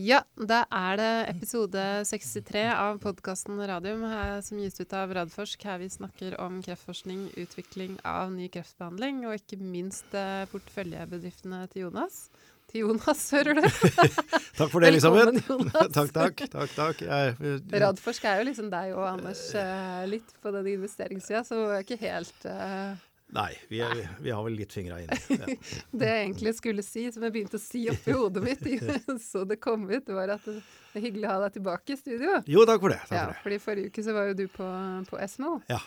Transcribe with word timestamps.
Ja, 0.00 0.20
da 0.38 0.62
er 0.72 0.96
det 0.96 1.08
episode 1.34 1.80
63 2.08 2.62
av 2.72 3.00
podkasten 3.02 3.58
Radium 3.68 4.04
som 4.46 4.60
gis 4.62 4.78
ut 4.80 4.94
av 4.96 5.10
Radforsk. 5.16 5.64
Her 5.66 5.80
vi 5.82 5.88
snakker 5.92 6.36
om 6.40 6.60
kreftforskning, 6.64 7.26
utvikling 7.42 7.98
av 8.06 8.30
ny 8.32 8.46
kreftbehandling, 8.54 9.24
og 9.28 9.36
ikke 9.36 9.58
minst 9.60 10.14
eh, 10.16 10.46
porteføljebedriftene 10.52 11.66
til 11.74 11.88
Jonas. 11.88 12.22
Til 12.70 12.86
Jonas, 12.86 13.26
hører 13.34 13.58
du? 13.58 13.66
takk 14.60 14.70
for 14.70 14.80
det, 14.80 14.94
Elisabeth. 14.94 15.42
Takk, 15.98 16.14
takk. 16.16 16.44
takk, 16.54 16.74
takk. 16.78 17.04
Jeg, 17.04 17.60
Radforsk 17.84 18.30
er 18.30 18.40
jo 18.40 18.48
liksom 18.48 18.72
deg 18.72 18.94
og 18.94 19.04
Anders 19.10 19.42
eh, 19.58 20.02
litt 20.08 20.32
på 20.40 20.54
den 20.54 20.72
investeringssida, 20.78 21.44
så 21.44 21.60
det 21.66 21.80
er 21.80 21.88
ikke 21.88 22.02
helt 22.06 22.48
eh, 22.48 23.08
Nei, 23.30 23.52
vi, 23.70 23.78
er, 23.84 24.00
vi, 24.18 24.32
har 24.34 24.42
vel 24.42 24.56
litt 24.58 24.72
fingra 24.74 24.98
inni. 25.02 25.18
Ja. 25.36 25.46
Det 26.00 26.08
jeg 26.08 26.24
egentlig 26.24 26.54
skulle 26.58 26.82
si, 26.86 27.04
som 27.14 27.22
jeg 27.26 27.34
begynte 27.36 27.60
å 27.60 27.62
si 27.62 27.84
oppi 27.92 28.14
hodet 28.16 28.42
mitt 28.42 28.64
så 29.30 29.44
det 29.46 29.60
kom 29.62 29.86
ut, 29.90 30.10
var 30.16 30.34
at 30.34 30.48
det 30.48 30.58
er 30.98 31.04
hyggelig 31.06 31.28
å 31.28 31.36
ha 31.36 31.44
deg 31.44 31.58
tilbake 31.60 31.94
i 31.94 32.00
studio. 32.00 32.40
Jo, 32.50 32.66
takk 32.66 32.82
for 32.82 32.94
det. 32.94 32.98
Takk 33.06 33.18
ja, 33.18 33.24
for 33.28 33.34
det. 33.34 33.42
fordi 33.44 33.60
Forrige 33.66 33.92
uke 33.92 34.06
så 34.06 34.16
var 34.16 34.30
jo 34.32 34.38
du 34.42 34.46
på, 34.50 34.68
på 35.10 35.20
Esmo. 35.22 35.54
Ja. 35.70 35.78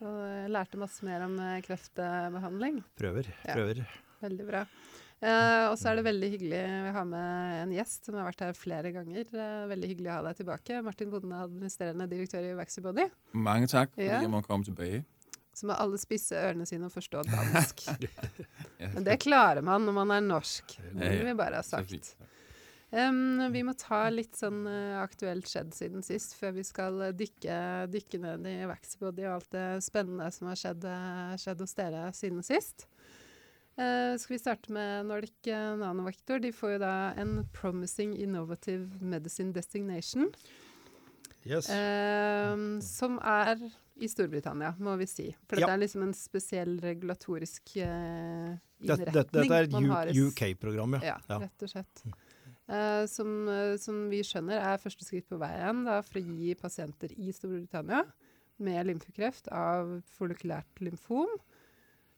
Og 0.00 0.16
jeg 0.24 0.54
lærte 0.56 0.80
masse 0.80 1.04
mer 1.04 1.26
om 1.26 1.36
eh, 1.44 1.60
kreftbehandling. 1.66 2.80
Prøver. 2.96 3.28
Ja. 3.44 3.52
Prøver. 3.58 3.84
Veldig 4.24 4.48
bra. 4.48 4.64
Eh, 5.20 5.66
og 5.68 5.74
så 5.76 5.90
er 5.90 5.98
det 5.98 6.06
veldig 6.06 6.28
hyggelig 6.32 6.60
å 6.64 6.92
ha 6.96 7.02
med 7.04 7.56
en 7.66 7.72
gjest 7.76 8.08
som 8.08 8.16
har 8.16 8.30
vært 8.30 8.46
her 8.46 8.56
flere 8.56 8.92
ganger. 8.94 9.26
Eh, 9.28 9.66
veldig 9.68 9.90
hyggelig 9.92 10.08
å 10.08 10.14
ha 10.16 10.22
deg 10.30 10.38
tilbake. 10.40 10.80
Martin 10.86 11.12
Bodne, 11.12 11.42
administrerende 11.44 12.08
direktør 12.08 12.46
i 12.48 12.54
Vaxibody. 12.56 13.10
Mange 13.36 13.68
takk 13.68 13.92
for 13.92 14.06
Ja. 14.06 14.16
at 14.16 14.24
jeg 14.24 14.32
må 14.32 14.40
komme 14.46 14.64
tilbake. 14.64 15.04
Så 15.60 15.68
må 15.68 15.76
alle 15.76 15.98
spisse 16.00 16.38
ørene 16.40 16.64
sine 16.68 16.88
og 16.88 16.94
forstå 16.94 17.26
dansk. 17.28 17.84
Men 18.80 19.04
det 19.04 19.18
klarer 19.20 19.60
man 19.66 19.84
når 19.84 19.96
man 19.98 20.16
er 20.16 20.24
norsk. 20.24 20.78
Det 20.94 21.10
vil 21.12 21.26
vi 21.28 21.36
bare 21.36 21.60
ha 21.60 21.66
så 21.66 21.82
sagt. 21.82 22.14
Em, 22.90 23.52
vi 23.52 23.60
må 23.62 23.74
ta 23.78 24.08
litt 24.10 24.34
sånn 24.34 24.64
eh, 24.66 24.96
aktuelt 24.98 25.46
skjedd 25.46 25.70
siden 25.76 26.02
sist, 26.02 26.32
før 26.40 26.56
vi 26.56 26.64
skal 26.66 26.96
eh, 27.06 27.12
dykke, 27.14 27.58
dykke 27.92 28.18
ned 28.24 28.48
i 28.50 28.54
Vaxibody 28.66 29.28
og 29.28 29.36
alt 29.36 29.52
det 29.54 29.66
spennende 29.86 30.26
som 30.34 30.48
har 30.50 30.58
skjedd, 30.58 30.86
eh, 30.90 31.36
skjedd 31.38 31.62
hos 31.62 31.76
dere 31.78 32.08
siden 32.18 32.42
sist. 32.46 32.88
Eh, 33.78 34.16
skal 34.18 34.34
vi 34.34 34.40
starte 34.42 34.74
med 34.74 35.06
Nordic 35.06 35.52
Nanovector? 35.84 36.42
De 36.42 36.50
får 36.56 36.74
jo 36.74 36.80
da 36.82 36.94
en 37.20 37.44
Promising 37.54 38.16
Innovative 38.18 38.88
Medicine 38.98 39.54
Designation. 39.54 40.26
Yes. 41.46 41.70
Em, 41.70 42.80
som 42.82 43.22
er 43.22 43.62
i 44.00 44.08
Storbritannia, 44.08 44.72
må 44.80 44.96
vi 45.00 45.06
si. 45.06 45.28
For 45.46 45.56
dette 45.56 45.68
Ja. 45.68 45.74
er 45.76 45.82
liksom 45.82 46.02
en 46.06 46.14
spesiell 46.16 46.78
regulatorisk 46.80 47.76
eh, 47.76 48.56
Dette, 48.80 49.02
innretning. 49.02 49.12
dette, 49.12 49.32
dette 49.36 49.54
er 49.58 50.10
et 50.10 50.16
UK-program, 50.16 50.98
ja. 51.02 51.18
ja, 51.28 51.38
rett 51.44 51.62
og 51.66 51.68
slett. 51.74 52.02
Eh, 52.70 53.04
som, 53.10 53.48
eh, 53.50 53.76
som 53.82 54.08
vi 54.08 54.20
skjønner 54.22 54.60
er 54.62 54.78
første 54.78 55.04
skritt 55.04 55.28
på 55.28 55.38
veien 55.42 55.84
da, 55.84 56.00
for 56.06 56.20
å 56.20 56.24
gi 56.38 56.54
pasienter 56.54 57.12
i 57.18 57.32
Storbritannia 57.34 58.04
med 58.62 58.86
lymfekreft 58.86 59.48
av 59.52 60.02
folikulært 60.18 60.80
lymfom, 60.84 61.28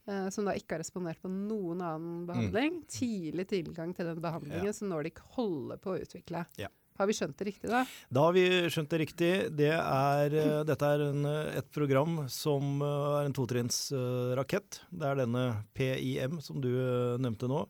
eh, 0.09 0.29
som 0.35 0.45
da 0.45 0.53
ikke 0.59 0.77
har 0.77 0.83
respondert 0.85 1.21
på 1.23 1.31
noen 1.31 1.81
annen 1.81 2.27
behandling, 2.29 2.83
tidlig 2.91 3.47
tilgang 3.49 3.95
til 3.97 4.07
den 4.11 4.21
behandlingen 4.21 4.67
Ja. 4.67 4.73
som 4.73 4.89
Nordic 4.91 5.19
holder 5.39 5.79
på 5.79 5.97
å 5.97 6.01
utvikle. 6.03 6.45
Ja. 6.59 6.69
Har 7.01 7.09
vi 7.09 7.17
skjønt 7.17 7.39
det 7.39 7.49
riktig, 7.49 7.71
da? 7.71 7.83
Da 8.13 8.27
har 8.27 8.37
vi 8.37 8.45
skjønt 8.73 8.93
det 8.93 9.01
riktig. 9.01 9.33
Det 9.57 9.73
er, 9.73 10.37
eh, 10.37 10.63
dette 10.69 10.89
er 10.95 11.05
en, 11.09 11.25
eh, 11.25 11.59
et 11.63 11.69
program 11.73 12.29
som 12.29 12.83
eh, 12.83 13.19
er 13.19 13.29
en 13.29 13.37
totrinnsrakett. 13.37 14.81
det 14.93 15.09
er 15.09 15.21
denne 15.25 15.45
PIM 15.75 16.41
som 16.41 16.61
du 16.61 16.71
nevnte 17.19 17.49
nå. 17.49 17.67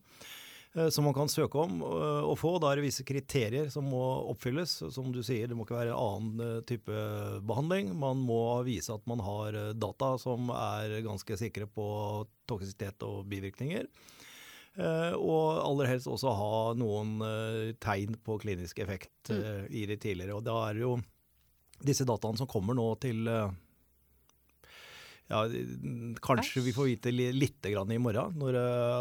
Som 0.88 1.04
man 1.04 1.12
kan 1.12 1.28
søke 1.28 1.60
om 1.60 1.82
eh, 1.84 2.22
å 2.24 2.32
få. 2.32 2.54
Da 2.58 2.70
er 2.70 2.80
det 2.80 2.86
visse 2.86 3.04
kriterier 3.04 3.68
som 3.70 3.84
må 3.84 4.02
oppfylles. 4.32 4.78
Som 4.94 5.12
du 5.12 5.20
sier, 5.22 5.46
det 5.46 5.54
må 5.54 5.66
ikke 5.66 5.76
være 5.76 5.92
en 5.92 6.00
annen 6.00 6.64
type 6.64 7.04
behandling. 7.44 7.92
Man 7.92 8.24
må 8.24 8.64
vise 8.64 8.94
at 8.96 9.04
man 9.06 9.20
har 9.20 9.58
data 9.76 10.14
som 10.18 10.48
er 10.56 11.02
ganske 11.04 11.36
sikre 11.36 11.68
på 11.68 11.86
toksisitet 12.48 13.04
og 13.04 13.28
bivirkninger. 13.28 13.86
Eh, 14.78 15.12
og 15.18 15.58
aller 15.66 15.90
helst 15.90 16.08
også 16.08 16.30
ha 16.32 16.52
noen 16.80 17.18
eh, 17.26 17.72
tegn 17.82 18.14
på 18.24 18.38
klinisk 18.40 18.78
effekt 18.80 19.28
eh, 19.34 19.66
i 19.68 19.84
det 19.90 19.98
tidligere. 20.00 20.38
Og 20.38 20.46
da 20.46 20.54
er 20.70 20.80
jo 20.80 20.94
disse 21.84 22.06
dataene 22.08 22.38
som 22.40 22.48
kommer 22.48 22.76
nå 22.78 22.86
til 23.02 23.26
ja, 25.32 25.40
kanskje 26.20 26.60
vi 26.66 26.72
får 26.76 26.88
vite 26.90 27.12
li 27.14 27.26
litt 27.32 27.64
grann 27.72 27.90
i 27.94 27.98
morgen, 28.02 28.34
når 28.36 28.56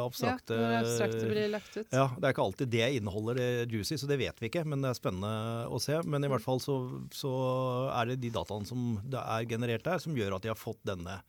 abstrakte 0.05 0.55
ja, 0.55 0.61
når 0.61 0.77
abstrakte 0.85 1.27
blir 1.27 1.49
lagt 1.51 1.73
ut. 1.75 1.87
ja, 1.91 2.05
Det 2.15 2.27
er 2.29 2.35
ikke 2.35 2.45
alltid 2.45 2.71
det 2.71 2.85
inneholder 2.99 3.39
det 3.41 3.47
juicy, 3.73 3.97
så 3.99 4.07
det 4.07 4.19
vet 4.21 4.39
vi 4.39 4.47
ikke. 4.47 4.63
Men 4.63 4.83
det 4.85 4.93
er 4.93 4.99
spennende 4.99 5.31
å 5.67 5.79
se. 5.81 5.97
Men 6.05 6.23
i 6.23 6.29
Mm. 6.29 6.35
hvert 6.35 6.45
fall 6.45 6.61
så, 6.63 6.77
så 7.11 7.31
er 7.99 8.11
det 8.13 8.21
de 8.23 8.31
dataene 8.31 8.67
som 8.69 8.93
det 9.03 9.19
er 9.19 9.49
generert 9.49 9.83
der, 9.83 9.99
som 9.99 10.15
gjør 10.15 10.37
at 10.37 10.45
de 10.45 10.53
har 10.53 10.59
fått 10.59 10.79
denne, 10.87 11.19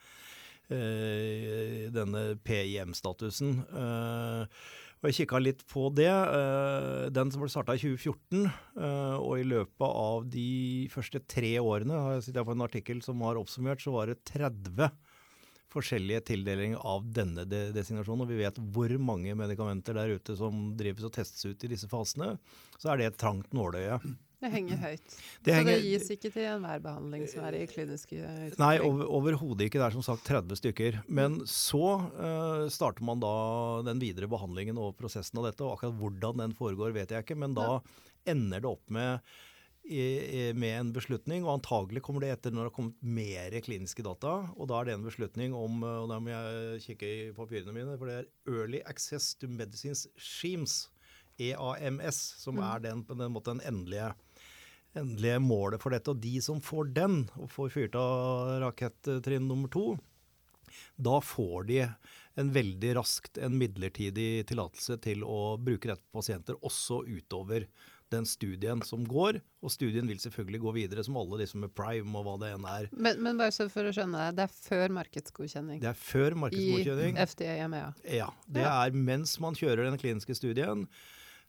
Eh, 0.70 1.90
denne 1.92 2.36
PIM-statusen. 2.46 3.58
Eh, 3.66 4.60
og 5.02 5.08
jeg 5.10 5.24
kikka 5.24 5.40
litt 5.42 5.64
på 5.66 5.88
det. 5.90 6.06
Eh, 6.06 7.08
den 7.10 7.32
som 7.34 7.42
ble 7.42 7.50
starta 7.50 7.74
i 7.74 7.82
2014, 7.82 8.46
eh, 8.78 9.16
og 9.18 9.40
i 9.40 9.48
løpet 9.48 9.82
av 9.88 10.28
de 10.30 10.86
første 10.92 11.20
tre 11.26 11.56
årene, 11.58 11.98
har 11.98 12.14
jeg 12.14 12.28
sittet 12.28 12.46
på 12.46 12.54
en 12.54 12.66
artikkel 12.68 13.02
som 13.02 13.20
har 13.26 13.40
oppsummert, 13.40 13.82
så 13.82 13.96
var 13.96 14.12
det 14.12 14.22
30 14.30 14.92
forskjellige 15.72 16.26
tildelinger 16.28 16.84
av 16.86 17.04
denne 17.10 17.46
designasjonen. 17.48 18.22
Og 18.22 18.30
vi 18.30 18.42
vet 18.44 18.60
hvor 18.74 18.92
mange 19.02 19.34
medikamenter 19.34 19.96
der 19.98 20.14
ute 20.14 20.36
som 20.38 20.76
drives 20.78 21.08
og 21.08 21.14
testes 21.16 21.48
ut 21.48 21.64
i 21.64 21.72
disse 21.72 21.88
fasene. 21.90 22.36
Så 22.78 22.92
er 22.92 23.00
det 23.00 23.10
et 23.10 23.18
trangt 23.20 23.56
nåløye. 23.56 23.98
Det 24.42 24.50
henger 24.50 24.80
høyt. 24.82 25.04
Det 25.46 25.52
så 25.52 25.58
henger- 25.60 25.76
det 25.78 25.84
gis 25.86 26.08
ikke 26.16 26.30
til 26.34 26.46
enhver 26.50 26.80
behandling 26.82 27.28
som 27.30 27.44
er 27.46 27.56
i 27.60 27.66
klinisk 27.70 28.10
utvikling? 28.10 28.58
Nei, 28.58 28.72
over, 28.82 29.04
overhodet 29.06 29.68
ikke. 29.68 29.78
Det 29.78 29.86
er 29.86 29.94
som 29.94 30.02
sagt 30.06 30.26
30 30.26 30.58
stykker. 30.58 30.98
Men 31.06 31.38
så 31.46 31.84
eh, 32.10 32.64
starter 32.74 33.06
man 33.06 33.22
da 33.22 33.30
den 33.86 34.02
videre 34.02 34.26
behandlingen 34.30 34.80
og 34.82 34.96
prosessen 34.98 35.38
av 35.38 35.46
dette. 35.46 35.62
Og 35.62 35.76
akkurat 35.76 35.94
hvordan 36.00 36.42
den 36.42 36.56
foregår, 36.58 36.90
vet 36.96 37.14
jeg 37.14 37.22
ikke. 37.22 37.38
Men 37.38 37.54
da 37.54 37.78
ender 38.26 38.62
det 38.64 38.70
opp 38.70 38.90
med, 38.94 39.22
i, 39.86 40.02
i, 40.02 40.42
med 40.54 40.74
en 40.78 40.90
beslutning, 40.94 41.42
og 41.46 41.56
antagelig 41.60 42.02
kommer 42.06 42.22
det 42.22 42.32
etter 42.36 42.54
når 42.54 42.66
det 42.66 42.70
har 42.70 42.76
kommet 42.76 43.06
mer 43.20 43.56
kliniske 43.66 44.02
data. 44.06 44.34
Og 44.56 44.68
da 44.70 44.80
er 44.80 44.90
det 44.90 44.96
en 44.98 45.06
beslutning 45.06 45.54
om, 45.58 45.82
eh, 45.86 46.00
og 46.02 46.10
da 46.10 46.18
må 46.22 46.34
jeg 46.34 46.82
kikke 46.88 47.12
i 47.12 47.22
papirene 47.38 47.74
mine, 47.78 47.94
for 47.98 48.10
det 48.10 48.18
er 48.24 48.28
Early 48.50 48.82
Access 48.90 49.36
to 49.38 49.50
Medicines 49.50 50.08
Schemes, 50.18 50.88
EAMS, 51.40 52.18
som 52.42 52.58
er 52.62 52.82
den, 52.84 53.00
på 53.08 53.16
den 53.18 53.32
måten 53.32 53.58
den 53.58 53.66
endelige 53.72 54.12
endelige 54.98 55.40
målet 55.42 55.82
for 55.82 55.94
dette. 55.94 56.12
Og 56.12 56.22
de 56.22 56.36
som 56.44 56.60
får 56.64 56.92
den, 56.96 57.22
og 57.40 57.50
får 57.52 57.72
fyrt 57.76 57.98
av 57.98 58.58
rakettrinn 58.64 59.48
nummer 59.48 59.72
to, 59.72 59.96
da 60.96 61.18
får 61.20 61.68
de 61.68 61.80
en 62.40 62.52
veldig 62.52 62.94
raskt 62.96 63.38
en 63.44 63.56
midlertidig 63.60 64.46
tillatelse 64.48 64.96
til 65.04 65.24
å 65.24 65.58
bruke 65.60 65.90
dette 65.90 66.04
på 66.06 66.20
pasienter, 66.22 66.56
også 66.64 67.02
utover 67.04 67.66
den 68.12 68.26
studien 68.28 68.82
som 68.84 69.04
går. 69.08 69.38
Og 69.64 69.72
studien 69.72 70.08
vil 70.08 70.20
selvfølgelig 70.20 70.60
gå 70.64 70.74
videre, 70.76 71.04
som 71.04 71.16
alle 71.20 71.42
disse 71.42 71.58
med 71.60 71.72
prime 71.76 72.12
og 72.18 72.26
hva 72.26 72.36
det 72.42 72.52
enn 72.56 72.68
er. 72.68 72.90
Men, 72.92 73.20
men 73.24 73.40
bare 73.40 73.54
så 73.54 73.68
for 73.72 73.88
å 73.88 73.94
skjønne 73.94 74.28
det, 74.28 74.36
det 74.38 74.46
er 74.46 74.54
før 74.56 74.94
markedsgodkjenning? 74.98 75.80
Det 75.82 75.90
er 75.92 75.98
før 75.98 76.36
I 76.36 76.40
markedsgodkjenning. 76.44 77.18
FDA 77.24 77.50
og 77.56 77.64
EMEA? 77.66 77.88
Ja, 78.20 78.30
det 78.48 78.68
er 78.68 79.02
mens 79.10 79.38
man 79.42 79.56
kjører 79.58 79.88
den 79.88 80.00
kliniske 80.00 80.36
studien. 80.36 80.86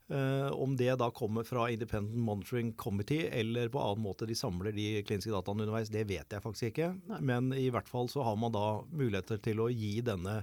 Eh, 0.08 0.50
om 0.52 0.76
det 0.76 0.94
da 1.00 1.08
kommer 1.10 1.44
fra 1.48 1.70
Independent 1.70 2.16
Monitoring 2.16 2.72
Committee 2.72 3.28
eller 3.40 3.68
på 3.72 3.80
annen 3.80 4.04
måte 4.04 4.26
de 4.28 4.36
samler 4.36 4.74
de 4.76 5.00
kliniske 5.02 5.32
dataene 5.32 5.64
underveis, 5.64 5.88
det 5.88 6.04
vet 6.10 6.32
jeg 6.32 6.44
faktisk 6.44 6.68
ikke. 6.72 6.90
Nei. 7.08 7.20
Men 7.24 7.52
i 7.56 7.70
hvert 7.72 7.88
fall 7.88 8.10
så 8.12 8.24
har 8.26 8.36
man 8.36 8.52
da 8.52 8.82
muligheter 8.92 9.40
til 9.44 9.64
å 9.64 9.70
gi 9.72 9.94
denne 10.04 10.42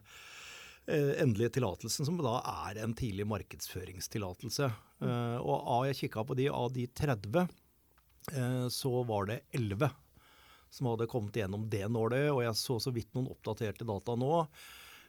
eh, 0.88 1.14
endelige 1.22 1.60
tillatelsen, 1.60 2.10
som 2.10 2.18
da 2.22 2.40
er 2.68 2.82
en 2.82 2.98
tidlig 2.98 3.28
markedsføringstillatelse. 3.30 4.72
Eh, 5.06 5.38
og 5.38 5.56
av 5.78 5.90
jeg 5.92 6.06
kikka 6.06 6.26
på 6.26 6.40
de, 6.42 6.50
av 6.50 6.74
de 6.74 6.88
30, 6.90 7.46
eh, 8.34 8.66
så 8.74 8.96
var 9.06 9.30
det 9.30 9.44
11 9.54 9.92
som 10.72 10.88
hadde 10.88 11.10
kommet 11.12 11.38
gjennom 11.38 11.70
det 11.70 11.86
nåløyet. 11.86 12.32
Og 12.34 12.46
jeg 12.48 12.58
så 12.58 12.80
så 12.82 12.94
vidt 12.96 13.14
noen 13.14 13.30
oppdaterte 13.30 13.86
data 13.86 14.18
nå 14.18 14.48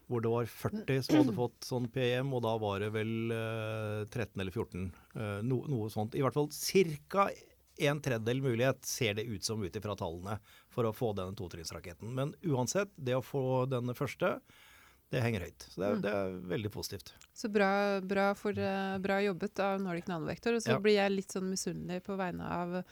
hvor 0.08 0.20
det 0.24 0.30
var 0.32 0.44
40 0.46 1.02
som 1.06 1.16
hadde 1.20 1.34
fått 1.36 1.60
sånn 1.68 1.88
PM, 1.92 2.32
og 2.34 2.42
da 2.42 2.56
var 2.58 2.80
det 2.80 2.90
vel 2.94 3.32
eh, 3.32 4.04
13 4.10 4.40
eller 4.40 4.52
14. 4.52 4.92
eh, 5.16 5.40
no, 5.42 5.62
noe 5.68 5.88
sånt. 5.90 6.14
I 6.14 6.22
hvert 6.24 6.34
fall 6.34 6.50
ca. 6.52 7.28
en 7.78 8.00
tredjedel 8.04 8.42
mulighet 8.44 8.84
ser 8.84 9.14
det 9.14 9.24
ut 9.24 9.42
som 9.44 9.62
ut 9.64 9.74
ifra 9.76 9.96
tallene 9.96 10.38
for 10.70 10.84
å 10.84 10.92
få 10.94 11.14
denne 11.16 11.34
totrinnsraketten. 11.34 12.12
Men 12.14 12.34
uansett, 12.44 12.90
det 12.96 13.14
å 13.16 13.22
få 13.24 13.64
denne 13.70 13.94
første, 13.96 14.40
det 15.12 15.20
henger 15.24 15.40
høyt. 15.46 15.66
Så 15.68 15.80
det 15.80 15.86
er, 15.88 15.94
Mm. 15.96 16.02
det 16.02 16.12
er 16.12 16.36
veldig 16.56 16.70
positivt. 16.72 17.12
Så 17.34 17.48
bra, 17.52 18.00
bra, 18.00 18.34
for, 18.34 18.52
eh, 18.52 18.98
bra 18.98 19.18
jobbet 19.20 19.58
av 19.60 19.80
Nordic 19.80 20.06
Nanovektor. 20.06 20.54
Og 20.54 20.62
så 20.62 20.72
Ja. 20.72 20.78
blir 20.78 20.94
jeg 20.96 21.10
litt 21.12 21.28
sånn 21.32 21.50
misunnelig 21.50 22.02
på 22.04 22.16
vegne 22.16 22.44
av, 22.44 22.84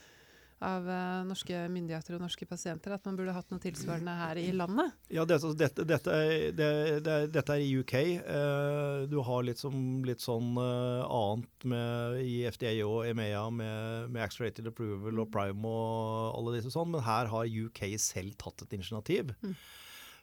av 0.60 0.86
uh, 0.88 1.22
norske 1.28 1.56
myndigheter 1.72 2.16
og 2.16 2.24
norske 2.24 2.46
pasienter, 2.48 2.92
at 2.94 3.06
man 3.08 3.16
burde 3.18 3.34
hatt 3.34 3.48
noe 3.52 3.62
tilsvarende 3.62 4.14
her 4.18 4.40
i 4.40 4.50
landet? 4.52 4.92
Ja, 5.12 5.24
dette, 5.28 5.52
dette, 5.58 5.86
dette, 5.88 6.14
er, 6.14 6.46
det, 6.56 6.70
det, 7.06 7.18
dette 7.32 7.56
er, 7.56 7.64
i 7.64 7.80
UK. 7.80 7.94
Uh, 8.26 9.08
du 9.10 9.18
har 9.24 9.44
litt, 9.46 9.60
som, 9.62 9.76
litt 10.06 10.24
sånn 10.24 10.52
uh, 10.60 11.06
annet 11.06 11.68
med, 11.72 12.20
i 12.24 12.36
FDA 12.52 12.74
og 12.86 13.08
EMEA 13.08 13.46
med, 13.54 14.10
med 14.12 14.24
Accelerated 14.26 14.68
Approval 14.70 15.24
og 15.24 15.30
Prime 15.32 15.70
og 15.70 16.38
alle 16.38 16.58
disse 16.58 16.72
sånn, 16.74 16.92
men 16.92 17.06
her 17.06 17.30
har 17.32 17.48
UK 17.48 17.86
selv 18.00 18.36
tatt 18.40 18.66
et 18.66 18.76
initiativ. 18.80 19.32
Mm. 19.40 19.54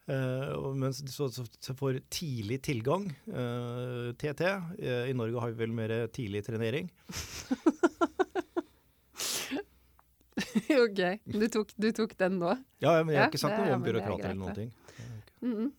Uh, 0.08 0.72
mens 0.72 1.02
så, 1.12 1.28
så, 1.28 1.44
så 1.60 1.74
for 1.76 1.98
tidlig 2.14 2.62
tilgang, 2.64 3.10
uh, 3.28 4.14
TT 4.16 4.46
uh, 4.48 5.04
I 5.04 5.16
Norge 5.18 5.42
har 5.44 5.52
vi 5.52 5.60
vel 5.66 5.76
mer 5.76 5.98
tidlig 6.16 6.46
trenering. 6.48 6.88
ok. 10.86 11.02
Du 11.34 11.48
tok, 11.54 11.74
du 11.82 11.92
tok, 11.92 12.16
den 12.20 12.40
nå? 12.42 12.56
Ja, 12.82 12.98
men 13.04 13.14
jeg 13.14 13.22
har 13.22 13.32
ikke 13.32 13.42
sagt 13.42 13.60
noe 13.60 13.76
om 13.76 13.86
byråkrat 13.86 14.24
eller 14.24 14.40
noen 14.42 14.56
ting. 14.56 14.74
Mm 15.42 15.54
-hmm. 15.54 15.72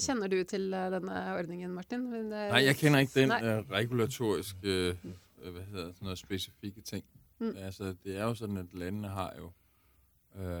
kjenner 0.00 0.28
du 0.28 0.44
til 0.44 0.74
uh, 0.74 0.90
denne 0.92 1.34
ordningen, 1.38 1.70
Martin? 1.70 2.00
Nei, 2.28 2.64
jeg 2.64 2.76
kjenner 2.76 2.98
ikke 2.98 3.20
den 3.20 3.30
uh, 3.30 3.70
regulatoriske 3.70 4.96
uh, 5.04 5.50
hvad 5.50 5.62
hedder, 5.62 5.92
sådan 5.92 6.16
spesifikke 6.16 6.80
ting. 6.80 7.04
Mm. 7.38 7.56
Altså, 7.56 7.94
det 8.04 8.16
er 8.16 8.24
jo 8.24 8.34
sånn 8.34 8.56
at 8.56 8.72
landene 8.72 9.08
har 9.08 9.34
jo 9.38 9.52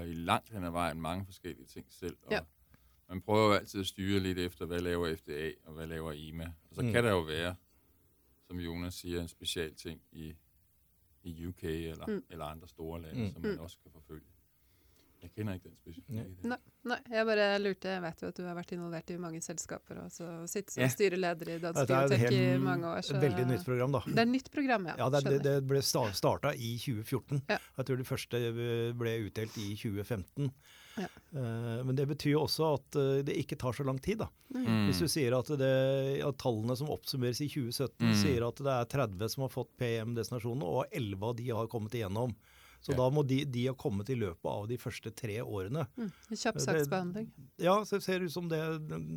i 0.04 0.12
langt 0.12 0.50
hen 0.52 0.64
ad 0.64 0.70
vejen 0.70 1.00
mange 1.00 1.24
forskjellige 1.24 1.66
ting 1.66 1.86
selv. 1.88 2.16
Og 2.26 2.32
ja. 2.32 2.40
Man 3.12 3.20
prøver 3.20 3.46
jo 3.46 3.52
altid 3.52 3.80
at 3.80 3.86
styre 3.86 4.18
litt 4.20 4.38
efter, 4.38 4.66
hva 4.66 4.78
laver 4.80 5.16
FDA, 5.16 5.50
og 5.64 5.74
hva 5.74 5.84
laver 5.84 6.12
IMA. 6.12 6.46
Og 6.70 6.74
så 6.76 6.82
mm. 6.82 6.92
kan 6.92 7.04
det 7.04 7.10
jo 7.10 7.18
være, 7.20 7.54
som 8.46 8.60
Jonas 8.60 8.94
sier, 8.94 9.20
en 9.20 9.28
spesial 9.28 9.74
ting 9.74 10.00
i 10.12 10.30
i 11.22 11.34
UK 11.46 11.64
eller, 11.64 12.06
mm. 12.08 12.22
eller 12.30 12.44
andre 12.44 12.68
store 12.68 13.02
lande, 13.02 13.26
mm. 13.26 13.32
som 13.32 13.42
man 13.42 13.58
mm. 13.58 13.66
også 13.66 13.82
kan 13.82 13.92
forfølge. 13.98 14.28
Jeg 15.22 15.30
kjenner 15.36 15.54
ikke 15.54 15.68
den 15.68 15.76
spesifikke. 15.78 16.22
Nei, 16.50 16.56
nei, 16.90 16.96
jeg 17.14 17.26
bare 17.28 17.44
lurte. 17.62 17.90
Jeg 17.94 18.02
vet 18.02 18.22
jo 18.24 18.30
at 18.32 18.38
du 18.40 18.42
har 18.42 18.56
vært 18.58 18.72
involvert 18.74 19.12
i 19.14 19.18
mange 19.22 19.38
selskaper 19.44 20.00
og 20.02 20.08
så 20.10 20.30
sitter 20.50 20.74
som 20.74 20.82
ja. 20.82 20.88
styreleder 20.90 21.52
i 21.52 21.58
Dodds 21.62 21.86
Biotech 21.86 22.24
i 22.34 22.40
mange 22.58 22.90
år. 22.90 23.04
Så 23.06 23.20
veldig 23.22 23.44
nytt 23.52 23.62
program, 23.68 23.94
da. 23.94 24.00
Det 24.08 24.16
er 24.16 24.26
et 24.26 24.32
nytt 24.32 24.50
program, 24.56 24.88
ja. 24.90 24.96
ja 24.98 25.08
det, 25.14 25.36
det, 25.46 25.54
ble 25.70 25.82
starta 25.86 26.50
i 26.58 26.72
2014. 26.82 27.44
Ja. 27.52 27.60
Jeg 27.78 27.88
tror 27.88 28.02
det 28.02 28.08
første 28.08 28.42
ble 28.98 29.14
utdelt 29.28 29.60
i 29.62 29.68
2015. 29.78 30.50
Ja. 31.00 31.08
Uh, 31.32 31.80
men 31.86 31.96
det 31.96 32.06
betyr 32.10 32.34
jo 32.34 32.44
også 32.44 32.66
at 32.76 32.98
uh, 33.00 33.20
det 33.24 33.36
ikke 33.40 33.56
tar 33.60 33.76
så 33.76 33.86
lang 33.86 34.00
tid. 34.02 34.20
da. 34.24 34.28
Mm. 34.54 34.88
Hvis 34.88 35.02
du 35.02 35.08
sier 35.08 35.36
at, 35.36 35.52
det, 35.60 35.74
at, 36.24 36.40
tallene 36.40 36.76
som 36.78 36.92
oppsummeres 36.92 37.40
i 37.44 37.48
2017, 37.52 37.94
mm. 38.02 38.16
sier 38.20 38.48
at 38.48 38.60
det 38.60 38.74
er 38.74 38.90
30 38.96 39.34
som 39.34 39.46
har 39.46 39.54
fått 39.54 39.72
PM-destinasjoner, 39.80 40.66
og 40.68 40.92
11 40.92 41.28
av 41.30 41.38
de 41.38 41.48
har 41.52 41.70
kommet 41.72 41.96
igjennom. 41.96 42.36
Så 42.82 42.90
okay. 42.90 42.98
da 42.98 43.10
må 43.14 43.22
de, 43.22 43.36
de, 43.46 43.68
ha 43.70 43.74
kommet 43.78 44.08
i 44.10 44.16
løpet 44.18 44.48
av 44.50 44.64
de 44.66 44.76
første 44.80 45.12
tre 45.14 45.36
årene. 45.42 45.84
Mm. 45.94 46.08
Kjapp 46.34 46.58
saksbehandling. 46.64 47.28
Ja, 47.62 47.76
så 47.86 48.00
det 48.00 48.06
ser 48.08 48.24
ut 48.26 48.34
som 48.34 48.48
det, 48.50 48.58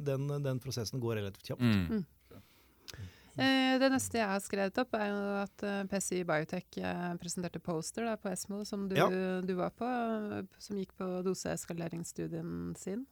den, 0.06 0.30
den, 0.30 0.60
prosessen 0.62 1.01
går 1.01 1.18
relativt 1.18 1.50
kjapt. 1.50 1.66
Mm. 1.66 2.04
Eh, 3.36 3.76
det 3.82 3.90
neste 3.92 4.22
jeg 4.22 4.32
har 4.32 4.40
skrevet 4.44 4.78
opp, 4.80 4.96
er 4.96 5.10
jo 5.12 5.24
at 5.42 5.64
eh, 5.68 5.82
PCI 5.92 6.22
Biotech 6.28 6.78
uh, 6.80 7.12
presenterte 7.20 7.60
poster 7.60 8.08
på 8.22 8.32
Esmo, 8.32 8.62
som 8.68 8.86
du, 8.88 8.96
ja. 8.96 9.10
du, 9.44 9.52
var 9.60 9.74
på, 9.76 9.90
som 10.62 10.80
gikk 10.80 10.94
på 10.96 11.10
doseeskaleringsstudien 11.26 12.72
sin. 12.80 13.04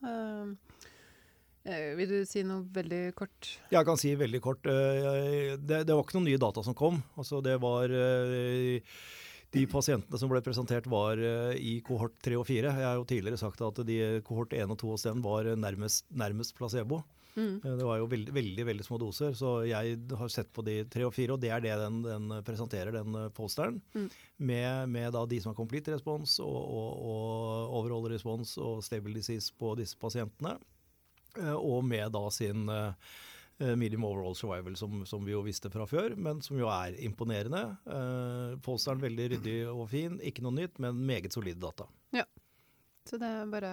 vil 1.64 2.08
du 2.08 2.24
si 2.28 2.44
noe 2.44 2.64
veldig 2.72 3.02
kort? 3.18 3.50
Jeg 3.72 3.88
kan 3.88 4.00
si 4.00 4.14
veldig 4.16 4.40
kort. 4.44 4.64
det, 4.64 5.84
det, 5.84 5.92
var 5.92 6.02
ikke 6.02 6.16
noen 6.16 6.30
nye 6.30 6.40
data 6.40 6.64
som 6.64 6.76
kom. 6.76 7.02
Altså, 7.20 7.42
det 7.44 7.58
var 7.60 7.92
de 9.54 9.66
pasientene 9.70 10.20
som 10.20 10.32
ble 10.32 10.40
presentert, 10.44 10.88
var 10.88 11.20
i 11.20 11.78
kohort 11.84 12.16
3 12.24 12.40
og 12.40 12.48
4. 12.48 12.72
Jeg 12.72 12.88
har 12.88 12.96
jo 12.96 13.08
tidligere 13.08 13.40
sagt 13.40 13.60
at 13.64 13.84
de 13.84 14.00
kohort 14.24 14.56
1 14.56 14.72
og 14.72 14.80
2 14.80 14.94
hos 14.94 15.04
den 15.04 15.20
var 15.24 15.52
nærmest, 15.52 16.08
nærmest 16.12 16.56
placebo. 16.56 17.04
Mm. 17.36 17.60
Eh, 17.64 17.76
det 17.78 17.86
var 17.86 17.98
jo 17.98 18.08
veldig, 18.10 18.34
veldig, 18.34 18.66
veldig 18.70 18.86
små 18.86 18.98
doser, 19.02 19.34
så 19.38 19.56
jeg 19.66 19.98
har 20.18 20.32
sett 20.32 20.52
på 20.54 20.64
de 20.66 20.78
tre 20.90 21.06
og 21.06 21.14
fire, 21.16 21.34
og 21.34 21.42
det 21.42 21.50
er 21.54 21.64
det 21.64 21.74
den, 21.80 22.00
den 22.06 22.38
presenterer, 22.46 22.94
den 22.94 23.18
eh, 23.18 23.30
posteren. 23.34 23.80
Mm. 23.94 24.08
Med, 24.36 24.94
med, 24.94 25.18
de 25.30 25.40
som 25.42 25.52
har 25.52 25.58
complete 25.58 25.94
respons 25.94 26.38
og, 26.44 26.54
og, 26.54 27.04
og 27.04 27.76
overall 27.80 28.08
respons 28.12 28.56
og 28.62 28.82
stable 28.86 29.14
disease 29.16 29.52
på 29.58 29.74
disse 29.80 29.98
pasientene. 30.00 30.56
Eh, 31.40 31.54
og 31.54 31.82
med 31.86 32.14
da 32.14 32.28
sin 32.30 32.68
medium 33.54 34.02
overall 34.02 34.34
survival, 34.34 34.74
som, 34.74 35.04
som, 35.06 35.22
vi 35.22 35.30
jo 35.30 35.44
visste 35.46 35.70
fra 35.70 35.84
før, 35.86 36.16
men 36.18 36.40
som 36.42 36.58
jo 36.58 36.66
er 36.74 36.96
imponerende. 37.06 37.60
Uh, 37.86 38.56
posteren 38.66 38.98
veldig 38.98 39.28
ryddig 39.30 39.54
og 39.70 39.84
fin, 39.92 40.16
ikke 40.26 40.42
noe 40.42 40.56
nytt, 40.56 40.80
men 40.82 40.98
meget 41.06 41.36
solide 41.36 41.62
data. 41.62 41.86
Ja, 42.18 42.24
så 43.06 43.20
det 43.22 43.30
er 43.30 43.46
bare 43.52 43.70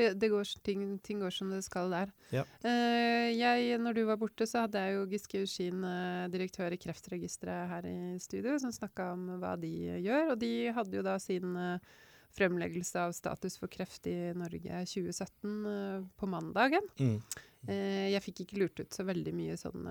det, 0.00 0.08
det 0.20 0.30
går, 0.32 0.48
ting, 0.64 0.84
ting, 1.04 1.20
går 1.20 1.34
som 1.34 1.50
det 1.52 1.60
skal 1.66 1.92
der. 1.92 2.12
Ja. 2.32 2.44
Uh, 2.64 3.28
jeg, 3.28 3.78
når 3.82 3.98
du 3.98 4.02
var 4.08 4.20
borte, 4.20 4.46
så 4.48 4.64
hadde 4.64 4.82
jeg 4.82 4.96
jo 4.96 5.06
Giske 5.12 5.42
Uskin, 5.44 5.84
uh, 5.84 6.28
direktør 6.32 6.72
i 6.74 6.80
Kreftregisteret 6.80 7.68
her 7.70 7.88
i 7.90 7.96
studio, 8.22 8.56
som 8.62 8.72
snakka 8.74 9.10
om 9.14 9.26
hva 9.42 9.56
de 9.60 9.72
gjør. 10.00 10.32
Og 10.32 10.40
de 10.40 10.52
hadde 10.76 11.00
jo 11.00 11.04
da 11.06 11.18
sin 11.22 11.56
uh, 11.58 11.98
fremleggelse 12.36 13.04
av 13.04 13.14
status 13.16 13.58
for 13.60 13.72
kreft 13.72 14.06
i 14.08 14.16
Norge 14.38 14.84
2017 14.86 16.06
på 16.16 16.28
mandagen. 16.30 16.84
Mm. 17.00 17.16
jeg 17.66 18.22
fikk 18.22 18.44
ikke 18.44 18.60
lurt 18.60 18.78
ut 18.78 18.94
så 18.94 19.02
veldig 19.02 19.32
mye 19.34 19.56
sånn 19.58 19.88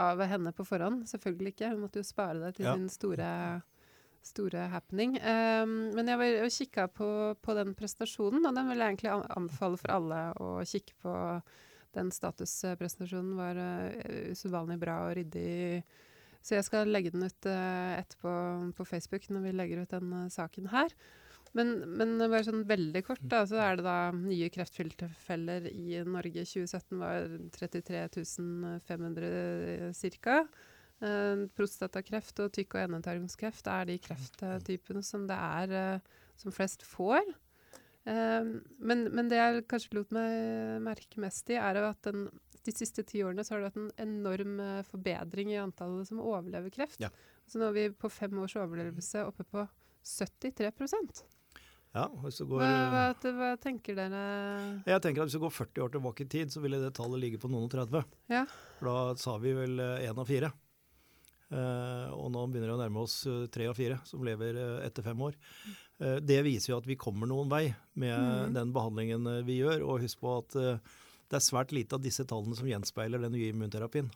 av 0.00 0.22
henne 0.30 0.52
på 0.54 0.62
forhånd. 0.68 1.08
Selvfølgelig 1.10 1.56
ikke. 1.56 1.72
Hun 1.74 1.82
måtte 1.82 1.98
jo 1.98 2.06
spare 2.06 2.38
det 2.44 2.52
til 2.60 2.68
ja. 2.70 2.76
sin 2.78 2.86
store 2.92 3.26
store 4.26 4.66
happening. 4.72 5.16
Um, 5.20 5.90
men 5.96 6.10
jeg 6.10 6.20
var 6.20 6.36
og 6.44 6.54
kikka 6.54 6.86
på, 6.92 7.08
på, 7.40 7.56
den 7.56 7.74
prestasjonen, 7.78 8.44
og 8.46 8.56
den 8.56 8.68
vil 8.70 8.82
jeg 8.82 8.94
egentlig 8.94 9.14
anbefale 9.36 9.80
for 9.80 9.94
alle 9.96 10.20
å 10.40 10.52
kikke 10.68 10.96
på. 11.02 11.14
Den 11.96 12.12
statuspresentasjonen 12.14 13.32
var 13.38 13.58
uh, 13.58 14.30
usedvanlig 14.30 14.78
bra 14.82 15.00
og 15.08 15.16
ryddig. 15.18 15.82
Så 16.40 16.56
jeg 16.56 16.66
skal 16.68 16.88
legge 16.88 17.12
den 17.12 17.26
ut 17.26 17.48
uh, 17.48 17.96
etterpå 17.98 18.34
på 18.78 18.86
Facebook 18.88 19.26
når 19.28 19.48
vi 19.48 19.56
legger 19.56 19.82
ut 19.82 19.96
den 19.96 20.14
uh, 20.14 20.28
saken 20.32 20.70
her. 20.72 20.94
Men, 21.56 21.72
men, 21.98 22.14
bare 22.20 22.44
sånn 22.46 22.62
veldig 22.68 23.00
kort, 23.08 23.22
da, 23.26 23.42
så 23.48 23.58
er 23.58 23.78
det 23.78 23.84
da 23.86 24.12
nye 24.14 24.50
krefttilfeller 24.54 25.66
i 25.72 25.98
Norge 26.06 26.44
2017 26.46 27.00
var 27.00 27.26
33 27.56 28.04
500 28.86 30.20
ca. 30.22 30.36
Uh, 31.00 31.46
prostatakreft 31.56 32.42
og 32.44 32.50
tykk- 32.52 32.74
og 32.76 32.82
endetarmskreft 32.82 33.68
er 33.72 33.86
de 33.88 33.94
krefttypene 34.04 35.00
som 35.00 35.24
det 35.30 35.38
er 35.38 35.72
uh, 35.96 36.18
som 36.36 36.52
flest 36.52 36.84
får. 36.84 37.24
Uh, 38.04 38.60
men, 38.76 39.06
men, 39.08 39.30
det 39.32 39.38
jeg 39.40 39.64
kanskje 39.70 39.96
lot 39.96 40.12
meg 40.12 40.84
merke 40.84 41.22
mest 41.24 41.48
i, 41.48 41.56
er 41.56 41.80
at 41.86 42.04
den, 42.04 42.28
de 42.68 42.76
siste 42.76 43.06
ti 43.08 43.24
årene 43.24 43.46
så 43.46 43.56
har 43.56 43.62
det 43.62 43.70
vært 43.70 43.80
en 43.80 43.90
enorm 44.04 44.60
forbedring 44.90 45.54
i 45.54 45.60
antallet 45.62 46.12
som 46.12 46.20
overlever 46.20 46.68
kreft. 46.74 47.00
Ja. 47.00 47.08
Så 47.48 47.56
nå 47.56 47.70
er 47.70 47.78
vi 47.78 47.88
på 47.96 48.12
fem 48.12 48.36
års 48.44 48.58
overlevelse 48.60 49.24
oppe 49.24 49.48
på 49.48 49.64
73 50.04 50.68
ja, 51.90 52.04
hvis 52.22 52.36
du 52.38 52.44
går, 52.46 52.60
hva, 52.62 52.84
hva, 52.92 53.30
hva, 53.34 53.48
tenker 53.58 53.96
dere? 53.98 54.18
Jeg 54.86 55.02
tenker 55.02 55.24
at 55.24 55.26
Hvis 55.26 55.34
du 55.34 55.42
går 55.42 55.50
40 55.56 55.82
år 55.82 55.90
tilbake 55.96 56.22
i 56.22 56.28
tid, 56.30 56.52
så 56.54 56.62
ville 56.62 56.78
det 56.78 56.92
tallet 56.94 57.18
ligge 57.18 57.40
på 57.42 57.50
noen 57.50 57.66
og 57.66 57.72
30. 57.72 58.04
Ja. 58.30 58.44
For 58.78 58.86
da 58.86 59.18
sa 59.18 59.34
vi 59.42 59.56
vel 59.56 59.80
én 59.80 60.14
av 60.14 60.28
fire. 60.28 60.52
Uh, 61.50 62.06
og 62.14 62.28
nå 62.30 62.44
begynner 62.46 62.70
det 62.70 62.76
å 62.76 62.78
nærme 62.78 63.02
oss 63.02 63.24
uh, 63.26 63.48
tre 63.50 63.66
av 63.66 63.74
fire 63.74 63.96
som 64.06 64.22
lever 64.22 64.54
uh, 64.54 64.76
etter 64.86 65.02
fem 65.02 65.18
år. 65.26 65.34
det 66.22 66.38
viser 66.46 66.70
jo 66.70 66.76
at 66.78 66.86
vi 66.88 66.96
kommer 66.96 67.28
noen 67.28 67.50
vei 67.50 67.74
med 68.00 68.14
mm. 68.16 68.54
den 68.54 68.70
behandlingen 68.72 69.26
vi 69.44 69.58
gjør. 69.58 69.82
Og 69.84 70.04
husk 70.06 70.22
på 70.22 70.38
at 70.38 70.54
det 70.56 71.36
er 71.36 71.44
svært 71.44 71.74
lite 71.76 71.98
av 71.98 72.00
disse 72.00 72.24
tallene 72.24 72.56
som 72.56 72.70
gjenspeiler 72.70 73.20
den 73.20 73.34
nye 73.34 73.50
immunterapien. 73.52 74.08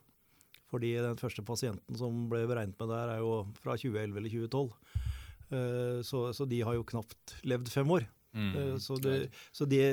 Fordi 0.71 0.95
den 0.97 1.19
første 1.19 1.45
pasienten 1.45 1.99
som 1.99 2.23
ble 2.31 2.41
beregnet 2.49 2.79
med 2.81 2.89
der, 2.89 3.11
er 3.13 3.21
jo 3.21 3.35
fra 3.61 3.75
2011 3.77 4.17
eller 4.17 4.33
2012. 4.33 6.01
Så, 6.09 6.23
så, 6.33 6.49
de 6.49 6.63
har 6.65 6.73
jo 6.73 6.87
knapt 6.89 7.35
levd 7.45 7.69
fem 7.69 7.93
år. 7.93 8.07
Mm. 8.33 8.57
Så, 8.81 8.97
det, 9.05 9.29
så 9.53 9.69
det, 9.69 9.83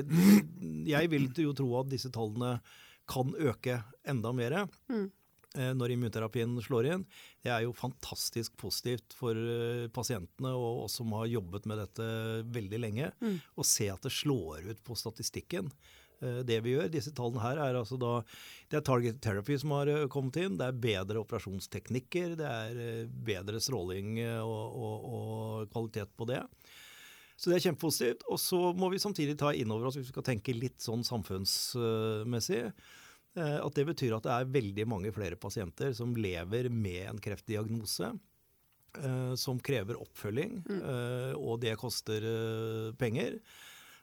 Jeg 0.88 1.12
vil 1.12 1.28
jo 1.44 1.52
tro 1.60 1.68
at 1.82 1.92
disse 1.92 2.08
tallene 2.14 2.56
kan 3.12 3.36
øke 3.36 3.82
enda 4.08 4.32
mer. 4.32 4.62
Mm. 4.88 5.10
Eh, 5.58 5.72
når 5.76 5.92
immunterapien 5.92 6.54
slår 6.64 6.88
inn. 6.94 7.02
Det 7.44 7.50
er 7.52 7.66
jo 7.66 7.74
fantastisk 7.76 8.54
positivt 8.60 9.12
for 9.16 9.36
eh, 9.36 9.88
pasientene 9.92 10.54
og 10.56 10.86
oss 10.86 10.96
som 11.00 11.12
har 11.18 11.28
jobbet 11.28 11.66
med 11.68 11.82
dette 11.82 12.06
veldig 12.54 12.80
lenge, 12.80 13.10
mm. 13.20 13.34
å 13.60 13.66
se 13.66 13.90
at 13.92 14.00
det 14.06 14.14
slår 14.16 14.70
ut 14.70 14.80
på 14.86 14.96
statistikken. 14.96 15.68
Eh, 16.24 16.40
det 16.48 16.62
vi 16.64 16.72
gjør, 16.72 16.88
disse 16.94 17.12
tallene 17.16 17.44
her 17.44 17.60
er 17.66 17.76
altså 17.82 17.98
da 18.00 18.14
Det 18.70 18.80
er 18.80 18.86
target 18.86 19.20
therapy 19.20 19.58
som 19.60 19.74
har 19.76 19.92
kommet 20.12 20.40
inn. 20.40 20.56
Det 20.56 20.70
er 20.70 20.80
bedre 20.86 21.20
operasjonsteknikker. 21.26 22.38
Det 22.40 22.48
er 22.48 23.04
bedre 23.12 23.60
stråling 23.60 24.16
og, 24.40 24.80
og, 24.86 25.12
og 25.18 25.74
kvalitet 25.74 26.16
på 26.16 26.30
det. 26.32 26.40
Så 27.36 27.50
det 27.50 27.58
er 27.58 27.66
kjempepositivt. 27.66 28.24
Og 28.32 28.40
så 28.40 28.62
må 28.78 28.88
vi 28.88 29.02
samtidig 29.02 29.36
ta 29.36 29.52
inn 29.52 29.72
over 29.74 29.90
oss, 29.90 30.00
hvis 30.00 30.08
vi 30.08 30.14
skal 30.14 30.30
tenke 30.30 30.56
litt 30.56 30.80
sånn 30.80 31.04
samfunnsmessig, 31.04 32.64
at 33.36 33.74
det 33.74 33.86
betyr 33.88 34.12
at 34.18 34.26
det 34.26 34.32
er 34.34 34.50
veldig 34.52 34.84
mange 34.90 35.12
flere 35.16 35.36
pasienter 35.40 35.94
som 35.96 36.12
lever 36.14 36.68
med 36.70 37.06
en 37.08 37.18
kreftdiagnose. 37.22 38.12
eh, 39.00 39.34
som 39.40 39.56
krever 39.58 39.96
oppfølging, 39.96 40.58
Mm. 40.68 40.82
eh, 40.84 41.34
og 41.40 41.60
det 41.62 41.78
koster 41.80 42.20
eh, 42.20 42.92
penger. 42.92 43.38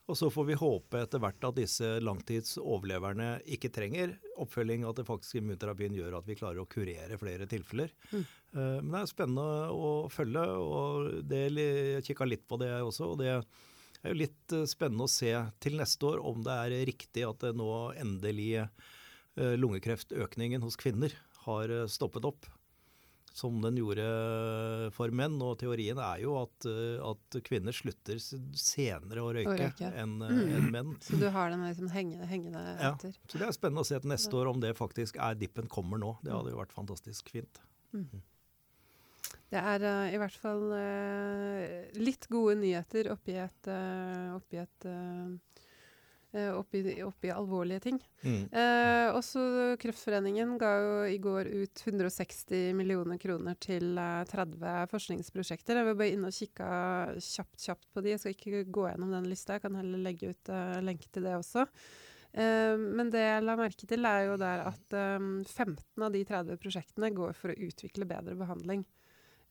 Og 0.09 0.17
så 0.17 0.31
får 0.33 0.45
vi 0.47 0.55
håpe 0.57 0.97
etter 1.03 1.19
hvert 1.21 1.43
at 1.45 1.53
disse 1.59 1.99
langtidsoverleverne 2.01 3.41
ikke 3.45 3.69
trenger 3.71 4.15
oppfølging, 4.41 4.87
at 4.89 4.95
det 4.97 5.05
faktisk 5.05 5.35
immunterapien 5.39 5.93
gjør 5.93 6.17
at 6.17 6.25
vi 6.25 6.33
klarer 6.39 6.63
å 6.63 6.67
kurere 6.69 7.19
flere 7.21 7.45
tilfeller. 7.45 7.91
Mm. 8.11 8.23
Eh, 8.23 8.81
Men 8.81 8.91
det 8.91 9.01
er 9.03 9.11
spennende 9.13 9.47
å 9.69 10.09
følge, 10.09 10.45
og 10.57 11.27
det, 11.29 11.43
jeg 11.53 12.03
kikka 12.09 12.25
litt 12.27 12.47
på 12.49 12.57
det 12.57 12.71
også. 12.81 13.11
og 13.11 13.17
det 13.19 13.29
er 13.29 13.43
jo 14.09 14.17
litt 14.25 14.53
eh, 14.57 14.65
spennende 14.65 15.05
å 15.05 15.11
se 15.11 15.35
til 15.59 15.77
neste 15.77 16.01
år 16.01 16.25
om 16.25 16.41
det 16.41 16.57
er 16.57 16.85
riktig 16.89 17.29
at 17.29 17.39
det 17.45 17.53
nå 17.55 17.93
endelig 17.93 18.55
eh, 18.63 18.67
lungekreftøkningen 19.37 20.61
hos 20.65 20.75
kvinner 20.79 21.13
har 21.45 21.69
eh, 21.69 21.85
stoppet 21.87 22.25
opp. 22.25 22.45
Som 23.31 23.61
den 23.61 23.77
gjorde 23.77 24.03
for 24.91 25.13
menn. 25.15 25.37
Og 25.45 25.59
teorien 25.61 25.99
er 26.01 26.23
jo 26.23 26.33
at, 26.41 26.65
eh, 26.67 26.97
at 27.05 27.37
kvinner 27.45 27.71
slutter 27.71 28.17
senere 28.19 29.21
å 29.23 29.29
røyke, 29.37 29.53
røyke. 29.69 29.91
enn 29.95 30.15
eh, 30.25 30.33
Mm. 30.33 30.55
enn 30.57 30.71
menn. 30.73 30.95
Så 30.99 31.19
du 31.21 31.29
har 31.29 31.49
den 31.53 31.61
liksom 31.63 31.89
hengende, 31.93 32.25
hengende 32.27 32.63
Ja. 32.81 32.93
etter. 32.95 33.13
Så 33.29 33.37
det 33.37 33.47
er 33.47 33.51
spennende 33.55 33.85
å 33.85 33.85
se 33.85 33.99
til 33.99 34.09
neste 34.09 34.33
år 34.33 34.49
om 34.49 34.59
det 34.59 34.75
faktisk 34.75 35.15
er 35.21 35.35
dippen 35.35 35.67
kommer 35.69 35.97
nå. 36.01 36.17
Det 36.23 36.31
hadde 36.33 36.51
jo 36.51 36.57
vært 36.57 36.73
fantastisk 36.73 37.29
fint. 37.29 37.61
Det 39.49 39.57
er 39.57 39.81
eh, 39.81 40.13
i 40.13 40.17
hvert 40.21 40.35
fall 40.37 40.71
eh, 40.77 41.87
litt 41.97 42.27
gode 42.29 42.57
nyheter 42.59 43.09
oppi 43.13 43.33
et, 43.33 43.67
uh, 43.67 44.35
oppi, 44.37 44.57
et 44.61 44.85
eh, 44.85 44.91
eh, 44.91 45.58
oppi, 46.53 46.81
oppi 47.01 47.31
alvorlige 47.33 47.79
ting. 47.87 47.97
Mm. 48.21 48.43
Eh, 48.53 49.07
også 49.17 49.41
Kreftforeningen 49.81 50.57
ga 50.61 50.73
jo 50.83 50.91
i 51.09 51.17
går 51.21 51.49
ut 51.63 51.81
160 51.85 52.75
millioner 52.77 53.17
kroner 53.21 53.57
til 53.61 53.97
eh, 53.97 54.21
30 54.29 54.91
forskningsprosjekter. 54.91 55.79
Jeg 55.79 55.89
vil 55.89 55.97
bare 56.03 56.13
inn 56.13 56.27
og 56.27 56.35
kikka 56.35 56.69
kjapt, 57.17 57.57
kjapt 57.65 57.89
på 57.93 58.05
de. 58.05 58.13
Jeg 58.13 58.23
skal 58.23 58.37
ikke 58.37 58.67
gå 58.69 58.85
gjennom 58.91 59.17
den 59.17 59.31
lista, 59.31 59.57
jeg 59.57 59.65
kan 59.65 59.79
heller 59.79 60.05
legge 60.05 60.35
ut 60.35 60.53
uh, 60.53 60.77
lenke 60.85 61.09
til 61.09 61.25
det 61.25 61.35
også. 61.39 61.65
Eh, 62.33 62.77
men 62.77 63.09
det 63.09 63.23
jeg 63.23 63.45
la 63.45 63.57
merke 63.57 63.89
til, 63.89 64.05
er 64.05 64.27
jo 64.27 64.37
der 64.39 64.67
at 64.69 64.95
eh, 64.95 65.17
15 65.17 66.05
av 66.05 66.13
de 66.13 66.23
30 66.27 66.61
prosjektene 66.61 67.11
går 67.15 67.33
for 67.37 67.53
å 67.53 67.59
utvikle 67.69 68.07
bedre 68.09 68.37
behandling. 68.37 68.85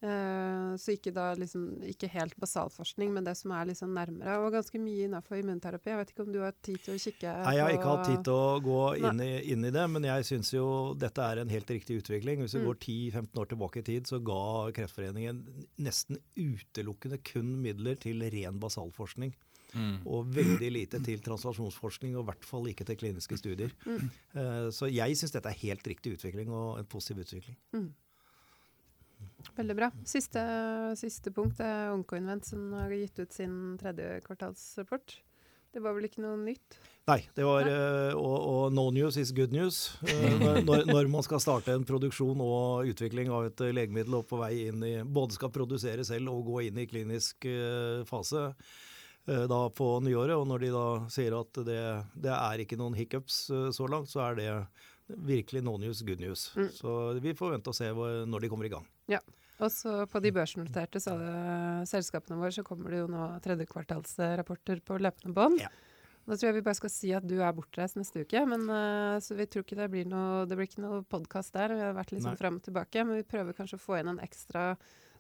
Eh, 0.01 0.77
så 0.79 0.93
ikke 0.95 1.11
da 1.11 1.33
liksom 1.35 1.83
Ikke 1.91 2.07
helt 2.13 2.37
basalforskning, 2.39 3.11
men 3.11 3.25
det 3.27 3.33
som 3.37 3.51
er 3.51 3.65
liksom 3.67 3.91
nærmere. 3.97 4.37
Og 4.45 4.53
ganske 4.55 4.79
mye 4.79 5.09
innenfor 5.09 5.41
immunterapi. 5.41 5.91
Jeg 5.91 5.99
vet 5.99 6.13
ikke 6.13 6.23
om 6.27 6.31
du 6.33 6.39
har 6.45 6.55
tid 6.63 6.79
til 6.85 6.95
å 6.95 7.01
kikke 7.03 7.33
Nei, 7.43 7.55
Jeg 7.57 7.65
har 7.65 7.73
ikke 7.75 7.97
hatt 7.97 8.07
tid 8.07 8.23
til 8.29 8.33
å 8.39 8.61
gå 8.63 8.79
inn 9.03 9.21
i, 9.25 9.31
inn 9.51 9.65
i 9.67 9.73
det, 9.75 9.87
men 9.91 10.07
jeg 10.07 10.29
syns 10.31 10.53
jo 10.55 10.69
dette 10.95 11.19
er 11.19 11.43
en 11.43 11.51
helt 11.51 11.67
riktig 11.75 11.99
utvikling. 12.05 12.45
Hvis 12.45 12.55
vi 12.55 12.63
Mm. 12.63 12.69
går 12.71 12.79
10-15 12.79 13.43
år 13.43 13.47
tilbake 13.51 13.79
i 13.79 13.83
tid, 13.91 14.07
så 14.07 14.23
ga 14.23 14.71
Kreftforeningen 14.73 15.43
nesten 15.79 16.19
utelukkende 16.37 17.19
kun 17.25 17.57
midler 17.63 17.99
til 17.99 18.21
ren 18.23 18.59
basalforskning. 18.61 19.35
Mm. 19.75 20.07
Og 20.07 20.31
veldig 20.33 20.71
lite 20.73 21.03
til 21.05 21.19
translasjonsforskning, 21.21 22.15
og 22.17 22.23
i 22.23 22.31
hvert 22.31 22.45
fall 22.45 22.65
ikke 22.71 22.87
til 22.87 22.97
kliniske 22.97 23.37
studier. 23.37 23.71
Mm. 23.85 24.11
Eh, 24.35 24.71
Så 24.71 24.87
jeg 24.93 25.17
syns 25.19 25.33
dette 25.35 25.51
er 25.51 25.59
helt 25.67 25.83
riktig 25.83 26.15
utvikling, 26.17 26.49
og 26.51 26.79
en 26.79 26.87
positiv 26.87 27.19
utvikling. 27.27 27.57
Veldig 29.59 29.77
bra. 29.79 29.89
Siste, 30.07 30.43
siste 30.99 31.31
punkt 31.35 31.61
er 31.63 31.93
Oncoinvent, 31.95 32.47
som 32.47 32.73
har 32.75 32.91
gitt 32.95 33.19
ut 33.23 33.33
sin 33.35 33.77
tredje 33.81 34.21
kvartalsrapport. 34.27 35.17
Det 35.73 35.83
var 35.85 35.93
vel 35.95 36.07
ikke 36.09 36.23
noe 36.25 36.39
nytt? 36.41 36.79
Nei, 37.09 37.19
det 37.37 37.45
var 37.45 37.67
eh, 37.69 38.15
og, 38.17 38.37
og 38.49 38.73
no 38.77 38.87
news 38.93 39.19
is 39.21 39.31
good 39.37 39.53
news. 39.53 39.97
Eh, 40.09 40.39
når- 40.65 40.87
når, 40.89 41.09
man 41.13 41.25
skal 41.27 41.41
starte 41.45 41.75
en 41.77 41.85
produksjon 41.89 42.41
og 42.45 42.89
utvikling 42.89 43.29
av 43.33 43.47
et 43.51 43.63
legemiddel 43.77 44.17
og 44.21 44.27
på 44.31 44.41
vei 44.41 44.53
inn 44.69 44.83
i 44.85 44.95
Både 45.05 45.37
skal 45.37 45.53
produsere 45.53 46.05
selv 46.09 46.33
og 46.33 46.47
gå 46.49 46.63
inn 46.69 46.81
i 46.81 46.87
klinisk 46.89 47.45
eh, 47.49 48.05
fase 48.09 48.51
da 49.29 49.59
på 49.77 49.87
nyåret. 50.01 50.39
Og 50.41 50.47
når 50.49 50.63
de 50.65 50.69
da 50.73 50.85
sier 51.13 51.35
at 51.37 51.59
det, 51.69 51.81
det 52.17 52.33
er 52.33 52.63
ikke 52.65 52.79
noen 52.81 52.95
hiccups 52.97 53.43
så 53.77 53.89
langt, 53.93 54.09
så 54.09 54.23
er 54.25 54.39
det 54.39 54.53
virkelig 55.29 55.61
no 55.67 55.75
news, 55.77 56.01
good 56.01 56.21
news. 56.25 56.47
Mm. 56.57 56.71
Så 56.73 56.95
vi 57.21 57.35
får 57.37 57.59
vente 57.59 57.69
og 57.69 57.77
se 57.77 57.91
hvor, 57.93 58.23
når 58.25 58.41
de 58.41 58.49
kommer 58.49 58.65
i 58.65 58.73
gang. 58.73 58.87
Og 59.59 59.73
så 59.75 60.05
på 60.07 60.21
de 60.23 60.31
børsnoterte 60.35 61.01
så 61.03 61.17
det, 61.19 61.35
selskapene 61.91 62.39
våre 62.39 62.55
så 62.55 62.63
kommer 62.67 62.95
det 62.95 63.01
jo 63.03 63.09
nå 63.11 63.25
tredjekvartalsrapporter 63.43 64.83
på 64.87 65.01
løpende 65.03 65.35
bånd. 65.35 65.63
Ja. 65.65 65.73
Da 66.29 66.37
tror 66.37 66.51
jeg 66.51 66.59
vi 66.59 66.65
bare 66.67 66.77
skal 66.77 66.93
si 66.93 67.11
at 67.17 67.25
du 67.27 67.39
er 67.41 67.55
bortreist 67.57 67.97
neste 67.97 68.23
uke, 68.23 68.43
men 68.47 68.69
eh, 68.69 69.17
så 69.25 69.35
vi 69.35 69.49
tror 69.49 69.65
ikke 69.65 69.79
det 69.79 69.89
blir 69.91 70.09
noe 70.11 70.45
Det 70.47 70.59
blir 70.59 70.69
ikke 70.69 70.85
noe 70.85 71.01
podkast 71.09 71.57
der. 71.57 71.73
Vi 71.75 71.87
har 71.87 71.97
vært 71.97 72.13
litt 72.13 72.23
sånn 72.23 72.37
Nei. 72.37 72.43
fram 72.43 72.61
og 72.61 72.67
tilbake, 72.69 73.05
men 73.09 73.19
vi 73.19 73.27
prøver 73.27 73.57
kanskje 73.57 73.81
å 73.81 73.83
få 73.83 73.97
inn 73.99 74.13
en 74.13 74.21
ekstra 74.23 74.71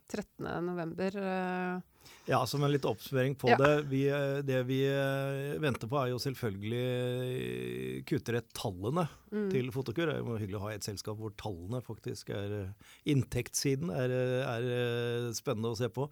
13. 0.08 0.64
november. 0.66 1.16
eh, 1.16 1.80
Ja, 2.28 2.46
som 2.46 2.62
en 2.64 2.72
litt 2.72 2.84
oppsummering 2.84 3.34
på 3.40 3.48
Ja. 3.48 3.56
det. 3.56 3.88
Vi, 3.88 4.02
eh, 4.08 4.42
det 4.44 4.62
vi 4.68 4.82
eh, 4.84 5.58
venter 5.60 5.88
på, 5.88 5.96
er 5.96 6.10
jo 6.10 6.18
selvfølgelig 6.20 6.82
eh, 6.84 8.02
kutter 8.04 8.36
et 8.36 8.48
tallene 8.52 9.06
mm. 9.32 9.46
til 9.52 9.70
Fotokur. 9.72 10.06
Det 10.06 10.16
er 10.16 10.20
jo 10.20 10.36
hyggelig 10.36 10.58
å 10.58 10.64
ha 10.66 10.72
et 10.74 10.84
selskap 10.84 11.16
hvor 11.16 11.32
tallene 11.40 11.80
faktisk 11.84 12.30
er 12.30 12.74
Inntektssiden 13.08 13.90
er, 13.92 14.12
er 14.44 15.32
spennende 15.36 15.72
å 15.72 15.78
se 15.78 15.88
på. 15.88 16.08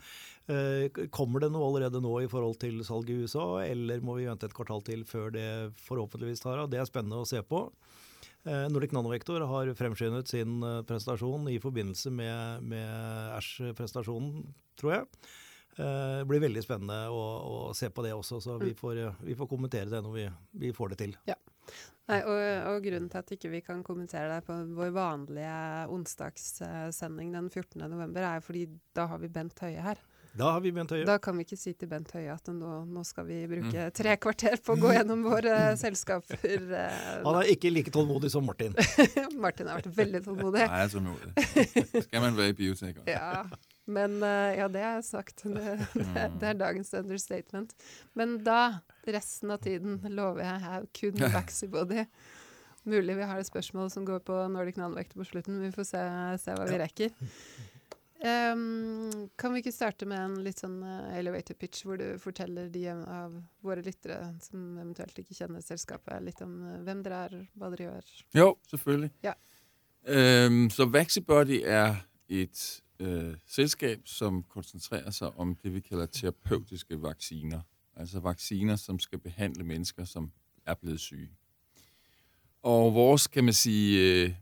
Kommer 1.13 1.43
det 1.43 1.51
noe 1.53 1.69
allerede 1.69 2.01
nå 2.01 2.15
i 2.23 2.29
forhold 2.31 2.61
til 2.63 2.81
salg 2.87 3.11
i 3.11 3.19
USA, 3.25 3.61
eller 3.67 4.01
må 4.01 4.17
vi 4.17 4.29
vente 4.29 4.47
et 4.49 4.57
kvartal 4.57 4.85
til 4.87 5.05
før 5.05 5.33
det 5.35 5.49
forhåpentligvis 5.85 6.45
tar 6.45 6.63
av? 6.63 6.71
Det 6.73 6.81
er 6.81 6.89
spennende 6.89 7.21
å 7.21 7.29
se 7.29 7.43
på. 7.45 7.67
Eh, 8.47 8.69
Nordic 8.71 8.93
Nanovektor 8.95 9.43
har 9.51 9.73
fremskyndet 9.75 10.31
sin 10.31 10.61
eh, 10.63 10.83
presentasjon 10.87 11.49
i 11.51 11.59
forbindelse 11.63 12.13
med, 12.15 12.63
med 12.63 13.35
Æsj-presentasjonen, 13.41 14.45
tror 14.79 14.93
jeg. 14.95 15.09
Eh, 15.77 16.21
Det 16.21 16.29
blir 16.31 16.45
veldig 16.47 16.63
spennende 16.63 17.01
å, 17.11 17.25
å 17.43 17.75
se 17.75 17.91
på 17.91 18.05
det 18.07 18.15
også, 18.15 18.39
så 18.45 18.55
vi 18.63 18.71
får, 18.79 19.03
eh, 19.03 19.19
vi 19.27 19.35
får 19.37 19.51
kommentere 19.51 19.91
det 19.91 20.03
når 20.07 20.15
vi, 20.15 20.29
vi 20.63 20.73
får 20.77 20.95
det 20.95 21.01
til. 21.03 21.17
Nei, 22.07 22.21
og, 22.23 22.39
og 22.71 22.85
grunnen 22.85 23.09
til 23.11 23.19
at 23.19 23.33
ikke 23.35 23.51
vi 23.51 23.61
kan 23.67 23.81
kommentere 23.83 24.37
det 24.37 24.45
på 24.47 24.55
vår 24.79 24.93
vanlige 24.95 25.57
onsdagssending 25.91 27.33
den 27.35 27.49
14. 27.51 27.83
november, 27.91 28.23
er 28.23 28.39
jo 28.39 28.47
fordi 28.47 28.63
da 28.95 29.09
har 29.11 29.19
vi 29.19 29.33
Bent 29.35 29.59
Høie 29.59 29.83
her. 29.83 29.99
Da 30.37 30.51
har 30.53 30.61
vi 30.61 30.71
Bent 30.77 30.91
Høie. 30.93 31.05
Da 31.09 31.15
kan 31.23 31.39
vi 31.39 31.45
ikke 31.47 31.57
si 31.59 31.73
til 31.79 31.89
Bent 31.89 32.11
Høie 32.13 32.33
at 32.35 32.49
nå, 32.53 32.73
nå 32.93 33.05
skal 33.09 33.25
vi 33.29 33.39
bruke 33.49 33.87
tre 33.97 34.17
kvarter 34.21 34.59
på 34.65 34.75
å 34.75 34.81
gå 34.83 34.91
gjennom 34.93 35.23
våre 35.25 35.55
selskaper. 35.83 36.43
eh, 36.45 37.23
Han 37.25 37.39
er 37.41 37.53
ikke 37.55 37.71
like 37.73 37.93
tålmodig 37.95 38.29
som 38.35 38.45
Martin. 38.45 38.77
Martin 39.45 39.71
har 39.73 39.81
vært 39.81 39.97
veldig 39.97 40.21
tålmodig. 40.27 40.61
Nej, 40.67 40.83
altså 40.85 41.01
tålmodig. 41.01 42.05
Skal 42.09 42.27
man 42.27 42.37
være 42.37 42.53
i 42.53 42.59
biotek 42.61 43.01
også? 43.03 43.15
Ja, 43.15 43.45
men 43.97 44.19
eh, 44.27 44.57
ja, 44.61 44.67
det 44.77 44.83
er 44.85 45.05
sagt. 45.07 45.45
Det, 45.47 45.77
det, 45.95 46.27
det 46.43 46.51
er 46.53 46.59
dagens 46.61 46.93
understatement. 47.01 47.73
Men 48.19 48.37
da, 48.45 48.61
resten 49.09 49.55
av 49.57 49.63
tiden, 49.65 50.01
lover 50.13 50.45
jeg 50.45 50.75
er 50.77 50.91
kun 51.01 51.25
Vaxibody. 51.39 52.05
Mulig 52.87 53.17
vi 53.19 53.25
har 53.27 53.41
et 53.41 53.49
spørsmål 53.49 53.89
som 53.91 54.05
går 54.07 54.21
på 54.27 54.35
Nordic 54.53 54.77
Nanvekter 54.79 55.19
på 55.19 55.25
slutten. 55.27 55.57
Vi 55.65 55.73
får 55.75 55.89
se, 55.89 56.03
se 56.45 56.55
hva 56.55 56.69
vi 56.69 56.77
rekker. 56.85 57.17
Ehm, 58.27 59.29
kan 59.39 59.53
vi 59.53 59.61
ikke 59.63 59.73
starte 59.75 60.07
med 60.09 60.19
en 60.19 60.37
litt 60.45 60.61
sånn 60.63 60.81
eh, 60.83 61.19
elevator 61.21 61.55
pitch, 61.59 61.85
hvor 61.87 61.99
du 62.01 62.17
forteller 62.23 62.71
de 62.73 62.87
av 62.91 63.35
våre 63.65 63.85
lyttere 63.87 64.33
som 64.43 64.79
eventuelt 64.81 65.19
ikke 65.21 65.37
kjenner 65.37 65.63
selskapet, 65.65 66.25
litt 66.25 66.41
om 66.45 66.57
eh, 66.65 66.81
hvem 66.87 67.05
dere 67.07 67.21
er, 67.29 67.37
hva 67.55 67.71
dere 67.75 67.89
gjør? 67.91 68.11
Jo, 68.35 68.49
selvfølgelig. 68.71 69.13
Ja. 69.27 69.37
Øhm, 70.07 70.67
så 70.71 70.87
Vaxibody 70.91 71.61
er 71.65 72.01
et 72.29 72.83
øh, 72.99 73.35
selskab, 73.47 74.09
som 74.09 74.43
koncentrerer 74.43 75.11
sig 75.11 75.31
om 75.37 75.55
det, 75.63 75.75
vi 75.75 75.81
kalder 75.81 76.07
terapeutiske 76.07 77.03
vacciner. 77.03 77.61
Altså 77.97 78.21
vacciner, 78.21 78.77
som 78.77 78.99
skal 78.99 79.19
behandle 79.19 79.65
mennesker, 79.65 80.05
som 80.05 80.33
er 80.67 80.75
blevet 80.75 81.01
syge. 81.01 81.31
Og 82.63 82.95
vores, 82.95 83.27
kan 83.27 83.45
man 83.45 83.55
sige, 83.55 84.25
øh, 84.25 84.35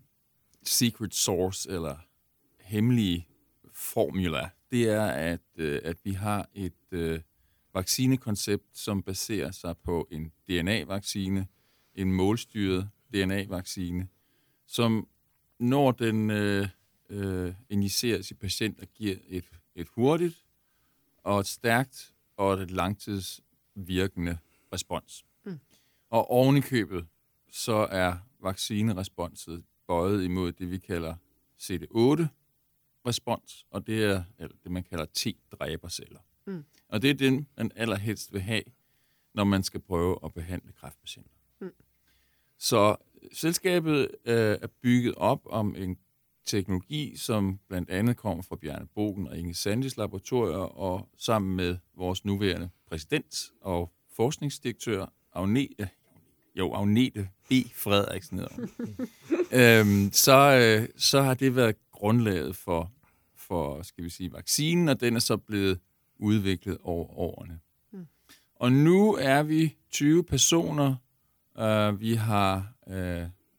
secret 0.63 1.15
source, 1.15 1.71
eller 1.71 1.97
hemmelige 2.61 3.29
formula, 3.75 4.51
det 4.71 4.89
er, 4.89 5.07
at, 5.07 5.41
øh, 5.57 5.81
at 5.85 5.97
vi 6.05 6.13
har 6.13 6.49
et 6.55 6.73
øh, 6.91 7.21
vaccinekoncept, 7.75 8.79
som 8.79 9.03
baserer 9.03 9.51
sig 9.51 9.79
på 9.79 10.09
en 10.11 10.33
DNA-vaccine, 10.49 11.47
en 11.95 12.13
målstyret 12.13 12.89
DNA-vaccine, 13.13 14.09
som 14.67 15.09
når 15.59 15.91
den 15.91 16.31
øh, 16.31 16.69
øh, 17.11 17.55
injiceres 17.69 18.31
i 18.31 18.35
patienter, 18.35 18.87
giver 18.87 19.17
et, 19.29 19.45
et 19.75 19.89
hurtigt 19.89 20.45
og 21.23 21.41
et 21.41 21.47
stærkt 21.47 22.15
og 22.37 22.55
et 22.55 22.71
langtidsvirkende 22.71 24.39
respons. 24.73 25.25
Mm. 25.45 25.61
Og 26.11 26.31
oven 26.31 26.57
i 26.57 26.61
købet, 26.61 27.07
så 27.51 27.89
er 27.91 28.17
vaccineresponset 28.41 29.65
bøjet 29.87 30.25
imod 30.25 30.53
det, 30.53 30.71
vi 30.71 30.79
kalder 30.79 31.15
CD8-respons, 33.05 33.67
og 33.71 33.87
det 33.87 34.05
er 34.05 34.23
eller 34.39 34.57
det, 34.65 34.73
man 34.73 34.83
kalder 34.83 35.05
T-dræberceller. 35.19 36.19
Mm. 36.47 36.65
Og 36.89 37.03
det 37.03 37.11
er 37.11 37.15
den, 37.15 37.49
man 37.57 37.71
allerhelst 37.77 38.33
vil 38.33 38.41
have, 38.41 38.63
når 39.35 39.45
man 39.45 39.63
skal 39.63 39.81
prøve 39.81 40.19
at 40.25 40.35
behandle 40.35 40.73
kræftpatienter. 40.73 41.31
Mm. 41.61 41.71
Så 42.59 42.97
selskabet 43.33 44.09
øh, 44.25 44.59
er 44.63 44.67
bygget 44.83 45.15
op 45.15 45.41
om 45.47 45.77
en 45.77 45.99
teknologi, 46.45 47.17
som 47.17 47.59
blandt 47.69 47.91
andet 47.91 48.17
kommer 48.17 48.43
fra 48.43 48.57
Bjarne 48.57 48.87
Bogen 48.95 49.29
og 49.29 49.39
Inge 49.39 49.55
Sandis 49.55 49.97
laboratorier, 49.97 50.59
og 50.59 51.09
sammen 51.19 51.57
med 51.57 51.77
vores 51.97 52.25
nuværende 52.25 52.71
præsident 52.89 53.53
og 53.61 53.93
forskningsdirektør, 54.17 55.07
Agne, 55.33 55.69
jo, 56.55 56.73
Agnete 56.73 57.29
B. 57.49 57.53
Frederiksen 57.75 58.41
øhm, 59.53 60.13
så, 60.13 60.39
øh, 60.81 60.89
så 60.97 61.23
har 61.23 61.35
det 61.35 61.57
været 61.57 61.77
grundlaget 61.95 62.57
for, 62.57 62.93
for, 63.37 63.83
skal 63.83 64.05
vi 64.05 64.11
sige, 64.11 64.33
vaccinen, 64.33 64.89
og 64.89 65.01
den 65.01 65.17
er 65.17 65.21
så 65.21 65.37
blevet 65.37 65.81
udviklet 66.17 66.79
over 66.83 67.19
årene. 67.19 67.61
Mm. 67.93 68.07
Og 68.55 68.73
nu 68.73 69.15
er 69.15 69.43
vi 69.43 69.77
20 69.91 70.25
personer. 70.25 70.97
Uh, 71.59 72.01
vi 72.01 72.15
har 72.15 72.75
uh, 72.87 72.95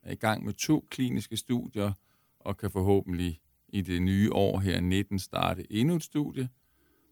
er 0.05 0.11
i 0.11 0.15
gang 0.15 0.45
med 0.45 0.53
to 0.53 0.87
kliniske 0.89 1.37
studier, 1.37 1.91
og 2.39 2.57
kan 2.57 2.71
forhåbentlig 2.71 3.41
i 3.67 3.81
det 3.81 4.01
nye 4.01 4.33
år 4.33 4.59
her 4.59 4.81
19 4.81 5.19
starte 5.19 5.73
endnu 5.73 5.95
et 5.95 6.03
studie. 6.03 6.49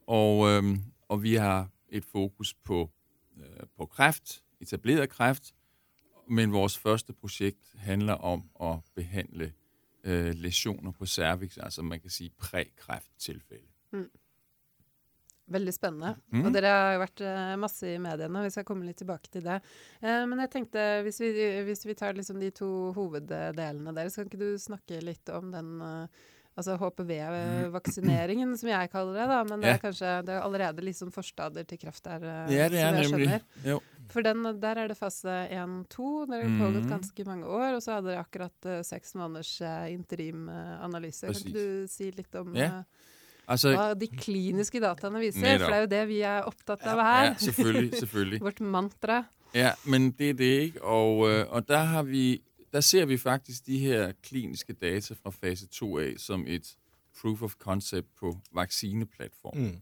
Og, 0.08 0.50
øhm, 0.50 0.84
og 1.10 1.24
vi 1.24 1.36
har 1.36 1.70
et 1.90 2.06
fokus 2.06 2.54
på, 2.54 2.90
øh, 3.38 3.66
på 3.78 3.86
kræft, 3.86 4.44
etableret 4.62 5.10
kræft, 5.10 5.54
men 6.30 6.52
vores 6.52 6.78
første 6.78 7.14
projekt 7.14 7.76
handler 7.78 8.14
om 8.14 8.50
at 8.62 8.80
behandle 8.96 9.54
øh, 10.04 10.34
lesioner 10.36 10.92
på 10.92 11.06
cervix, 11.06 11.58
altså 11.58 11.82
man 11.82 12.00
kan 12.00 12.10
sige 12.10 12.32
prækræfttilfælde. 12.38 13.72
Mm. 13.92 14.10
Veldig 15.54 15.74
spennende. 15.76 16.16
Mm. 16.32 16.46
Og 16.46 16.54
dere 16.56 16.70
har 16.72 16.94
jo 16.96 17.00
vært 17.02 17.22
uh, 17.28 17.56
masse 17.60 17.90
i 17.94 18.00
mediene, 18.02 18.44
vi 18.46 18.52
skal 18.54 18.64
komme 18.68 18.88
litt 18.88 19.02
tilbake 19.02 19.28
til 19.32 19.44
det. 19.44 19.58
Uh, 20.00 20.24
men 20.32 20.40
jeg 20.40 20.52
tenkte, 20.54 20.86
hvis 21.04 21.20
vi, 21.20 21.32
hvis 21.68 21.84
vi 21.86 21.96
tar 22.00 22.16
liksom 22.16 22.40
de 22.40 22.50
to 22.56 22.70
hoveddelene 22.96 23.96
deres, 23.96 24.16
kan 24.16 24.30
ikke 24.30 24.40
du 24.40 24.62
snakke 24.62 25.02
litt 25.04 25.34
om 25.36 25.52
den 25.52 25.76
uh, 25.84 26.24
altså 26.56 26.78
HPV-vaksineringen, 26.78 28.56
som 28.58 28.70
jeg 28.72 28.92
kaller 28.94 29.20
det. 29.20 29.28
da, 29.32 29.42
Men 29.50 29.64
det 29.64 29.72
er 29.74 29.82
kanskje 29.82 30.14
det 30.28 30.36
er 30.36 30.46
allerede 30.46 30.86
liksom 30.86 31.12
forstadier 31.12 31.68
til 31.68 31.82
kreft 31.82 32.06
der, 32.06 32.28
ja, 32.52 32.70
det 32.70 32.80
er 32.80 32.98
nemlig. 33.02 33.40
Jo. 33.66 33.80
For 34.14 34.26
den, 34.26 34.46
der 34.62 34.80
er 34.84 34.92
det 34.92 34.98
fase 34.98 35.34
1-2. 35.50 36.10
Det 36.30 36.42
har 36.44 36.52
pågått 36.60 36.86
mm. 36.86 36.92
ganske 36.92 37.26
mange 37.26 37.50
år. 37.50 37.78
Og 37.78 37.82
så 37.86 37.98
hadde 37.98 38.12
dere 38.12 38.22
akkurat 38.22 38.70
uh, 38.70 38.80
seks 38.86 39.16
måneders 39.20 39.56
uh, 39.62 39.88
interimanalyse. 39.92 41.28
Uh, 41.28 41.34
kan 41.34 41.42
ikke 41.42 41.58
du 41.58 41.90
si 41.92 42.12
litt 42.14 42.40
om 42.40 42.54
ja. 42.58 42.84
Altså, 43.44 43.74
hva 43.76 43.90
de 44.00 44.08
kliniske 44.08 44.80
dataene 44.80 45.20
viser? 45.20 45.44
Netop. 45.44 45.66
For 45.66 45.74
det 45.74 45.78
er 45.78 45.84
jo 45.84 45.92
det 45.92 46.04
vi 46.14 46.20
er 46.24 46.46
opptatt 46.48 46.86
av 46.88 47.02
her. 47.04 47.26
Ja, 47.26 47.34
selvfølgelig, 47.44 47.90
selvfølgelig. 48.00 48.42
Vårt 48.48 48.62
mantra. 48.64 49.24
Ja, 49.54 49.74
men 49.84 50.14
det 50.16 50.30
er 50.32 50.38
det 50.40 50.54
ikke. 50.70 50.82
Og, 50.82 51.28
og 51.50 51.68
der 51.68 51.92
har 51.92 52.08
vi 52.08 52.40
der 52.74 52.82
ser 52.82 53.06
vi 53.06 53.18
faktisk 53.18 53.66
de 53.66 53.80
her 53.80 54.12
kliniske 54.24 54.74
data 54.74 55.14
fra 55.14 55.30
fase 55.30 55.68
2A 55.76 56.18
som 56.18 56.46
et 56.48 56.78
proof 57.22 57.42
of 57.42 57.54
concept 57.54 58.08
på 58.16 58.38
vaccineplatformen. 58.54 59.66
Mm. 59.66 59.82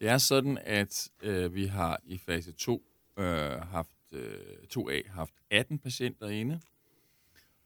Det 0.00 0.08
er 0.08 0.18
sådan, 0.18 0.58
at 0.64 1.08
øh, 1.22 1.54
vi 1.54 1.66
har 1.66 2.00
i 2.04 2.18
fase 2.18 2.52
2 2.52 2.82
øh, 3.18 3.60
haft 3.60 3.96
øh, 4.12 4.56
2A 4.76 5.10
haft 5.10 5.34
18 5.50 5.78
patienter 5.78 6.28
inde, 6.28 6.60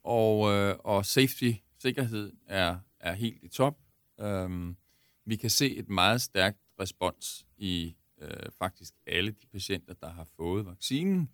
og, 0.03 0.51
øh, 0.51 0.75
og 0.79 1.05
safety, 1.05 1.51
sikkerhed, 1.79 2.33
er, 2.45 2.77
er 2.99 3.13
helt 3.13 3.43
i 3.43 3.47
top. 3.47 3.77
Um, 4.17 4.77
vi 5.25 5.35
kan 5.35 5.49
se 5.49 5.75
et 5.75 5.89
meget 5.89 6.21
stærkt 6.21 6.57
respons 6.79 7.45
i 7.57 7.95
øh, 8.21 8.29
faktisk 8.59 8.93
alle 9.07 9.31
de 9.31 9.47
patienter, 9.51 9.93
der 9.93 10.09
har 10.09 10.27
fået 10.35 10.65
vaccinen. 10.65 11.29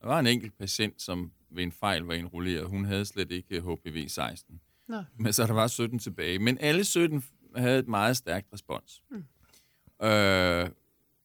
Der 0.00 0.06
var 0.06 0.18
en 0.18 0.26
enkelt 0.26 0.58
patient, 0.58 1.02
som 1.02 1.32
ved 1.50 1.62
en 1.62 1.72
fejl 1.72 2.02
var 2.02 2.14
indrulleret. 2.14 2.68
Hun 2.68 2.84
havde 2.84 3.04
slet 3.04 3.30
ikke 3.30 3.58
HPV-16. 3.58 4.54
Nå. 4.88 5.02
Men 5.16 5.32
så 5.32 5.46
der 5.46 5.52
var 5.52 5.66
17 5.66 5.98
tilbage. 5.98 6.38
Men 6.38 6.58
alle 6.58 6.84
17 6.84 7.24
havde 7.56 7.78
et 7.78 7.88
meget 7.88 8.16
stærkt 8.16 8.52
respons 8.52 9.02
mm. 9.10 9.24
øh, 10.06 10.70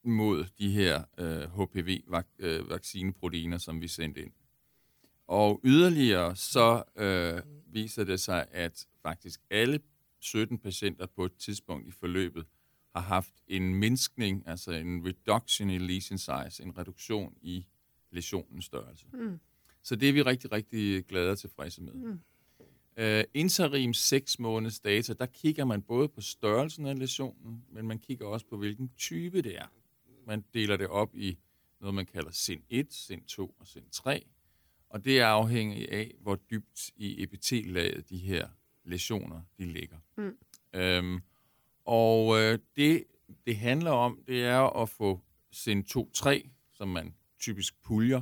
mod 0.04 0.46
de 0.60 0.72
her 0.72 1.04
øh, 1.18 1.42
HPV-vaccineproteiner, 1.42 3.58
som 3.58 3.82
vi 3.82 3.88
sendte 3.88 4.22
ind. 4.22 4.32
Og 5.28 5.62
yderligere 5.64 6.36
så 6.36 6.84
øh, 6.96 7.42
viser 7.74 8.04
det 8.04 8.20
sig, 8.20 8.46
at 8.52 8.88
faktisk 9.04 9.42
alle 9.50 9.80
17 10.20 10.58
patienter 10.58 11.06
på 11.06 11.26
et 11.26 11.36
tidspunkt 11.36 11.88
i 11.88 11.92
forløbet 11.92 12.46
har 12.96 13.02
haft 13.02 13.34
en 13.48 13.76
mindskning, 13.76 14.44
altså 14.46 14.72
en 14.72 15.06
reduction 15.06 15.70
i 15.70 15.78
lesion 15.78 16.18
size, 16.18 16.64
en 16.64 16.78
reduktion 16.78 17.34
i 17.42 17.66
lesionens 18.12 18.66
størrelse. 18.66 19.06
Mm. 19.14 19.40
Så 19.84 19.96
det 19.96 20.10
er 20.10 20.14
vi 20.14 20.22
rigtig, 20.22 20.52
rigtig 20.52 21.06
glade 21.06 21.32
og 21.32 21.40
tilfredse 21.40 21.82
med. 21.82 21.94
Mm. 21.94 22.20
Uh, 23.02 23.24
interim 23.34 23.94
6 23.94 24.40
måneders 24.40 24.80
data, 24.80 25.14
der 25.14 25.26
kigger 25.26 25.66
man 25.66 25.82
både 25.82 26.08
på 26.08 26.22
størrelsen 26.22 26.86
af 26.86 27.00
lesionen, 27.00 27.64
men 27.70 27.88
man 27.88 28.00
kigger 28.00 28.26
også 28.26 28.46
på, 28.46 28.58
hvilken 28.58 28.92
type 28.98 29.42
det 29.42 29.58
er. 29.58 29.68
Man 30.30 30.46
deler 30.54 30.78
det 30.78 30.88
op 30.88 31.16
i 31.16 31.38
noget, 31.80 31.96
man 31.96 32.06
kalder 32.06 32.32
SIN 32.32 32.64
1, 32.70 32.94
SIN 32.94 33.24
2 33.24 33.56
og 33.60 33.68
SIN 33.68 33.90
3, 33.92 34.26
og 34.90 35.06
det 35.06 35.20
er 35.20 35.26
afhængigt 35.26 35.90
af, 35.90 36.16
hvor 36.20 36.36
dybt 36.36 36.92
i 36.96 37.24
epitellaget 37.24 38.10
de 38.10 38.18
her 38.18 38.48
lesioner 38.84 39.42
de 39.58 39.66
ligger. 39.66 39.98
Mm. 40.18 40.38
Øhm, 40.74 41.22
og 41.86 42.40
øh, 42.40 42.60
det, 42.76 43.04
det 43.46 43.58
handler 43.58 43.92
om, 43.92 44.24
det 44.28 44.44
er 44.44 44.82
at 44.82 44.90
få 44.90 45.22
SIN 45.52 45.86
2-3, 45.92 46.50
som 46.74 46.88
man 46.88 47.16
typisk 47.40 47.82
puljer, 47.82 48.22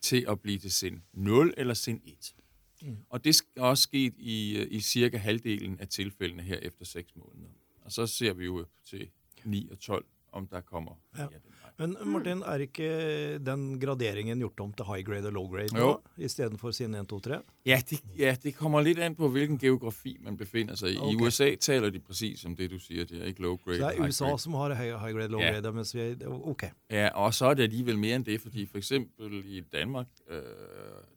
til 0.00 0.24
at 0.28 0.40
blive 0.40 0.58
til 0.58 0.72
sind 0.72 1.00
0 1.12 1.54
eller 1.56 1.74
sind 1.74 2.00
1. 2.04 2.34
Mm. 2.82 2.96
Og 3.08 3.24
det 3.24 3.42
er 3.56 3.62
også 3.62 3.82
sket 3.82 4.14
i, 4.18 4.58
øh, 4.58 4.66
i 4.70 4.80
cirka 4.80 5.16
halvdelen 5.16 5.80
af 5.80 5.88
tilfældene 5.88 6.42
her 6.42 6.58
efter 6.58 6.84
6 6.84 7.16
måneder. 7.16 7.48
Og 7.80 7.92
så 7.92 8.06
ser 8.06 8.32
vi 8.32 8.44
jo 8.44 8.66
til 8.84 9.10
9 9.44 9.68
og 9.70 9.78
12, 9.78 10.06
om 10.36 10.46
der 10.46 10.60
kommer 10.60 10.98
ja. 11.18 11.26
den 11.32 11.56
Men 11.78 11.96
Martin, 12.08 12.40
er 12.40 12.62
ikke 12.64 13.38
den 13.44 13.64
graderingen 13.80 14.40
gjort 14.40 14.60
om 14.64 14.72
til 14.72 14.86
high 14.88 15.04
grade 15.04 15.28
og 15.28 15.32
low 15.36 15.48
grade 15.52 15.74
nå, 15.76 15.90
istedenfor 16.16 16.72
sin 16.72 16.94
1, 16.94 17.08
2, 17.08 17.18
3? 17.20 17.40
Ja 17.66 17.80
det, 17.90 18.00
ja, 18.18 18.36
det 18.42 18.54
kommer 18.56 18.80
lidt 18.80 18.98
an 18.98 19.14
på, 19.14 19.28
hvilken 19.28 19.58
geografi 19.58 20.16
man 20.20 20.36
befinder 20.36 20.74
sig 20.74 20.94
i. 20.94 20.96
Okay. 20.96 21.12
I 21.12 21.22
USA 21.22 21.54
taler 21.54 21.90
de 21.90 22.00
præcis 22.00 22.44
om 22.44 22.56
det, 22.56 22.70
du 22.70 22.78
siger. 22.78 23.04
Det 23.04 23.20
er 23.20 23.24
ikke 23.24 23.42
low 23.42 23.56
grade 23.56 23.78
Så 23.78 23.90
det 23.90 23.98
er 23.98 24.08
USA, 24.08 24.24
grade. 24.24 24.38
som 24.38 24.54
har 24.54 24.74
high, 24.74 25.00
high 25.00 25.16
grade, 25.16 25.28
low 25.28 25.40
ja. 25.40 25.52
grade, 25.52 25.72
mens 25.72 25.94
vi 25.94 26.00
er, 26.00 26.16
okay. 26.26 26.70
Ja, 26.90 27.08
og 27.08 27.34
så 27.34 27.46
er 27.46 27.54
det 27.54 27.62
alligevel 27.62 27.98
mere 27.98 28.16
end 28.16 28.24
det, 28.24 28.40
fordi 28.40 28.66
for 28.66 28.78
eksempel 28.78 29.44
i 29.46 29.60
Danmark, 29.60 30.06
øh, 30.30 30.42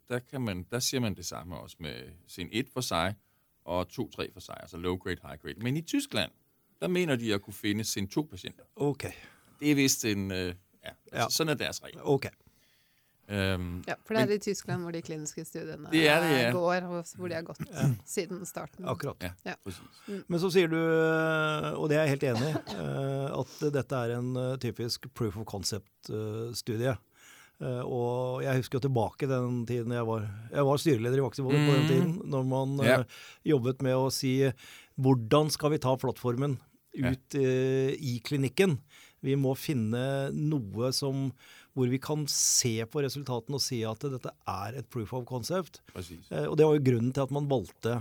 der, 0.10 0.20
kan 0.20 0.42
man, 0.42 0.66
der 0.72 0.80
siger 0.80 1.02
man 1.02 1.16
det 1.16 1.26
samme 1.26 1.58
også 1.58 1.76
med 1.80 1.96
sin 2.28 2.50
1 2.52 2.68
for 2.74 2.82
sig, 2.82 3.16
og 3.66 3.88
2-3 3.92 4.34
for 4.34 4.40
sig, 4.40 4.56
altså 4.60 4.78
low 4.78 4.98
grade, 4.98 5.18
high 5.24 5.38
grade. 5.42 5.60
Men 5.60 5.78
i 5.78 5.82
Tyskland, 5.82 6.32
der 6.82 6.88
mener 6.88 7.16
de 7.16 7.34
at 7.34 7.42
kunne 7.42 7.54
finde 7.54 7.84
sin 7.84 8.08
to 8.08 8.24
patienter. 8.24 8.64
Okay. 8.76 9.12
Det 9.60 9.72
er 9.72 9.76
vist 9.76 10.06
en... 10.06 10.32
Øh, 10.32 10.54
ja, 10.84 10.90
altså, 10.90 10.96
ja, 11.14 11.30
sådan 11.30 11.50
er 11.52 11.54
deres 11.54 11.84
regler. 11.84 12.02
Okay. 12.04 12.30
Um, 13.30 13.84
ja, 13.86 13.94
for 14.02 14.16
det 14.16 14.22
er 14.24 14.26
men, 14.26 14.40
i 14.40 14.42
Tyskland 14.42 14.82
hvor 14.82 14.92
de 14.96 15.04
kliniske 15.06 15.44
studiene 15.46 15.92
det 15.92 16.08
er 16.10 16.24
det, 16.24 16.30
ja. 16.34 16.48
går, 16.50 16.80
hvor 17.20 17.30
de 17.30 17.36
har 17.38 17.44
gått 17.46 17.60
ja. 17.68 17.84
siden 18.02 18.40
starten. 18.46 18.88
Akkurat. 18.90 19.22
Ja, 19.22 19.30
ja. 19.46 19.54
Mm. 20.08 20.24
Men 20.26 20.42
så 20.42 20.50
sier 20.50 20.72
du, 20.72 20.80
og 20.80 21.86
det 21.92 22.00
er 22.00 22.08
jeg 22.08 22.16
helt 22.16 22.26
enig 22.32 22.48
i, 22.50 22.56
eh, 22.74 23.28
at 23.38 23.54
dette 23.76 24.00
er 24.00 24.16
en 24.16 24.32
eh, 24.34 24.56
typisk 24.58 25.06
proof 25.14 25.38
of 25.38 25.46
concept-studie. 25.46 26.96
Eh, 27.62 27.84
og 27.86 28.42
jeg 28.48 28.64
husker 28.64 28.80
jo 28.80 28.88
tilbake 28.88 29.30
den 29.30 29.62
tiden 29.70 29.94
jeg 29.94 30.10
var, 30.10 30.26
jeg 30.50 30.66
var 30.72 30.82
styreleder 30.82 31.22
i 31.22 31.26
Vaksibålet 31.28 31.62
mm. 31.62 31.70
på 31.70 31.78
den 31.78 31.86
mm. 31.86 31.92
tiden, 31.92 32.12
når 32.34 32.50
man 32.56 32.76
ja. 32.88 32.98
jobbet 33.54 33.86
med 33.86 33.94
å 33.94 34.10
si 34.10 34.34
hvordan 34.98 35.54
skal 35.54 35.76
vi 35.76 35.84
ta 35.86 35.94
plattformen 36.02 36.58
ut 36.98 37.38
ja. 37.38 37.94
i 37.96 38.20
klinikken? 38.26 38.78
Vi 39.26 39.36
må 39.40 39.54
finne 39.60 40.02
noe 40.36 40.92
som, 40.96 41.30
hvor 41.76 41.92
vi 41.92 42.00
kan 42.02 42.26
se 42.32 42.78
på 42.88 43.04
resultatene 43.04 43.60
og 43.60 43.64
si 43.64 43.82
at 43.88 44.06
dette 44.16 44.32
er 44.48 44.80
et 44.80 44.90
proof 44.92 45.14
of 45.18 45.28
concept. 45.30 45.82
Eh, 45.96 46.48
og 46.48 46.56
det 46.60 46.68
var 46.68 46.78
jo 46.78 46.86
grunnen 46.92 47.14
til 47.16 47.26
at 47.26 47.34
man 47.36 47.50
valgte 47.52 47.98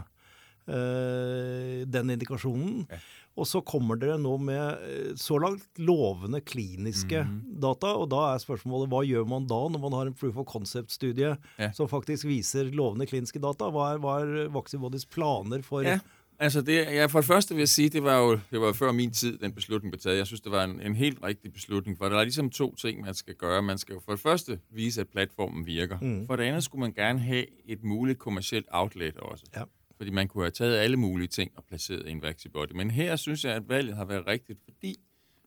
eh, 0.70 1.82
den 1.90 2.14
indikasjonen. 2.14 2.84
Ja. 2.90 3.00
Og 3.38 3.46
så 3.46 3.60
kommer 3.62 3.98
dere 3.98 4.16
nå 4.18 4.32
med 4.42 4.82
eh, 4.82 5.10
så 5.18 5.38
langt 5.42 5.66
lovende 5.78 6.40
kliniske 6.42 7.22
mm 7.22 7.34
-hmm. 7.34 7.60
data. 7.60 7.94
Og 7.94 8.08
da 8.10 8.34
er 8.34 8.42
spørsmålet 8.42 8.90
hva 8.90 9.04
gjør 9.06 9.26
man 9.26 9.46
da, 9.46 9.60
når 9.68 9.78
man 9.78 9.92
har 9.92 10.06
en 10.06 10.14
proof 10.14 10.36
of 10.36 10.46
concept-studie 10.46 11.36
ja. 11.58 11.72
som 11.72 11.88
faktisk 11.88 12.24
viser 12.24 12.70
lovende 12.70 13.06
kliniske 13.06 13.38
data? 13.38 13.70
Hva 13.70 13.94
er, 13.94 13.98
hva 13.98 14.20
er 14.22 14.48
Vaxibodys 14.48 15.04
planer 15.04 15.62
for 15.62 15.82
ja. 15.82 15.98
Altså, 16.40 16.60
det, 16.62 16.74
ja, 16.74 17.06
for 17.06 17.18
det 17.18 17.26
første 17.26 17.54
vil 17.54 17.60
jeg 17.60 17.68
sige, 17.68 17.88
det 17.88 18.02
var 18.02 18.18
jo 18.18 18.40
det 18.50 18.60
var 18.60 18.72
før 18.72 18.92
min 18.92 19.10
tid, 19.10 19.38
den 19.38 19.52
beslutning 19.52 19.92
blev 19.92 20.00
taget. 20.00 20.18
Jeg 20.18 20.26
synes, 20.26 20.40
det 20.40 20.52
var 20.52 20.64
en, 20.64 20.80
en 20.80 20.96
helt 20.96 21.18
rigtig 21.22 21.52
beslutning, 21.52 21.98
for 21.98 22.08
der 22.08 22.16
er 22.16 22.24
ligesom 22.24 22.50
to 22.50 22.74
ting, 22.74 23.00
man 23.00 23.14
skal 23.14 23.34
gøre. 23.34 23.62
Man 23.62 23.78
skal 23.78 23.92
jo 23.92 24.00
for 24.00 24.12
det 24.12 24.20
første 24.20 24.60
vise, 24.70 25.00
at 25.00 25.08
platformen 25.08 25.66
virker. 25.66 25.98
Mm. 26.00 26.26
For 26.26 26.36
det 26.36 26.44
andet 26.44 26.64
skulle 26.64 26.80
man 26.80 26.92
gerne 26.92 27.18
have 27.18 27.46
et 27.64 27.84
muligt 27.84 28.18
kommersielt 28.18 28.66
outlet 28.70 29.16
også. 29.16 29.44
Ja. 29.56 29.62
Fordi 29.96 30.10
man 30.10 30.28
kunne 30.28 30.44
have 30.44 30.50
taget 30.50 30.76
alle 30.76 30.96
mulige 30.96 31.28
ting 31.28 31.50
og 31.56 31.64
placeret 31.64 32.06
i 32.06 32.10
en 32.10 32.22
Vaxibody. 32.22 32.72
Men 32.74 32.90
her 32.90 33.16
synes 33.16 33.44
jeg, 33.44 33.54
at 33.54 33.68
valget 33.68 33.96
har 33.96 34.04
været 34.04 34.26
rigtigt, 34.26 34.58
fordi 34.64 34.96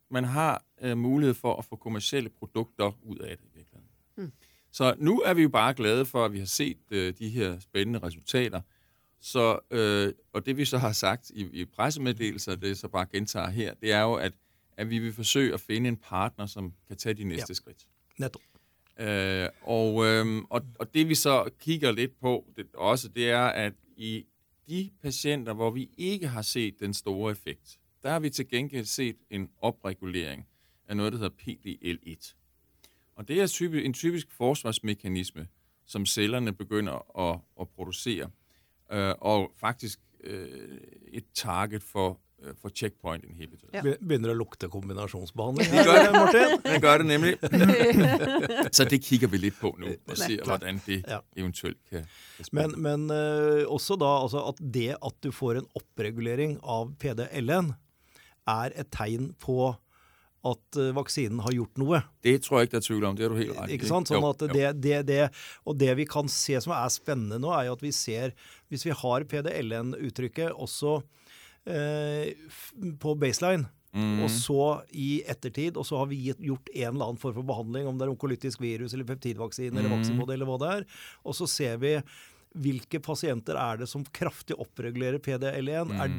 man 0.10 0.24
har 0.24 0.64
øh, 0.82 0.98
mulighed 0.98 1.34
for 1.34 1.56
at 1.56 1.66
få 1.66 1.76
kommersielle 1.76 2.30
produkter 2.30 2.98
ud 3.04 3.18
af 3.18 3.38
det 3.38 3.46
i 3.46 3.58
virkeligheden. 3.58 3.90
Mm. 4.18 4.32
Så 4.72 4.96
nu 4.98 5.20
er 5.20 5.34
vi 5.34 5.42
jo 5.42 5.50
bare 5.50 5.74
glade 5.74 6.06
for, 6.06 6.26
at 6.26 6.34
vi 6.34 6.40
har 6.40 6.46
set 6.46 6.78
øh, 6.92 7.14
de 7.20 7.30
her 7.30 7.60
spændende 7.60 8.00
resultater. 8.00 8.62
Så, 9.22 9.60
øh, 9.72 10.14
og 10.34 10.46
det 10.46 10.58
vi 10.58 10.66
så 10.66 10.78
har 10.78 10.92
sagt 10.92 11.30
i, 11.30 11.62
i 11.62 11.66
pressemeddelelser, 11.66 12.56
det 12.56 12.78
så 12.78 12.88
bare 12.88 13.06
gentager 13.12 13.50
her, 13.50 13.74
det 13.74 13.92
er 13.92 14.02
jo, 14.02 14.14
at, 14.14 14.34
at 14.78 14.90
vi 14.90 15.00
vil 15.00 15.14
forsøge 15.14 15.54
at 15.54 15.60
finde 15.60 15.88
en 15.88 15.98
partner, 15.98 16.46
som 16.46 16.74
kan 16.88 16.98
tage 16.98 17.14
de 17.14 17.24
næste 17.24 17.46
ja. 17.50 17.54
skridt. 17.54 17.88
Netop. 18.18 18.42
Øh, 19.00 19.50
og, 19.62 20.06
øh, 20.06 20.44
og, 20.50 20.62
og 20.80 20.94
det 20.94 21.10
vi 21.10 21.16
så 21.16 21.50
kigger 21.60 21.92
lidt 21.92 22.20
på 22.20 22.46
det, 22.58 22.68
også, 22.74 23.08
det 23.08 23.30
er, 23.30 23.46
at 23.46 23.74
i 23.98 24.26
de 24.68 24.90
patienter, 25.02 25.54
hvor 25.54 25.72
vi 25.72 25.90
ikke 25.98 26.28
har 26.28 26.42
set 26.42 26.80
den 26.80 26.94
store 26.94 27.32
effekt, 27.32 27.80
der 28.04 28.10
har 28.10 28.20
vi 28.20 28.30
til 28.30 28.48
gengæld 28.48 28.86
set 28.86 29.16
en 29.30 29.50
opregulering 29.58 30.48
af 30.88 30.98
noget, 30.98 31.14
der 31.14 31.20
hedder 31.20 31.36
PDL1. 31.42 32.36
Og 33.16 33.28
det 33.28 33.42
er 33.42 33.48
typisk, 33.48 33.86
en 33.86 33.94
typisk 33.94 34.32
forsvarsmekanisme, 34.32 35.48
som 35.86 36.06
cellerne 36.06 36.54
begynder 36.54 37.20
at, 37.32 37.40
at 37.60 37.70
producere, 37.70 38.30
øh, 38.92 39.14
og 39.22 39.52
faktisk 39.60 40.00
øh, 40.24 40.78
et 41.14 41.26
target 41.34 41.84
for 41.84 42.20
Øh, 42.42 42.54
for 42.62 42.70
checkpoint 42.70 43.26
inhibitor. 43.26 43.68
Ja. 43.74 43.82
Begynder 43.82 44.32
at 44.32 44.38
lugte 44.38 44.70
kombinasjonsbehandling? 44.70 45.70
Det 45.70 45.86
gør 45.86 45.98
det, 46.06 46.12
Martin. 46.12 46.74
Det 46.74 46.82
gør 46.82 46.98
det 46.98 47.06
nemlig. 47.06 47.38
så 48.78 48.86
det 48.86 49.02
kigger 49.02 49.28
vi 49.28 49.38
lidt 49.38 49.60
på 49.62 49.76
nu, 49.80 49.88
og 50.08 50.18
ser, 50.18 50.46
hvordan 50.46 50.82
det 50.86 51.04
ja. 51.08 51.20
eventuelt 51.36 51.78
kan, 51.90 52.06
Men, 52.52 52.74
men 52.82 53.12
uh, 53.12 53.74
også 53.74 53.96
da, 53.96 54.10
altså 54.24 54.42
at 54.48 54.74
det 54.74 54.96
at 54.98 55.24
du 55.24 55.32
får 55.32 55.62
en 55.62 55.70
oppregulering 55.76 56.58
av 56.64 56.96
PD-LN, 56.98 57.74
er 58.48 58.74
et 58.74 58.90
tegn 58.92 59.36
på 59.40 59.76
at 60.42 60.80
uh, 60.82 60.90
vaksinen 60.98 61.44
har 61.46 61.54
gjort 61.54 61.78
noe. 61.78 62.02
Det 62.26 62.40
tror 62.42 62.60
jeg 62.60 62.70
ikke 62.70 62.80
det 62.80 62.82
er 62.82 62.88
tvil 62.88 63.06
om. 63.06 63.18
Det 63.18 63.26
er 63.26 63.30
du 63.30 63.38
helt 63.38 63.58
rett 63.60 63.76
Ikke 63.78 63.92
sant? 63.92 64.10
Sånn 64.10 64.26
at 64.26 64.48
det, 64.50 64.72
det, 64.82 64.98
det, 65.06 65.22
og 65.62 65.78
det 65.78 65.94
vi 66.00 66.10
kan 66.10 66.32
se 66.32 66.58
som 66.66 66.74
er 66.74 66.90
spennende 66.90 67.38
nå, 67.44 67.54
er 67.54 67.70
jo 67.70 67.78
at 67.78 67.86
vi 67.86 67.94
ser, 67.94 68.34
hvis 68.72 68.88
vi 68.88 68.96
har 68.96 69.28
PD-LN-uttrykket 69.30 70.56
også 70.56 71.02
Eh, 71.66 72.34
på 73.00 73.16
baseline. 73.16 73.70
Mm. 73.94 74.24
Og 74.24 74.30
så 74.32 74.66
i 74.96 75.22
ettertid, 75.30 75.76
og 75.78 75.86
så 75.86 76.00
har 76.00 76.08
vi 76.08 76.24
gjort 76.32 76.70
en 76.72 76.94
eller 76.94 77.10
annen 77.10 77.20
form 77.20 77.36
for 77.36 77.46
behandling, 77.46 77.90
om 77.90 77.98
det 78.00 78.08
er 78.08 78.14
onkolytisk 78.14 78.62
virus 78.64 78.96
eller 78.96 79.06
peptidvaksine 79.10 79.76
eller 79.76 79.92
mm. 79.92 79.98
vaksinmodell 79.98 80.40
eller 80.40 80.50
hva 80.50 80.60
det 80.62 80.70
er. 80.78 80.86
Og 81.28 81.36
så 81.38 81.48
ser 81.52 81.82
vi 81.82 81.98
hvilke 82.62 83.00
pasienter 83.04 83.56
er 83.60 83.78
det 83.80 83.88
som 83.92 84.04
kraftig 84.16 84.58
oppregulerer 84.60 85.22
PD-L1? 85.24 85.92
Mm. 85.92 86.02
Er, 86.04 86.16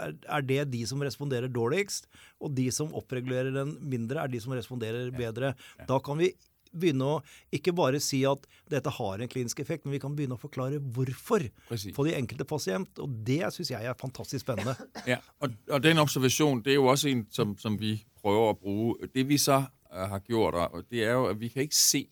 er, 0.00 0.14
er, 0.38 0.46
det 0.46 0.62
de 0.72 0.80
som 0.90 1.02
responderer 1.04 1.50
dårligst? 1.52 2.08
Og 2.42 2.54
de 2.54 2.66
som 2.74 2.94
oppregulerer 2.98 3.52
den 3.54 3.76
mindre, 3.82 4.22
er 4.22 4.32
de 4.32 4.40
som 4.42 4.54
responderer 4.56 5.12
bedre? 5.14 5.52
Da 5.90 6.00
kan 6.02 6.18
vi 6.22 6.32
begynne 6.72 7.06
å 7.06 7.18
ikke 7.54 7.74
bare 7.76 8.00
si 8.02 8.22
at 8.28 8.44
dette 8.70 8.92
har 8.98 9.22
en 9.22 9.30
klinisk 9.30 9.60
effekt, 9.62 9.86
men 9.86 9.96
vi 9.96 10.02
kan 10.02 10.14
begynne 10.16 10.38
å 10.38 10.40
forklare 10.40 10.80
hvorfor 10.80 11.46
på 11.68 12.06
de 12.06 12.14
enkelte 12.16 12.46
pasient. 12.48 13.02
Og 13.02 13.18
det 13.26 13.40
syns 13.54 13.72
jeg 13.74 13.88
er 13.88 13.98
fantastisk 13.98 14.44
spennende. 14.46 14.76
Ja, 15.08 15.20
og, 15.40 15.54
og 15.70 15.82
den 15.82 16.00
observasjon 16.02 16.62
det 16.64 16.74
er 16.74 16.80
jo 16.80 16.88
også 16.90 17.12
en 17.12 17.26
som, 17.32 17.54
som 17.58 17.78
vi 17.80 17.96
prøver 18.20 18.52
å 18.52 18.56
bruke. 18.58 19.10
Det 19.14 19.24
vi 19.28 19.38
så 19.40 19.62
uh, 19.64 20.04
har 20.12 20.22
gjort, 20.28 20.78
det 20.90 21.04
er 21.06 21.14
jo 21.16 21.28
at 21.32 21.40
vi 21.40 21.52
kan 21.52 21.66
ikke 21.68 21.78
se 21.78 22.04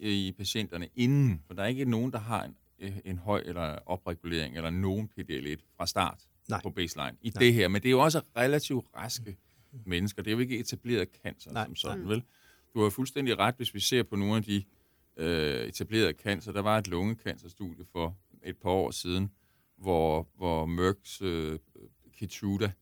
i 0.00 0.32
pasienterne 0.36 0.88
innen. 0.96 1.40
For 1.46 1.54
det 1.54 1.64
er 1.64 1.76
ikke 1.76 1.90
noen 1.90 2.12
der 2.12 2.24
har 2.26 2.48
en, 2.48 2.56
en 3.04 3.22
høj 3.26 3.42
eller 3.44 3.78
opregulering 3.86 4.56
eller 4.56 4.72
noen 4.74 5.08
PDL1 5.12 5.62
fra 5.76 5.86
start 5.86 6.26
Nej. 6.48 6.60
på 6.62 6.70
baseline 6.70 7.16
i 7.20 7.30
Nej. 7.30 7.38
det 7.38 7.52
her. 7.54 7.68
Men 7.68 7.82
det 7.82 7.88
er 7.88 7.96
jo 7.98 8.02
også 8.02 8.22
relativt 8.36 8.86
raske 8.96 9.36
mennesker. 9.86 10.22
Det 10.22 10.30
er 10.30 10.32
jo 10.32 10.38
ikke 10.38 10.60
etableret 10.60 11.08
cancer 11.22 11.52
Nej. 11.52 11.66
som 11.66 11.76
sådan, 11.76 12.08
vel? 12.08 12.22
Du 12.74 12.82
har 12.82 12.90
fuldstændig 12.90 13.38
ret, 13.38 13.54
hvis 13.56 13.74
vi 13.74 13.80
ser 13.80 14.02
på 14.02 14.16
nogle 14.16 14.36
af 14.36 14.42
de 14.42 14.64
øh, 15.16 15.64
etablerede 15.64 16.12
cancer. 16.12 16.52
Der 16.52 16.62
var 16.62 16.78
et 16.78 16.88
lungecancerstudie 16.88 17.84
for 17.92 18.16
et 18.42 18.56
par 18.56 18.70
år 18.70 18.90
siden, 18.90 19.30
hvor, 19.76 20.28
hvor 20.36 20.66
Merck's 20.66 21.24
øh, 21.24 21.58
Keytruda 22.12 22.72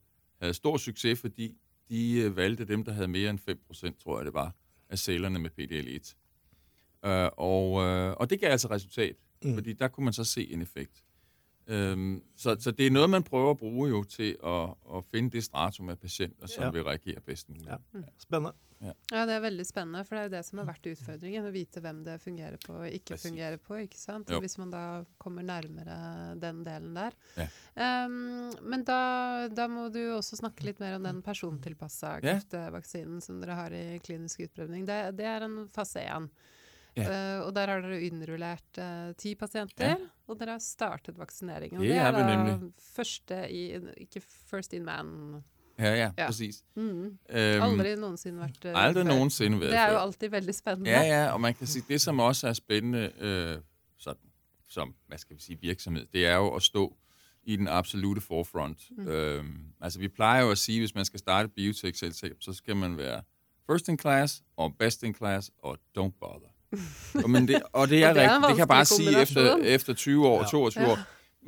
havde 0.40 0.55
stor 0.55 0.77
succes, 0.77 1.20
fordi 1.20 1.57
de 1.88 2.20
øh, 2.20 2.37
valgte 2.37 2.64
dem, 2.64 2.85
der 2.85 2.92
havde 2.92 3.09
mere 3.09 3.31
end 3.31 3.38
5%, 3.51 4.03
tror 4.03 4.18
jeg 4.18 4.24
det 4.24 4.35
var, 4.35 4.55
af 4.88 4.98
cellerne 4.98 5.38
med 5.38 5.51
PDL1. 5.51 6.14
Øh, 7.09 7.31
og, 7.37 7.83
øh, 7.83 8.12
og 8.16 8.31
det 8.31 8.40
gav 8.40 8.51
altså 8.51 8.70
resultat, 8.70 9.16
mm. 9.44 9.55
fordi 9.55 9.72
der 9.72 9.88
kunne 9.88 10.05
man 10.05 10.12
så 10.12 10.24
se 10.24 10.53
en 10.53 10.62
effekt. 10.62 11.05
Øhm, 11.66 12.22
så, 12.37 12.57
så 12.61 12.70
det 12.70 12.87
er 12.87 12.90
noget, 12.90 13.11
man 13.11 13.22
prøver 13.22 13.51
at 13.51 13.57
bruge 13.57 13.88
jo 13.88 14.05
til 14.05 14.37
at, 14.44 14.68
at 14.94 15.05
finde 15.05 15.31
det 15.31 15.44
stratum 15.44 15.88
af 15.88 15.98
patienter, 15.98 16.46
som 16.46 16.64
ja. 16.64 16.70
vil 16.70 16.85
reagere 16.85 17.20
bedst 17.20 17.48
muligt. 17.48 17.68
Ja. 17.68 17.77
Spændende. 18.18 18.53
Ja. 18.79 18.93
ja. 19.11 19.23
det 19.27 19.35
er 19.35 19.43
veldig 19.43 19.64
spennende, 19.67 20.05
for 20.07 20.14
det 20.14 20.21
er 20.21 20.29
jo 20.29 20.33
det 20.37 20.43
som 20.47 20.61
har 20.61 20.69
vært 20.69 20.88
utfordringen. 20.93 21.47
Å 21.49 21.55
vite 21.55 21.83
hvem 21.85 22.03
det 22.07 22.19
fungerer 22.23 22.61
på 22.62 22.77
og 22.79 22.99
ikke 22.99 23.19
fungerer 23.21 23.59
på. 23.62 23.79
ikke 23.85 24.01
sant? 24.01 24.31
Jo. 24.31 24.41
Hvis 24.45 24.59
man 24.61 24.73
da 24.75 24.83
kommer 25.21 25.47
nærmere 25.47 25.97
den 26.41 26.62
delen 26.67 26.93
der. 26.99 27.17
Ja. 27.38 27.49
Um, 28.07 28.53
men 28.62 28.85
da, 28.88 29.01
da, 29.51 29.69
må 29.71 29.88
du 29.95 30.01
også 30.17 30.38
snakke 30.41 30.69
litt 30.69 30.83
mer 30.83 30.99
om 30.99 31.07
den 31.07 31.23
persontilpassa 31.27 32.19
kreftvaksinen 32.23 33.23
som 33.25 33.43
dere 33.43 33.59
har 33.59 33.75
i 33.75 33.99
klinisk 34.05 34.47
utprøvning. 34.47 34.87
Det, 34.88 35.01
det 35.19 35.27
er 35.29 35.49
en 35.49 35.61
fase 35.75 36.05
1. 36.07 36.31
Yeah. 36.99 37.11
Uh, 37.11 37.47
og 37.47 37.53
der 37.55 37.71
har 37.71 37.85
dere 37.85 38.01
innrullert 38.07 38.81
uh, 38.81 39.12
ti 39.19 39.35
pasienter, 39.38 39.95
yeah. 39.95 40.09
og 40.27 40.38
dere 40.41 40.57
har 40.57 40.64
startet 40.64 41.19
vaksineringen. 41.19 41.83
Det, 41.83 41.93
det 41.93 42.01
er 42.03 42.17
da 42.17 42.57
første 42.97 43.45
i 43.55 43.62
Ikke 44.07 44.23
first 44.25 44.75
in 44.75 44.87
man. 44.88 45.45
Ja, 45.79 45.95
ja, 45.95 46.11
ja. 46.19 46.27
præcis. 46.27 46.62
Mm. 46.77 47.05
Øhm, 47.31 47.62
aldrig 47.62 47.97
nogensinde 47.97 48.41
vært 48.41 48.75
uh, 48.75 48.85
Aldrig 48.85 49.07
før. 49.07 49.12
nogensinde 49.12 49.61
været 49.61 49.73
Det 49.73 49.79
er 49.79 49.93
jo 49.93 49.99
alltid 49.99 50.29
veldig 50.29 50.55
spændende. 50.55 50.91
Ja, 50.91 51.01
ja, 51.01 51.33
og 51.33 51.41
man 51.41 51.55
kan 51.55 51.67
sige, 51.67 51.85
det 51.88 52.01
som 52.01 52.21
også 52.21 52.49
er 52.49 52.53
spændende 52.53 53.12
øh, 53.21 53.59
sådan, 53.99 54.23
som, 54.69 54.95
hvad 55.07 55.19
skal 55.19 55.37
vi 55.37 55.43
sige, 55.43 55.59
virksomhed, 55.61 56.07
det 56.12 56.27
er 56.27 56.37
jo 56.37 56.55
at 56.55 56.62
stå 56.62 56.97
i 57.43 57.57
den 57.57 57.69
absolute 57.69 58.21
forefront. 58.21 58.79
Mm. 58.91 59.09
Øhm, 59.09 59.59
altså 59.81 59.99
vi 59.99 60.09
plejer 60.09 60.43
jo 60.43 60.51
at 60.51 60.59
sige, 60.59 60.81
hvis 60.81 60.95
man 60.95 61.05
skal 61.05 61.19
starte 61.19 61.47
et 61.47 61.53
biotech-selskab, 61.53 62.37
så 62.41 62.53
skal 62.53 62.77
man 62.77 62.97
være 62.97 63.23
first 63.71 63.88
in 63.88 63.99
class, 63.99 64.43
og 64.57 64.75
best 64.79 65.03
in 65.03 65.14
class, 65.14 65.51
og 65.59 65.79
don't 65.99 66.19
bother 66.21 66.49
og, 67.25 67.31
men 67.31 67.49
det, 67.49 67.62
og 67.73 67.88
det 67.88 68.05
er, 68.05 68.09
og 68.09 68.14
det, 68.14 68.23
er 68.23 68.33
rigtigt. 68.35 68.41
det 68.41 68.49
kan 68.49 68.59
jeg 68.59 68.69
bare 68.69 68.85
sige 68.85 69.23
efter, 69.23 69.57
efter 69.57 69.95
20 69.95 70.27
år, 70.27 70.41
ja. 70.41 70.47
22 70.49 70.85
ja. 70.85 70.93
år. 70.93 70.99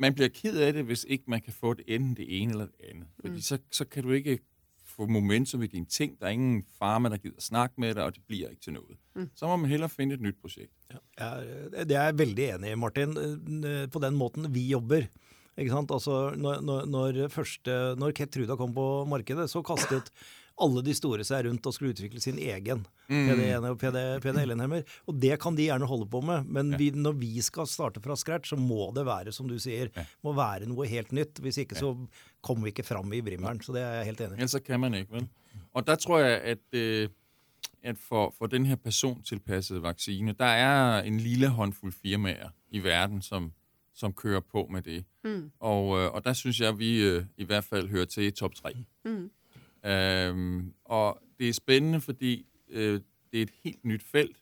Man 0.01 0.13
bliver 0.13 0.29
ked 0.29 0.57
af 0.57 0.73
det, 0.73 0.85
hvis 0.85 1.05
ikke 1.09 1.23
man 1.27 1.41
kan 1.41 1.53
få 1.53 1.73
det 1.73 1.85
enten 1.87 2.15
det 2.17 2.41
ene 2.41 2.51
eller 2.51 2.65
det 2.65 2.85
andet. 2.89 3.07
Fordi 3.19 3.33
mm. 3.33 3.41
så, 3.49 3.57
så 3.71 3.85
kan 3.85 4.03
du 4.03 4.11
ikke 4.11 4.39
få 4.85 5.05
momentum 5.05 5.61
i 5.63 5.67
dine 5.67 5.85
ting. 5.85 6.19
Der 6.19 6.25
er 6.25 6.29
ingen 6.29 6.63
farmer, 6.79 7.09
der 7.09 7.17
gider 7.17 7.41
snakke 7.41 7.75
med 7.77 7.95
dig, 7.95 8.03
og 8.03 8.15
det 8.15 8.23
bliver 8.27 8.49
ikke 8.49 8.61
til 8.61 8.73
noget. 8.73 8.97
Mm. 9.15 9.29
Så 9.35 9.47
må 9.47 9.55
man 9.55 9.69
hellere 9.69 9.89
finde 9.89 10.15
et 10.15 10.21
nyt 10.21 10.35
projekt. 10.41 10.73
Ja, 11.19 11.29
det 11.85 11.95
er 11.95 12.03
jeg 12.03 12.17
veldig 12.17 12.49
enig 12.49 12.71
i, 12.71 12.75
Martin. 12.75 13.13
På 13.93 13.99
den 13.99 14.17
måten 14.17 14.53
vi 14.53 14.67
jobber. 14.73 15.05
Ikke 15.57 15.71
sant? 15.71 15.91
Altså, 15.91 16.33
når, 16.35 16.61
når, 16.61 16.85
når, 16.85 17.27
første, 17.27 17.95
når 17.99 18.11
Truda 18.11 18.55
kom 18.55 18.73
på 18.73 19.05
markedet, 19.05 19.49
så 19.49 19.61
kastet 19.61 20.11
alle 20.61 20.83
de 20.85 20.95
store 20.97 21.25
seg 21.27 21.45
rundt 21.47 21.67
og 21.67 21.75
skulle 21.75 21.95
utvikle 21.95 22.21
sin 22.23 22.39
egen 22.41 22.83
mm. 23.09 23.29
PD1 23.29 23.67
og 23.69 23.77
PD, 23.81 24.03
PDL-hemmer. 24.23 24.85
Og 25.09 25.19
det 25.21 25.37
kan 25.41 25.57
de 25.57 25.67
gjerne 25.69 25.89
holde 25.89 26.09
på 26.11 26.21
med, 26.25 26.47
men 26.47 26.73
vi, 26.79 26.91
når 26.95 27.17
vi 27.19 27.33
skal 27.45 27.69
starte 27.69 28.03
fra 28.03 28.17
scratch, 28.19 28.53
så 28.53 28.59
må 28.59 28.91
det 28.95 29.05
være, 29.07 29.33
som 29.35 29.49
du 29.49 29.57
sier, 29.61 29.91
må 30.25 30.35
være 30.37 30.69
noe 30.69 30.89
helt 30.89 31.13
nytt. 31.15 31.41
Hvis 31.43 31.61
ikke 31.63 31.79
så 31.79 31.95
kommer 32.41 32.67
vi 32.67 32.75
ikke 32.75 32.87
fram 32.87 33.13
i 33.13 33.21
brimmeren. 33.25 33.61
Så 33.61 33.73
det 33.75 33.81
er 33.85 34.01
jeg 34.01 34.11
helt 34.11 34.21
enig 34.21 34.37
i. 34.37 34.41
Ellers 34.41 34.57
så 34.57 34.63
kan 34.65 34.79
man 34.79 34.93
ikke, 34.97 35.13
vel. 35.13 35.27
Og 35.73 35.87
der 35.87 35.95
tror 35.95 36.19
jeg, 36.19 36.41
at, 36.41 36.63
øh, 36.73 37.09
at 37.83 37.97
for, 37.97 38.33
for 38.37 38.47
den 38.47 38.65
her 38.65 38.75
persontilpassede 38.75 39.83
vaccine, 39.83 40.33
der 40.33 40.45
er 40.45 41.01
en 41.01 41.19
lille 41.19 41.47
håndfuld 41.47 41.93
firmaer 41.93 42.49
i 42.69 42.83
verden, 42.83 43.21
som, 43.21 43.51
som 43.93 44.13
kører 44.13 44.39
på 44.39 44.67
med 44.71 44.81
det. 44.81 45.05
Mm. 45.23 45.51
Og, 45.59 45.99
øh, 45.99 46.11
og 46.13 46.25
der 46.25 46.33
synes 46.33 46.59
jeg, 46.59 46.69
at 46.69 46.79
vi 46.79 47.03
øh, 47.03 47.25
i 47.37 47.43
hvert 47.43 47.63
fald 47.63 47.89
hører 47.89 48.05
til 48.05 48.23
i 48.23 48.31
top 48.31 48.55
3. 48.55 48.73
Mm. 49.05 49.31
Øhm, 49.85 50.73
og 50.85 51.21
det 51.39 51.49
er 51.49 51.53
spændende, 51.53 52.01
fordi 52.01 52.45
øh, 52.69 53.01
det 53.31 53.37
er 53.37 53.41
et 53.41 53.53
helt 53.63 53.85
nyt 53.85 54.03
felt. 54.03 54.37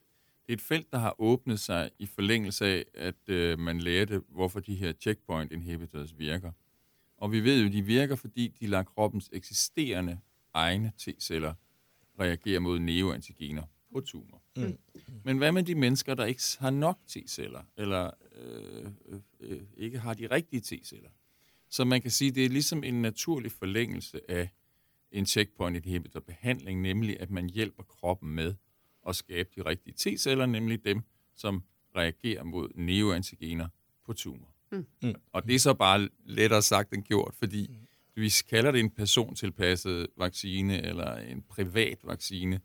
Det 0.48 0.54
er 0.54 0.58
et 0.58 0.62
felt, 0.62 0.92
der 0.92 0.98
har 0.98 1.16
åbnet 1.22 1.60
sig 1.60 1.90
i 2.00 2.06
forlængelse 2.06 2.66
af, 2.66 2.86
at 2.94 3.30
øh, 3.30 3.60
man 3.60 3.80
lærte, 3.80 4.22
hvorfor 4.30 4.60
de 4.60 4.76
her 4.76 4.94
checkpoint 4.94 5.52
inhibitors 5.52 6.18
virker. 6.18 6.52
Og 7.18 7.32
vi 7.32 7.44
ved 7.44 7.64
jo, 7.64 7.70
de 7.72 7.82
virker, 7.82 8.16
fordi 8.16 8.48
de 8.60 8.68
lader 8.68 8.84
kroppens 8.84 9.30
eksisterende 9.34 10.20
egne 10.54 10.92
T-celler 10.98 11.54
reagere 12.20 12.60
mod 12.60 12.80
neoantigener 12.80 13.64
på 13.94 14.02
tumor. 14.02 14.42
Mm. 14.58 14.78
Men 15.24 15.38
hvad 15.38 15.52
med 15.52 15.64
de 15.64 15.76
mennesker, 15.76 16.16
der 16.16 16.26
ikke 16.26 16.42
har 16.60 16.70
nok 16.70 17.00
T-celler, 17.08 17.64
eller 17.78 18.12
øh, 18.36 18.86
øh, 19.06 19.20
øh, 19.40 19.62
ikke 19.78 20.00
har 20.00 20.14
de 20.14 20.28
rigtige 20.28 20.62
T-celler? 20.62 21.10
Så 21.70 21.86
man 21.86 22.02
kan 22.02 22.12
sige, 22.12 22.32
det 22.32 22.46
er 22.46 22.50
ligesom 22.50 22.84
en 22.84 23.02
naturlig 23.02 23.52
forlængelse 23.52 24.32
af 24.32 24.50
en 25.12 25.26
checkpoint 25.26 25.76
inhibitor 25.76 26.20
behandling, 26.20 26.82
nemlig 26.82 27.22
at 27.22 27.30
man 27.30 27.50
hjælper 27.50 27.84
kroppen 27.84 28.36
med 28.36 28.56
at 29.08 29.16
skabe 29.16 29.50
de 29.56 29.62
rigtige 29.62 29.94
T-celler, 29.94 30.46
nemlig 30.46 30.86
dem, 30.86 31.02
som 31.36 31.64
reagerer 31.96 32.44
mod 32.44 32.70
neoantigener 32.76 33.68
på 34.06 34.14
tumor. 34.14 34.54
Mm. 34.72 34.86
Mm. 35.04 35.16
Og 35.34 35.48
det 35.48 35.56
er 35.56 35.60
så 35.60 35.74
bare 35.74 36.10
lettere 36.26 36.62
sagt 36.62 36.94
end 36.94 37.04
gjort, 37.04 37.36
fordi 37.36 37.68
mm. 37.70 38.22
vi 38.22 38.34
kalder 38.50 38.72
det 38.72 38.80
en 38.80 38.90
persontilpasset 38.90 40.08
vaccine 40.18 40.82
eller 40.82 41.16
en 41.16 41.42
privat 41.42 41.98
vaccine. 42.04 42.60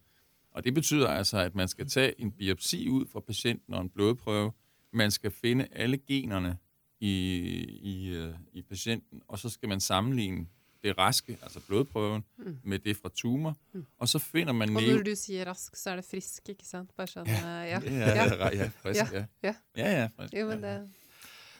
Og 0.50 0.64
det 0.64 0.74
betyder 0.74 1.08
altså, 1.08 1.38
at 1.38 1.54
man 1.54 1.68
skal 1.68 1.88
tage 1.88 2.20
en 2.20 2.32
biopsi 2.32 2.88
ud 2.88 3.06
fra 3.06 3.20
patienten 3.20 3.74
og 3.74 3.80
en 3.80 3.90
blodprøve. 3.90 4.52
Man 4.92 5.10
skal 5.10 5.30
finde 5.30 5.66
alle 5.72 5.98
generne 5.98 6.58
i, 7.00 7.36
i, 7.82 8.14
øh, 8.14 8.34
i 8.52 8.62
patienten, 8.62 9.22
og 9.28 9.38
så 9.38 9.48
skal 9.48 9.68
man 9.68 9.80
sammenligne 9.80 10.46
det 10.84 10.98
raske, 10.98 11.38
altså 11.42 11.60
blodprøven, 11.60 12.24
mm. 12.36 12.58
med 12.62 12.78
det 12.78 12.96
fra 12.96 13.08
tumor, 13.14 13.56
mm. 13.72 13.86
og 13.98 14.08
så 14.08 14.18
finder 14.18 14.52
man... 14.52 14.76
Og 14.76 14.82
når 14.82 15.02
du 15.02 15.14
siger 15.14 15.44
rask, 15.44 15.76
så 15.76 15.90
er 15.90 15.96
det 15.96 16.04
frisk, 16.04 16.48
ikke 16.48 16.64
sant? 16.64 16.96
Bare 16.96 17.06
sådan, 17.06 17.34
ja. 17.34 17.62
ja. 17.62 17.80
Ja, 17.84 18.34
ja, 18.34 18.56
ja, 18.56 18.70
frisk, 18.82 19.12
ja. 19.12 19.24
Ja, 19.42 19.54
ja, 19.76 20.00
ja 20.00 20.08
frisk. 20.16 20.34
Jo, 20.34 20.46
men 20.48 20.62
det... 20.62 20.88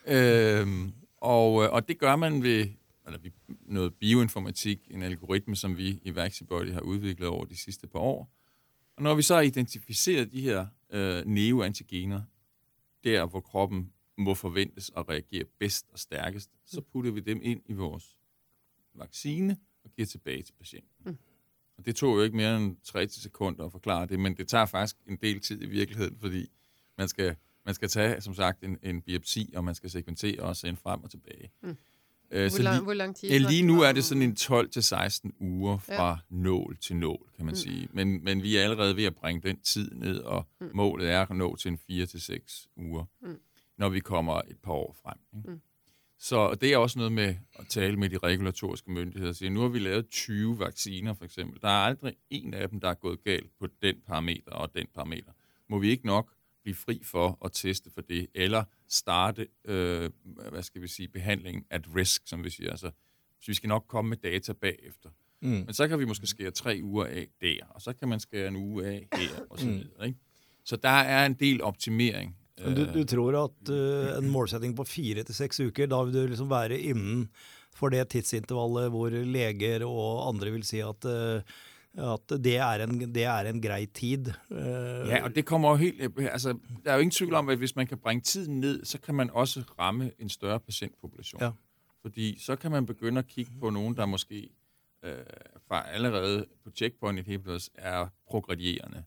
Øhm, 0.06 0.92
og, 1.16 1.54
og 1.54 1.88
det 1.88 1.98
gør 1.98 2.16
man 2.16 2.42
ved 2.42 2.68
eller 3.06 3.18
noget 3.66 3.94
bioinformatik, 3.94 4.78
en 4.90 5.02
algoritme, 5.02 5.56
som 5.56 5.76
vi 5.76 6.00
i 6.02 6.14
Vaxibody 6.14 6.72
har 6.72 6.80
udviklet 6.80 7.28
over 7.28 7.44
de 7.44 7.56
sidste 7.56 7.87
par 7.87 7.98
år. 7.98 8.30
Og 8.96 9.02
når 9.02 9.14
vi 9.14 9.22
så 9.22 9.34
har 9.34 9.42
identificeret 9.42 10.32
de 10.32 10.40
her 10.40 10.66
øh, 10.90 11.24
neoantigener, 11.26 12.22
der 13.04 13.26
hvor 13.26 13.40
kroppen 13.40 13.92
må 14.18 14.34
forventes 14.34 14.90
at 14.96 15.08
reagere 15.08 15.44
bedst 15.58 15.87
og 15.92 15.98
stærkest, 15.98 16.50
så 16.66 16.80
putter 16.80 17.10
vi 17.10 17.20
dem 17.20 17.40
ind 17.42 17.60
i 17.66 17.72
vores 17.72 18.16
vaccine 18.94 19.57
og 19.85 19.90
giver 19.90 20.07
tilbage 20.07 20.42
til 20.42 20.52
patienten. 20.52 20.90
Mm. 21.04 21.18
Og 21.78 21.87
det 21.87 21.96
tog 21.96 22.16
jo 22.16 22.22
ikke 22.22 22.37
mere 22.37 22.57
end 22.57 22.76
30 22.85 23.09
sekunder 23.09 23.64
at 23.64 23.72
forklare 23.72 24.07
det, 24.07 24.20
men 24.20 24.37
det 24.37 24.48
tager 24.48 24.66
faktisk 24.66 24.96
en 25.07 25.16
del 25.16 25.40
tid 25.40 25.62
i 25.62 25.66
virkeligheden, 25.66 26.18
fordi 26.20 26.50
man 26.98 27.09
skal, 27.09 27.37
man 27.64 27.74
skal 27.74 27.88
tage, 27.88 28.20
som 28.20 28.35
sagt, 28.35 28.64
en, 28.64 28.78
en 28.83 29.02
biopsi, 29.02 29.52
og 29.57 29.64
man 29.64 29.74
skal 29.74 29.90
sekventere 29.90 30.40
og 30.40 30.57
sende 30.57 30.80
frem 30.80 31.02
og 31.02 31.11
tilbage. 31.11 31.50
Mm. 31.62 31.76
Øh, 32.30 32.50
hvor, 32.50 32.62
lang, 32.62 32.76
lige, 32.76 32.85
hvor 32.85 32.94
lang 32.94 33.16
tid? 33.16 33.28
Ja, 33.28 33.38
lige 33.38 33.62
nu 33.62 33.80
er 33.80 33.92
det 33.92 34.04
sådan 34.04 34.22
en 34.22 34.37
12-16 34.40 35.30
uger 35.40 35.78
fra 35.78 36.11
ja. 36.11 36.16
nål 36.30 36.76
til 36.76 36.96
nål, 36.96 37.30
kan 37.37 37.44
man 37.44 37.52
mm. 37.52 37.57
sige. 37.57 37.88
Men, 37.92 38.24
men 38.24 38.42
vi 38.42 38.57
er 38.57 38.62
allerede 38.62 38.96
ved 38.96 39.04
at 39.04 39.14
bringe 39.14 39.48
den 39.48 39.61
tid 39.61 39.90
ned, 39.90 40.18
og 40.18 40.46
mm. 40.61 40.70
målet 40.74 41.11
er 41.11 41.20
at 41.20 41.37
nå 41.37 41.57
til 41.57 41.68
en 41.68 41.78
4-6 41.90 42.68
uger, 42.76 43.04
mm. 43.22 43.40
når 43.76 43.88
vi 43.88 44.00
kommer 44.00 44.35
et 44.35 44.59
par 44.62 44.72
år 44.72 44.96
frem. 45.02 45.18
Ikke? 45.37 45.50
Mm. 45.50 45.61
Så 46.18 46.55
det 46.55 46.72
er 46.72 46.77
også 46.77 46.98
noget 46.98 47.12
med 47.12 47.35
at 47.59 47.66
tale 47.68 47.96
med 47.96 48.11
de 48.11 48.18
regulatoriske 48.18 48.90
myndigheder. 48.90 49.33
Så 49.33 49.48
nu 49.48 49.61
har 49.61 49.68
vi 49.68 49.79
lavet 49.79 50.09
20 50.09 50.59
vacciner, 50.59 51.14
for 51.14 51.24
eksempel. 51.24 51.61
Der 51.62 51.68
er 51.68 51.85
aldrig 51.85 52.14
en 52.31 52.55
af 52.55 52.68
dem, 52.68 52.81
der 52.81 52.88
er 52.88 52.94
gået 52.94 53.24
galt 53.24 53.50
på 53.59 53.66
den 53.83 53.96
parameter 54.07 54.53
og 54.53 54.74
den 54.74 54.87
parameter. 54.94 55.33
Må 55.68 55.79
vi 55.79 55.90
ikke 55.90 56.07
nok 56.07 56.33
blive 56.62 56.74
fri 56.74 57.00
for 57.05 57.38
at 57.44 57.53
teste 57.53 57.90
for 57.90 58.00
det, 58.00 58.27
eller 58.35 58.64
starte, 58.88 59.48
øh, 59.64 60.11
hvad 60.24 60.62
skal 60.62 60.83
vi 60.83 60.88
sige, 60.88 61.09
behandling 61.09 61.66
at 61.70 61.94
risk, 61.96 62.22
som 62.27 62.44
vi 62.44 62.50
siger. 62.50 62.70
Altså, 62.70 62.90
så 63.40 63.46
vi 63.46 63.55
skal 63.55 63.68
nok 63.68 63.85
komme 63.88 64.09
med 64.09 64.16
data 64.16 64.53
bagefter. 64.53 65.11
Mm. 65.42 65.48
Men 65.48 65.74
så 65.74 65.88
kan 65.88 65.98
vi 65.98 66.05
måske 66.05 66.27
skære 66.27 66.50
tre 66.50 66.81
uger 66.83 67.07
af 67.07 67.29
der, 67.40 67.66
og 67.68 67.83
så 67.83 67.92
kan 67.92 68.09
man 68.09 68.20
skære 68.20 68.48
en 68.48 68.57
uge 68.57 68.87
af 68.87 69.09
her, 69.12 69.44
og 69.50 69.59
så 69.59 69.66
mm. 69.66 69.72
videre. 69.72 70.07
Ikke? 70.07 70.18
Så 70.64 70.77
der 70.77 70.88
er 70.88 71.27
en 71.27 71.35
del 71.35 71.62
optimering. 71.62 72.37
Du, 72.55 72.85
du 72.95 73.05
tror 73.05 73.35
at 73.40 73.71
uh, 73.71 74.19
en 74.19 74.31
målsætning 74.31 74.77
på 74.77 74.85
fire 74.87 75.23
til 75.27 75.35
seks 75.35 75.61
uker, 75.61 75.87
da 75.90 76.03
vil 76.07 76.14
du 76.14 76.27
liksom 76.31 76.51
være 76.51 76.79
inden 76.79 77.29
for 77.75 77.90
det 77.90 78.09
tidsintervallet 78.09 78.93
hvor 78.95 79.11
leger 79.11 79.83
og 79.87 80.29
andre 80.29 80.53
vil 80.55 80.62
si 80.62 80.79
at 80.79 81.09
uh, 81.11 81.43
at 81.95 82.33
det 82.43 82.57
er, 82.57 82.85
en, 82.87 83.14
det 83.14 83.25
er 83.25 83.51
en 83.51 83.61
grei 83.62 83.87
tid. 83.87 84.33
Uh, 84.51 85.11
ja, 85.11 85.25
og 85.25 85.35
det 85.35 85.45
kommer 85.47 85.71
jo 85.71 85.77
helt... 85.77 86.19
Altså, 86.19 86.59
der 86.85 86.90
er 86.90 86.95
jo 86.95 87.01
ingen 87.01 87.11
tvivl 87.11 87.35
om, 87.35 87.49
at 87.49 87.59
hvis 87.59 87.77
man 87.77 87.87
kan 87.87 87.99
bringe 87.99 88.21
tiden 88.21 88.61
ned, 88.61 88.85
så 88.85 88.99
kan 89.01 89.14
man 89.14 89.31
også 89.31 89.62
ramme 89.79 90.11
en 90.19 90.29
større 90.29 90.61
patientpopulation. 90.61 91.43
Ja. 91.43 91.51
Fordi 92.03 92.38
så 92.40 92.57
kan 92.57 92.71
man 92.71 92.87
begynde 92.87 93.19
at 93.19 93.27
kigge 93.27 93.53
på 93.61 93.71
nogen, 93.71 93.97
der 93.97 94.07
måske 94.07 94.51
fra 95.69 95.88
allerede 95.88 96.47
på 96.64 96.71
checkpoint 96.71 97.19
inhibitors 97.19 97.71
er 97.75 98.07
progredierende. 98.27 99.05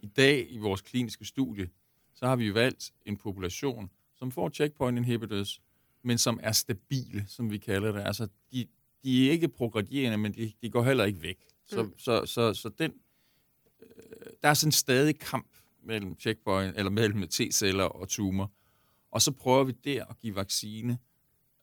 I 0.00 0.06
dag 0.06 0.46
i 0.50 0.58
vores 0.58 0.80
kliniske 0.80 1.24
studie, 1.24 1.68
så 2.14 2.26
har 2.26 2.36
vi 2.36 2.54
valgt 2.54 2.92
en 3.06 3.16
population, 3.16 3.90
som 4.16 4.30
får 4.30 4.48
checkpoint 4.48 4.98
inhibitors, 4.98 5.60
men 6.02 6.18
som 6.18 6.40
er 6.42 6.52
stabile, 6.52 7.24
som 7.28 7.50
vi 7.50 7.58
kalder 7.58 7.92
det. 7.92 8.00
Altså, 8.00 8.28
de, 8.52 8.66
de 9.04 9.26
er 9.26 9.32
ikke 9.32 9.48
progredierende, 9.48 10.18
men 10.18 10.34
de, 10.34 10.52
de 10.62 10.70
går 10.70 10.82
heller 10.82 11.04
ikke 11.04 11.22
væk. 11.22 11.38
Så, 11.66 11.82
mm. 11.82 11.98
så, 11.98 12.26
så, 12.26 12.54
så 12.54 12.68
den, 12.68 12.92
øh, 13.82 14.32
der 14.42 14.48
er 14.48 14.54
sådan 14.54 14.72
stadig 14.72 15.18
kamp 15.18 15.56
mellem 15.82 16.20
checkpoint, 16.20 16.76
eller 16.76 16.90
mellem 16.90 17.22
T-celler 17.22 17.84
og 17.84 18.08
tumor. 18.08 18.52
Og 19.10 19.22
så 19.22 19.32
prøver 19.32 19.64
vi 19.64 19.72
der 19.84 20.04
at 20.04 20.18
give 20.18 20.34
vaccine, 20.34 20.98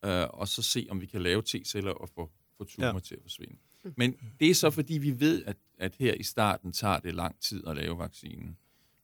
øh, 0.05 0.27
og 0.29 0.47
så 0.47 0.61
se, 0.61 0.87
om 0.89 1.01
vi 1.01 1.05
kan 1.05 1.21
lave 1.21 1.41
T-celler 1.41 1.91
og 1.91 2.09
få, 2.09 2.31
få 2.57 2.63
tumor 2.63 2.93
ja. 2.93 2.99
til 2.99 3.15
at 3.15 3.21
forsvinde. 3.21 3.55
Mm. 3.83 3.93
Men 3.97 4.15
det 4.39 4.49
er 4.49 4.55
så, 4.55 4.69
fordi 4.69 4.97
vi 4.97 5.19
ved, 5.19 5.43
at, 5.45 5.57
at 5.77 5.95
her 5.99 6.13
i 6.13 6.23
starten 6.23 6.71
tager 6.71 6.99
det 6.99 7.15
lang 7.15 7.39
tid 7.39 7.67
at 7.67 7.75
lave 7.75 7.97
vaccinen. 7.97 8.57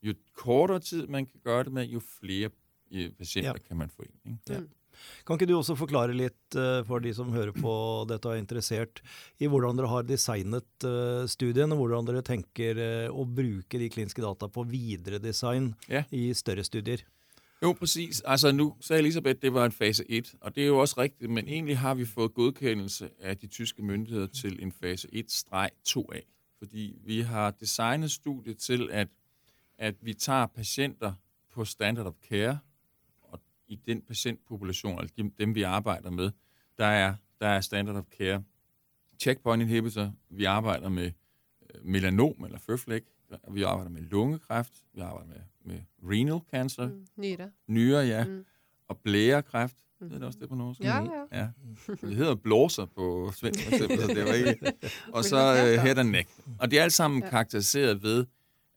Jo 0.03 0.13
kortere 0.37 0.79
tid 0.79 1.07
man 1.07 1.25
kan 1.25 1.39
gøre 1.43 1.63
det 1.63 1.73
med, 1.73 1.87
jo 1.89 1.99
flere 1.99 2.49
øh, 2.91 3.11
patienter 3.11 3.55
ja. 3.55 3.67
kan 3.67 3.77
man 3.77 3.89
få 3.89 4.03
ind. 4.03 4.13
Ikke? 4.25 4.53
Ja. 4.53 4.59
Mm. 4.59 4.69
Kan 5.25 5.37
ikke 5.37 5.45
du 5.49 5.57
også 5.57 5.75
forklare 5.77 6.15
litt 6.15 6.57
uh, 6.57 6.81
for 6.87 7.03
de 7.03 7.11
som 7.13 7.29
hører 7.33 7.53
på 7.53 7.73
dette 8.09 8.29
og 8.29 8.33
er 8.33 8.41
interessert, 8.41 9.01
i 9.39 9.49
hvordan 9.49 9.77
dere 9.77 9.91
har 9.91 10.07
designet 10.07 10.87
uh, 10.87 11.27
studien, 11.29 11.73
og 11.73 11.81
hvordan 11.81 12.09
dere 12.09 12.23
tenker 12.25 12.81
uh, 12.81 13.13
å 13.13 13.27
bruke 13.27 13.81
de 13.81 13.91
kliniske 13.93 14.23
data 14.25 14.49
på 14.49 14.65
videre 14.69 15.21
design 15.21 15.75
ja. 15.91 16.01
i 16.09 16.31
større 16.37 16.65
studier? 16.65 17.05
Jo, 17.61 17.73
præcis. 17.73 18.21
Altså 18.21 18.51
nu 18.51 18.75
sagde 18.81 18.99
Elisabeth, 18.99 19.41
det 19.41 19.53
var 19.53 19.65
en 19.65 19.71
fase 19.71 20.03
1, 20.09 20.35
og 20.41 20.55
det 20.55 20.63
er 20.63 20.67
jo 20.67 20.77
også 20.77 21.01
rigtigt, 21.01 21.31
men 21.31 21.47
egentlig 21.47 21.77
har 21.77 21.93
vi 21.93 22.05
fået 22.05 22.33
godkendelse 22.33 23.09
af 23.19 23.37
de 23.37 23.47
tyske 23.47 23.81
myndigheder 23.81 24.27
til 24.27 24.63
en 24.63 24.71
fase 24.71 25.07
1-2A, 25.13 26.19
fordi 26.57 26.95
vi 27.05 27.21
har 27.21 27.51
designet 27.51 28.11
studiet 28.11 28.57
til, 28.57 28.89
at, 28.91 29.07
at 29.77 29.95
vi 30.01 30.13
tager 30.13 30.45
patienter 30.45 31.13
på 31.51 31.65
standard 31.65 32.05
of 32.05 32.15
care, 32.29 32.59
i 33.67 33.75
den 33.75 34.01
patientpopulation, 34.01 34.99
altså 34.99 35.13
dem, 35.17 35.31
dem 35.31 35.55
vi 35.55 35.63
arbejder 35.63 36.11
med, 36.11 36.31
der 36.77 36.85
er, 36.85 37.15
der 37.41 37.47
er 37.47 37.61
standard 37.61 37.95
of 37.95 38.05
care 38.17 38.43
checkpoint 39.19 39.61
inhibitor, 39.61 40.13
vi 40.29 40.43
arbejder 40.43 40.89
med 40.89 41.05
øh, 41.05 41.85
melanom 41.85 42.43
eller 42.45 42.59
føflæk, 42.59 43.03
vi 43.51 43.63
arbejder 43.63 43.91
med 43.91 44.01
lungekræft, 44.01 44.73
vi 44.93 45.01
arbejder 45.01 45.27
med, 45.27 45.41
med 45.63 45.81
renal 46.03 46.39
cancer, 46.51 46.87
mm, 46.87 47.05
nyre, 47.17 47.51
nyre 47.67 47.99
ja, 47.99 48.25
mm. 48.25 48.45
og 48.87 48.97
blærekræft. 48.97 49.77
Mm. 49.99 50.09
Det 50.09 50.21
er 50.21 50.25
også 50.25 50.39
det 50.39 50.49
på 50.49 50.55
norsk. 50.55 50.79
Ja, 50.79 51.03
ja. 51.03 51.39
ja. 51.39 51.49
Det 51.87 52.15
hedder 52.15 52.35
blåser 52.35 52.85
på 52.85 53.31
svensk, 53.35 53.63
for 53.63 53.71
eksempel, 53.71 53.99
så 54.01 54.07
det 54.07 54.25
var 54.25 54.33
ikke... 54.33 54.73
Og 55.15 55.23
så 55.23 55.51
uh, 55.51 55.83
head 55.83 55.97
and 55.97 56.09
neck. 56.09 56.29
Og 56.59 56.71
det 56.71 56.79
er 56.79 56.83
alt 56.83 56.93
sammen 56.93 57.23
ja. 57.23 57.29
karakteriseret 57.29 58.03
ved, 58.03 58.25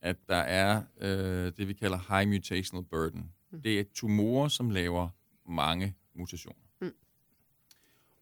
at 0.03 0.17
der 0.29 0.37
er 0.37 0.83
uh, 0.97 1.57
det, 1.57 1.69
vi 1.69 1.73
kalder 1.73 1.99
high 2.09 2.29
mutational 2.29 2.85
burden. 2.85 3.33
Mm. 3.51 3.63
Det 3.63 3.81
er 3.81 3.85
tumorer, 3.95 4.49
som 4.49 4.71
laver 4.71 5.09
mange 5.49 5.95
mutationer. 6.15 6.67
Mm. 6.81 6.95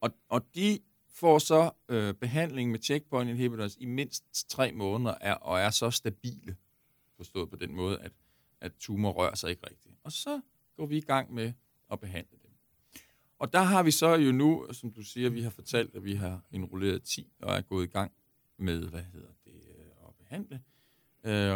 Og, 0.00 0.10
og 0.28 0.54
de 0.54 0.78
får 1.18 1.38
så 1.38 1.70
øh, 1.88 2.14
behandling 2.14 2.70
med 2.70 2.78
checkpoint 2.82 3.30
inhibitors 3.30 3.76
i 3.76 3.86
mindst 3.86 4.48
tre 4.48 4.72
måneder 4.72 5.14
er, 5.20 5.34
og 5.34 5.60
er 5.60 5.70
så 5.70 5.90
stabile, 5.90 6.56
forstået 7.16 7.50
på 7.50 7.56
den 7.56 7.74
måde, 7.74 7.98
at, 7.98 8.12
at 8.60 8.72
tumor 8.78 9.10
rører 9.10 9.34
sig 9.34 9.50
ikke 9.50 9.66
rigtigt. 9.70 9.94
Og 10.02 10.12
så 10.12 10.40
går 10.76 10.86
vi 10.86 10.96
i 10.96 11.00
gang 11.00 11.34
med 11.34 11.52
at 11.92 12.00
behandle 12.00 12.38
dem. 12.42 12.50
Og 13.38 13.52
der 13.52 13.62
har 13.62 13.82
vi 13.82 13.90
så 13.90 14.14
jo 14.14 14.32
nu, 14.32 14.66
som 14.72 14.92
du 14.92 15.02
siger, 15.02 15.30
vi 15.30 15.42
har 15.42 15.50
fortalt, 15.50 15.94
at 15.94 16.04
vi 16.04 16.14
har 16.14 16.40
enrulleret 16.50 17.02
10 17.02 17.32
og 17.42 17.56
er 17.56 17.60
gået 17.60 17.84
i 17.84 17.90
gang 17.90 18.12
med, 18.56 18.88
hvad 18.88 19.02
hedder 19.02 19.32
det, 19.44 19.52
øh, 19.52 20.08
at 20.08 20.14
behandle. 20.18 20.54
Øh, 20.54 20.77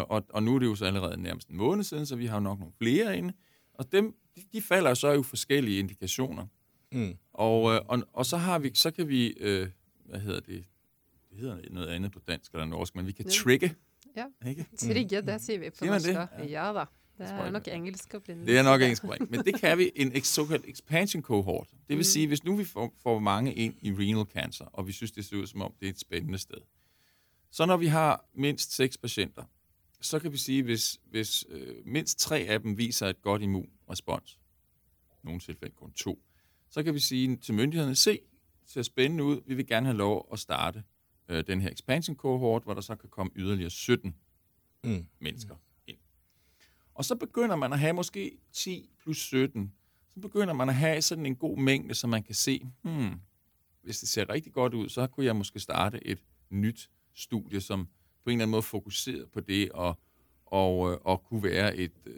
og, 0.09 0.25
og 0.29 0.43
nu 0.43 0.55
er 0.55 0.59
det 0.59 0.67
jo 0.67 0.75
så 0.75 0.85
allerede 0.85 1.23
nærmest 1.23 1.49
en 1.49 1.57
måned 1.57 1.85
siden, 1.85 2.07
så 2.07 2.17
vi 2.17 2.27
har 2.27 2.37
jo 2.37 2.41
nok 2.41 2.59
nogle 2.59 2.75
flere 2.79 3.19
inde. 3.19 3.33
Og 3.75 3.93
dem, 3.93 4.17
de, 4.37 4.43
de 4.53 4.63
falder 4.63 4.95
så 4.95 5.13
jo 5.13 5.23
forskellige 5.23 5.79
indikationer. 5.79 6.47
Mm. 6.93 7.17
Og, 7.33 7.75
øh, 7.75 7.81
og, 7.89 8.03
og 8.13 8.27
så 8.27 8.37
har 8.37 8.59
vi, 8.59 8.71
så 8.75 8.91
kan 8.91 9.09
vi, 9.09 9.27
øh, 9.27 9.69
hvad 10.05 10.21
hedder 10.21 10.41
det, 10.41 10.65
det 11.31 11.39
hedder 11.39 11.57
noget 11.71 11.89
andet 11.89 12.13
på 12.13 12.21
dansk 12.29 12.53
eller 12.53 12.67
norsk, 12.67 12.95
men 12.95 13.07
vi 13.07 13.13
kan 13.13 13.25
trigge. 13.25 13.75
Ja, 14.17 14.25
ikke? 14.47 14.67
trigge, 14.79 15.23
det 15.23 15.41
siger 15.41 15.59
vi 15.59 15.71
på 15.79 15.85
norsk. 15.85 16.09
Ja. 16.09 16.27
ja 16.49 16.73
da. 16.73 16.85
Det 17.19 17.31
er 17.31 17.51
nok 17.51 17.69
engelsk 17.69 18.15
oprindeligt. 18.15 18.49
Det 18.49 18.59
er 18.59 18.63
nok 18.63 18.83
engelsk 18.83 19.05
oprindeligt. 19.05 19.31
Men 19.31 19.45
det 19.45 19.61
kan 19.61 19.79
vi 19.79 19.91
en 19.97 20.23
såkaldt 20.23 20.65
expansion 20.69 21.23
cohort. 21.23 21.69
Det 21.71 21.89
vil 21.89 21.97
mm. 21.97 22.03
sige, 22.03 22.27
hvis 22.27 22.45
nu 22.45 22.57
vi 22.57 22.65
får, 22.65 22.95
får 23.03 23.19
mange 23.19 23.55
ind 23.55 23.75
i 23.81 23.93
renal 23.93 24.27
cancer, 24.27 24.65
og 24.65 24.87
vi 24.87 24.93
synes, 24.93 25.13
det 25.13 25.25
ser 25.25 25.37
ud 25.37 25.47
som 25.47 25.63
om, 25.63 25.75
det 25.81 25.87
er 25.87 25.91
et 25.91 26.01
spændende 26.01 26.39
sted. 26.39 26.59
Så 27.53 27.67
når 27.67 27.77
vi 27.77 27.87
har 27.87 28.25
mindst 28.35 28.73
seks 28.73 28.99
patienter, 28.99 29.45
så 30.01 30.19
kan 30.19 30.33
vi 30.33 30.37
sige, 30.37 30.63
hvis, 30.63 31.01
hvis 31.05 31.45
øh, 31.49 31.87
mindst 31.87 32.19
tre 32.19 32.39
af 32.39 32.61
dem 32.61 32.79
viser 32.79 33.07
et 33.07 33.23
godt 33.23 33.43
immunrespons, 33.43 34.39
nogle 35.23 35.41
tilfælde 35.41 35.75
kun 35.75 35.93
to, 35.93 36.23
så 36.69 36.83
kan 36.83 36.95
vi 36.95 36.99
sige 36.99 37.37
til 37.37 37.55
myndighederne, 37.55 37.97
se, 37.97 38.21
det 38.63 38.71
ser 38.71 38.83
spændende 38.83 39.25
ud, 39.25 39.41
vi 39.47 39.55
vil 39.55 39.67
gerne 39.67 39.87
have 39.87 39.97
lov 39.97 40.29
at 40.33 40.39
starte 40.39 40.83
øh, 41.29 41.47
den 41.47 41.61
her 41.61 41.71
expansion 41.71 42.17
cohort, 42.17 42.63
hvor 42.63 42.75
der 42.75 42.81
så 42.81 42.97
kan 42.97 43.09
komme 43.09 43.33
yderligere 43.37 43.71
17 43.71 44.17
mm. 44.85 45.07
mennesker 45.19 45.57
ind. 45.87 45.99
Og 46.95 47.05
så 47.05 47.15
begynder 47.15 47.57
man 47.57 47.73
at 47.73 47.79
have 47.79 47.93
måske 47.93 48.39
10 48.53 48.91
plus 49.03 49.19
17, 49.19 49.75
så 50.15 50.21
begynder 50.21 50.55
man 50.55 50.69
at 50.69 50.75
have 50.75 51.03
sådan 51.03 51.27
en 51.27 51.37
god 51.37 51.59
mængde, 51.59 51.95
så 51.95 52.07
man 52.07 52.23
kan 52.23 52.35
se, 52.35 52.67
hmm, 52.83 53.21
hvis 53.83 54.01
det 54.01 54.09
ser 54.09 54.29
rigtig 54.29 54.53
godt 54.53 54.75
ud, 54.75 54.89
så 54.89 55.07
kunne 55.07 55.27
jeg 55.27 55.37
måske 55.37 55.61
starte 55.61 56.07
et 56.07 56.19
nyt 56.51 56.91
studie, 57.15 57.61
som 57.61 57.89
på 58.25 58.31
en 58.31 58.33
eller 58.33 58.45
anden 58.45 58.51
måde 58.51 58.63
fokuseret 58.63 59.27
på 59.33 59.41
det 59.41 59.71
og, 59.73 59.99
og, 60.47 60.93
øh, 60.93 60.99
og 61.05 61.25
kunne 61.25 61.43
være 61.43 61.77
et, 61.77 61.93
øh, 62.07 62.13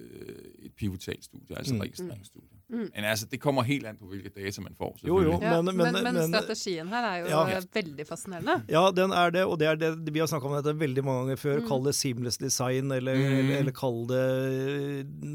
et 0.58 0.72
pivotalstudie, 0.72 1.58
altså 1.58 1.74
mm. 1.74 1.80
registreringsstudie. 1.80 2.48
Mm. 2.68 2.78
Men 2.78 3.04
altså, 3.04 3.26
det 3.26 3.40
kommer 3.40 3.62
helt 3.62 3.86
an 3.86 3.96
på, 3.96 4.06
hvilke 4.06 4.28
data 4.28 4.60
man 4.60 4.74
får. 4.74 4.98
Jo, 5.06 5.20
jo, 5.22 5.38
ja, 5.42 5.62
men, 5.62 5.76
men, 5.76 5.92
men, 5.92 6.14
men, 6.14 6.28
strategien 6.28 6.88
her 6.88 7.06
er 7.06 7.16
jo 7.16 7.26
ja. 7.26 7.60
veldig 7.74 8.06
fascinerende. 8.06 8.64
Ja, 8.68 8.90
den 8.96 9.12
er 9.12 9.30
det, 9.30 9.44
og 9.44 9.58
det 9.60 9.68
er 9.68 9.74
det 9.76 10.14
vi 10.14 10.18
har 10.18 10.26
snakka 10.26 10.48
om 10.48 10.56
dette 10.56 10.74
veldig 10.80 11.04
mange 11.04 11.18
ganger 11.18 11.36
før. 11.36 11.60
Mm. 11.60 11.66
Kall 11.68 11.84
det 11.84 11.94
seamless 11.94 12.40
design, 12.40 12.92
eller, 12.92 13.14
mm. 13.14 13.38
eller, 13.38 13.58
eller, 13.58 13.76
kall 13.76 14.00
det 14.08 14.24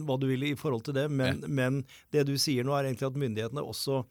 hva 0.07 0.17
du 0.19 0.27
vil 0.27 0.43
i 0.49 0.55
forhold 0.55 0.81
til 0.89 0.97
det. 0.97 1.05
Men, 1.11 1.39
ja. 1.45 1.53
men 1.61 1.83
det 2.11 2.25
du 2.27 2.35
sier 2.37 2.67
nå, 2.67 2.73
er 2.75 2.89
egentlig 2.89 3.07
at 3.07 3.21
myndighetene 3.25 3.63
også 3.63 4.03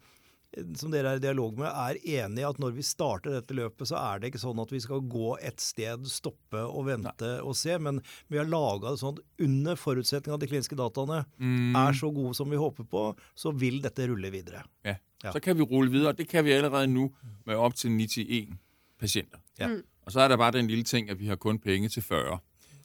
som 0.81 0.93
dere 0.93 1.13
er 1.13 1.21
i 1.21 1.23
dialog 1.23 1.59
med, 1.61 1.69
er 1.69 1.99
enig 2.25 2.43
i 2.43 2.47
at 2.49 2.61
når 2.63 2.73
vi 2.79 2.85
starter 2.87 3.35
dette 3.37 3.57
løpet, 3.57 3.91
så 3.91 3.99
er 4.01 4.21
det 4.21 4.31
ikke 4.31 4.41
sånn 4.41 4.63
at 4.63 4.73
vi 4.73 4.81
skal 4.83 5.03
gå 5.05 5.35
et 5.45 5.61
sted, 5.61 6.07
stoppe 6.09 6.63
og 6.65 6.87
vente 6.89 7.35
Nei. 7.35 7.43
og 7.45 7.57
se. 7.59 7.77
Men 7.83 8.01
vi 8.33 8.41
har 8.41 8.49
laga 8.49 8.95
det 8.95 9.03
sånn 9.03 9.19
at 9.19 9.45
under 9.45 9.79
forutsetning 9.79 10.33
av 10.33 10.39
at 10.39 10.47
de 10.47 10.51
kliniske 10.51 10.79
dataene 10.79 11.21
mm. 11.37 11.77
er 11.83 12.01
så 12.01 12.11
gode 12.15 12.35
som 12.39 12.49
vi 12.51 12.61
håper 12.61 12.89
på, 12.89 13.05
så 13.39 13.53
vil 13.53 13.83
dette 13.85 14.09
rulle 14.09 14.33
videre. 14.35 14.65
Ja. 14.89 14.97
ja. 15.27 15.35
Så 15.35 15.43
kan 15.45 15.59
vi 15.59 15.69
rulle 15.69 15.93
videre. 15.93 16.17
Det 16.17 16.29
kan 16.31 16.47
vi 16.49 16.57
allerede 16.57 16.89
nå 16.95 17.11
med 17.49 17.61
opp 17.61 17.77
til 17.79 17.93
91 17.93 18.57
pasienter. 18.99 19.45
Ja. 19.61 19.71
Mm. 19.75 19.83
Og 20.09 20.15
så 20.15 20.25
er 20.25 20.33
det 20.33 20.41
bare 20.41 20.57
den 20.57 20.71
lille 20.71 20.89
ting 20.89 21.11
at 21.13 21.21
vi 21.21 21.29
har 21.29 21.37
kun 21.37 21.61
penger 21.61 21.93
til 21.93 22.03
40. 22.03 22.41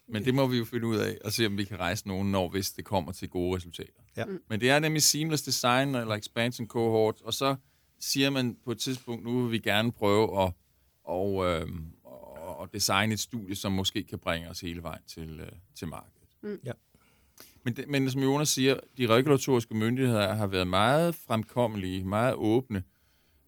Men 0.08 0.24
det 0.24 0.34
må 0.34 0.46
vi 0.46 0.58
jo 0.58 0.64
finde 0.64 0.86
ud 0.86 0.96
af, 0.96 1.18
og 1.24 1.32
se 1.32 1.46
om 1.46 1.58
vi 1.58 1.64
kan 1.64 1.80
rejse 1.80 2.08
nogen, 2.08 2.32
når 2.32 2.48
hvis 2.48 2.72
det 2.72 2.84
kommer 2.84 3.12
til 3.12 3.28
gode 3.28 3.56
resultater. 3.56 4.00
Ja. 4.16 4.24
Mm. 4.24 4.40
Men 4.48 4.60
det 4.60 4.70
er 4.70 4.78
nemlig 4.78 5.02
seamless 5.02 5.42
design 5.42 5.94
eller 5.94 6.14
expansion 6.14 6.66
cohort, 6.66 7.22
og 7.22 7.34
så 7.34 7.56
siger 8.00 8.30
man 8.30 8.56
på 8.64 8.72
et 8.72 8.78
tidspunkt, 8.78 9.24
nu 9.24 9.42
vil 9.42 9.52
vi 9.52 9.58
gerne 9.58 9.92
prøve 9.92 10.42
at 10.42 10.52
og, 11.04 11.46
øh, 11.46 11.68
og 12.58 12.72
designe 12.72 13.14
et 13.14 13.20
studie, 13.20 13.54
som 13.54 13.72
måske 13.72 14.02
kan 14.02 14.18
bringe 14.18 14.50
os 14.50 14.60
hele 14.60 14.82
vejen 14.82 15.02
til, 15.06 15.40
øh, 15.40 15.52
til 15.74 15.88
markedet. 15.88 16.28
Mm. 16.42 16.58
Ja. 16.64 16.72
Men, 17.64 17.76
det, 17.76 17.88
men 17.88 18.10
som 18.10 18.22
Jonas 18.22 18.48
siger, 18.48 18.76
de 18.98 19.06
regulatoriske 19.06 19.74
myndigheder 19.74 20.34
har 20.34 20.46
været 20.46 20.66
meget 20.66 21.14
fremkommelige, 21.14 22.04
meget 22.04 22.34
åbne. 22.34 22.82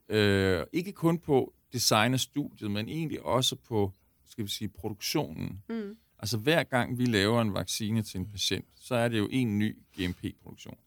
Øh, 0.08 0.64
ikke 0.72 0.92
kun 0.92 1.18
på 1.18 1.54
design 1.72 2.14
af 2.14 2.20
studiet, 2.20 2.70
men 2.70 2.88
egentlig 2.88 3.22
også 3.22 3.56
på 3.56 3.92
skal 4.28 4.44
vi 4.44 4.50
sige, 4.50 4.68
produktionen. 4.68 5.62
Mm. 5.68 5.96
Altså 6.18 6.38
hver 6.38 6.62
gang 6.62 6.98
vi 6.98 7.04
laver 7.04 7.40
en 7.40 7.54
vaccine 7.54 8.02
til 8.02 8.20
en 8.20 8.30
patient, 8.30 8.64
så 8.74 8.94
er 8.94 9.08
det 9.08 9.18
jo 9.18 9.28
en 9.30 9.58
ny 9.58 9.76
GMP-produktion. 9.96 10.78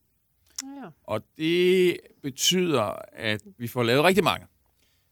Ja. 0.63 0.89
Og 1.03 1.23
det 1.37 1.97
betyder, 2.21 2.95
at 3.13 3.41
vi 3.57 3.67
får 3.67 3.83
lavet 3.83 4.03
rigtig 4.03 4.23
mange. 4.23 4.47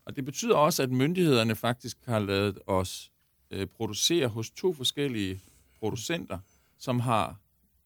Og 0.05 0.15
det 0.15 0.25
betyder 0.25 0.55
også, 0.55 0.83
at 0.83 0.91
myndighederne 0.91 1.55
faktisk 1.55 1.97
har 2.05 2.19
lavet 2.19 2.59
os 2.67 3.11
øh, 3.51 3.67
producere 3.67 4.27
hos 4.27 4.51
to 4.51 4.73
forskellige 4.73 5.41
producenter, 5.79 6.39
som 6.77 6.99
har, 6.99 7.27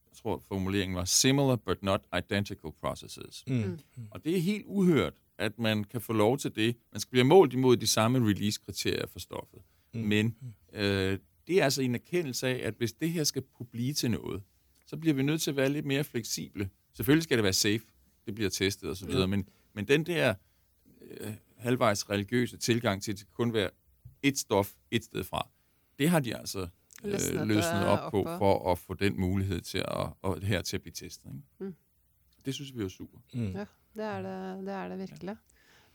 jeg 0.10 0.18
tror 0.22 0.44
formuleringen 0.48 0.96
var, 0.96 1.06
similar 1.06 1.56
but 1.56 1.84
not 1.84 2.02
identical 2.18 2.72
processes. 2.82 3.44
Mm. 3.48 3.54
Mm. 3.56 4.08
Og 4.12 4.26
det 4.26 4.38
er 4.38 4.42
helt 4.42 4.66
uhørt, 4.66 5.14
at 5.38 5.60
man 5.60 5.84
kan 5.84 6.02
få 6.02 6.14
lov 6.14 6.38
til 6.38 6.56
det. 6.56 6.76
Man 6.92 7.00
skal 7.00 7.12
blive 7.12 7.24
målt 7.24 7.54
imod 7.54 7.78
de 7.78 7.88
samme 7.88 8.30
release-kriterier 8.30 9.08
for 9.08 9.20
stoffet. 9.20 9.60
Mm. 9.94 10.02
Men 10.02 10.36
øh, 10.74 11.20
det 11.52 11.60
er 11.60 11.64
altså 11.64 11.82
en 11.82 11.96
erkendelse 11.96 12.48
af, 12.48 12.68
at 12.68 12.74
hvis 12.78 12.94
det 12.94 13.12
her 13.12 13.24
skal 13.24 13.42
kunne 13.42 13.68
blive 13.72 13.94
til 13.94 14.12
noget, 14.12 14.44
så 14.86 14.98
bliver 14.98 15.14
vi 15.14 15.24
nødt 15.24 15.42
til 15.42 15.52
at 15.52 15.58
være 15.58 15.70
lidt 15.70 15.86
mere 15.86 16.04
fleksible. 16.04 16.70
Selvfølgelig 16.94 17.24
skal 17.24 17.38
det 17.38 17.44
være 17.44 17.54
safe, 17.54 17.82
det 18.26 18.36
bliver 18.36 18.50
testet 18.50 18.90
osv., 18.90 19.10
ja. 19.10 19.26
men, 19.26 19.50
men 19.74 19.88
den 19.88 20.06
der 20.06 20.34
øh, 21.02 21.34
halvvejs 21.58 22.10
religiøse 22.10 22.58
tilgang 22.58 23.04
til, 23.04 23.12
at 23.12 23.20
det 23.20 23.32
kun 23.34 23.54
være 23.54 23.70
et 24.24 24.38
stof 24.38 24.74
et 24.92 25.04
sted 25.04 25.24
fra, 25.24 25.48
det 26.00 26.10
har 26.10 26.20
de 26.20 26.36
altså 26.36 26.68
øh, 27.06 27.48
løsnet 27.48 27.86
op 27.86 28.12
på 28.12 28.24
for 28.24 28.72
at 28.72 28.78
få 28.78 28.94
den 28.94 29.20
mulighed 29.20 29.62
til 29.62 29.78
at, 29.78 30.10
og 30.22 30.42
her 30.42 30.62
til 30.62 30.78
at 30.78 30.82
blive 30.82 30.94
testet. 30.94 31.26
Ikke? 31.26 31.40
Mm. 31.60 31.76
Det 32.46 32.54
synes 32.54 32.78
vi 32.78 32.84
er 32.84 32.88
super. 32.88 33.18
Mm. 33.34 33.52
Ja, 33.52 33.66
det 33.96 34.04
er 34.04 34.22
det, 34.22 34.66
det 34.66 34.74
er 34.74 34.88
det 34.88 35.00
virkelig. 35.00 35.28
Ja. 35.28 35.36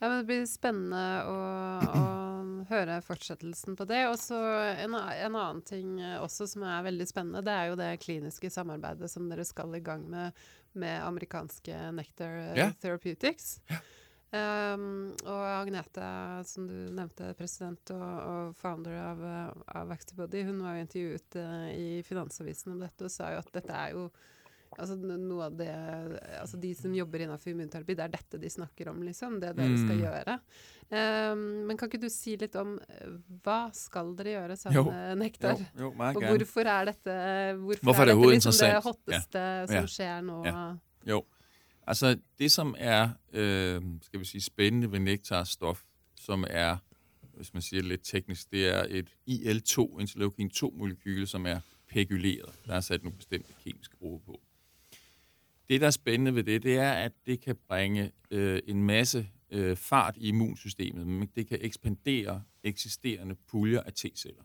Ja, 0.01 0.09
men 0.09 0.19
Det 0.19 0.27
blir 0.27 0.43
spennende 0.45 1.05
å, 1.25 1.37
å 1.89 2.26
høre 2.69 3.01
fortsettelsen 3.05 3.79
på 3.79 3.87
det. 3.89 4.03
Og 4.11 4.19
så 4.21 4.39
en, 4.85 4.95
en, 4.95 5.37
annen 5.37 5.65
ting 5.67 5.99
også 6.21 6.49
som 6.51 6.67
er 6.67 6.87
veldig 6.87 7.09
spennende, 7.09 7.45
det 7.47 7.55
er 7.55 7.71
jo 7.71 7.81
det 7.81 7.91
kliniske 8.05 8.51
samarbeidet 8.53 9.11
som 9.13 9.29
dere 9.31 9.47
skal 9.49 9.75
i 9.79 9.85
gang 9.85 10.07
med 10.11 10.47
med 10.77 11.05
amerikanske 11.05 11.93
Nectar 11.97 12.35
yeah. 12.57 12.73
Therapeutics. 12.81 13.61
Yeah. 13.71 13.81
Um, 14.75 15.15
og 15.25 15.43
Agnete, 15.49 16.07
som 16.45 16.67
du 16.69 16.75
nevnte, 16.93 17.31
president 17.39 17.93
og, 17.95 18.03
og 18.03 18.57
founder 18.59 18.99
av, 19.01 19.23
av 19.71 19.93
Vaxtibody, 19.93 20.43
hun 20.49 20.61
var 20.65 20.77
jo 20.77 20.85
intervjuet 20.85 21.39
uh, 21.41 21.69
i 21.73 22.03
Finansavisen 22.05 22.75
om 22.75 22.83
dette 22.83 23.07
og 23.07 23.13
sa 23.15 23.31
jo 23.33 23.41
at 23.41 23.53
dette 23.55 23.73
er 23.73 23.95
jo 23.95 24.09
Altså 24.79 24.97
noe 25.01 25.47
av 25.47 25.55
det 25.57 25.71
Altså 26.37 26.59
de 26.61 26.73
som 26.77 26.95
jobber 26.95 27.25
innenfor 27.25 27.53
immunterapi, 27.53 27.97
det 27.97 28.05
er 28.05 28.13
dette 28.13 28.41
de 28.43 28.51
snakker 28.53 28.91
om, 28.93 29.03
liksom. 29.07 29.39
Det 29.43 29.53
dere 29.57 29.79
skal 29.81 29.97
mm. 29.97 30.03
gjøre. 30.05 30.39
Um, 30.87 31.45
men 31.69 31.79
kan 31.79 31.91
ikke 31.91 32.03
du 32.05 32.11
si 32.13 32.37
litt 32.39 32.55
om 32.61 32.77
eh, 32.79 33.15
hva 33.43 33.73
skal 33.75 34.13
dere 34.19 34.37
gjøre 34.37 34.59
sammen 34.61 34.91
med 34.93 35.23
Nektar? 35.25 35.63
Jo, 35.75 35.89
jo, 35.91 35.93
og 35.97 36.29
hvorfor 36.29 36.71
er 36.71 36.93
dette 36.93 37.17
Hvorfor, 37.59 37.89
hvorfor 37.89 38.07
er, 38.07 38.13
dette 38.13 38.35
liksom 38.37 38.59
det 38.61 38.75
hotteste 38.85 39.43
ja. 39.43 39.65
som 39.67 39.81
ja. 39.81 39.87
skjer 39.97 40.21
nå? 40.29 40.39
Ja. 40.47 40.67
Jo. 41.11 41.23
Altså, 41.87 42.17
det 42.39 42.51
som 42.55 42.75
er 42.79 43.17
øh, 43.33 43.83
skal 44.07 44.23
vi 44.23 44.31
si, 44.31 44.41
spennende 44.43 44.91
ved 44.93 45.03
Nektars 45.07 45.57
stoff, 45.59 45.83
som 46.19 46.45
er 46.51 46.79
hvis 47.37 47.53
man 47.55 47.63
sier 47.63 47.83
det 47.83 47.91
litt 47.91 48.05
teknisk, 48.05 48.51
det 48.53 48.69
er 48.69 48.87
et 48.89 49.09
IL-2, 49.27 50.01
interleukin 50.01 50.51
2-molekyl, 50.51 51.27
som 51.27 51.47
er 51.47 51.61
peguleret. 51.89 52.53
Der 52.67 52.75
er 52.75 52.81
satt 52.81 53.05
noen 53.05 53.17
bestemte 53.17 53.53
kemiske 53.65 53.97
grupper 54.01 54.33
på. 54.33 54.41
Det, 55.69 55.81
der 55.81 55.87
er 55.87 55.91
spændende 55.91 56.35
ved 56.35 56.45
det, 56.45 56.63
det 56.63 56.77
er, 56.77 56.93
at 56.93 57.13
det 57.27 57.41
kan 57.41 57.57
bringe 57.69 58.11
øh, 58.31 58.61
en 58.67 58.83
masse 58.83 59.29
øh, 59.51 59.77
fart 59.77 60.17
i 60.17 60.29
immunsystemet, 60.29 61.07
men 61.07 61.31
det 61.37 61.47
kan 61.47 61.59
ekspandere 61.61 62.43
eksisterende 62.63 63.35
puljer 63.35 63.81
af 63.81 63.93
T-celler. 63.93 64.43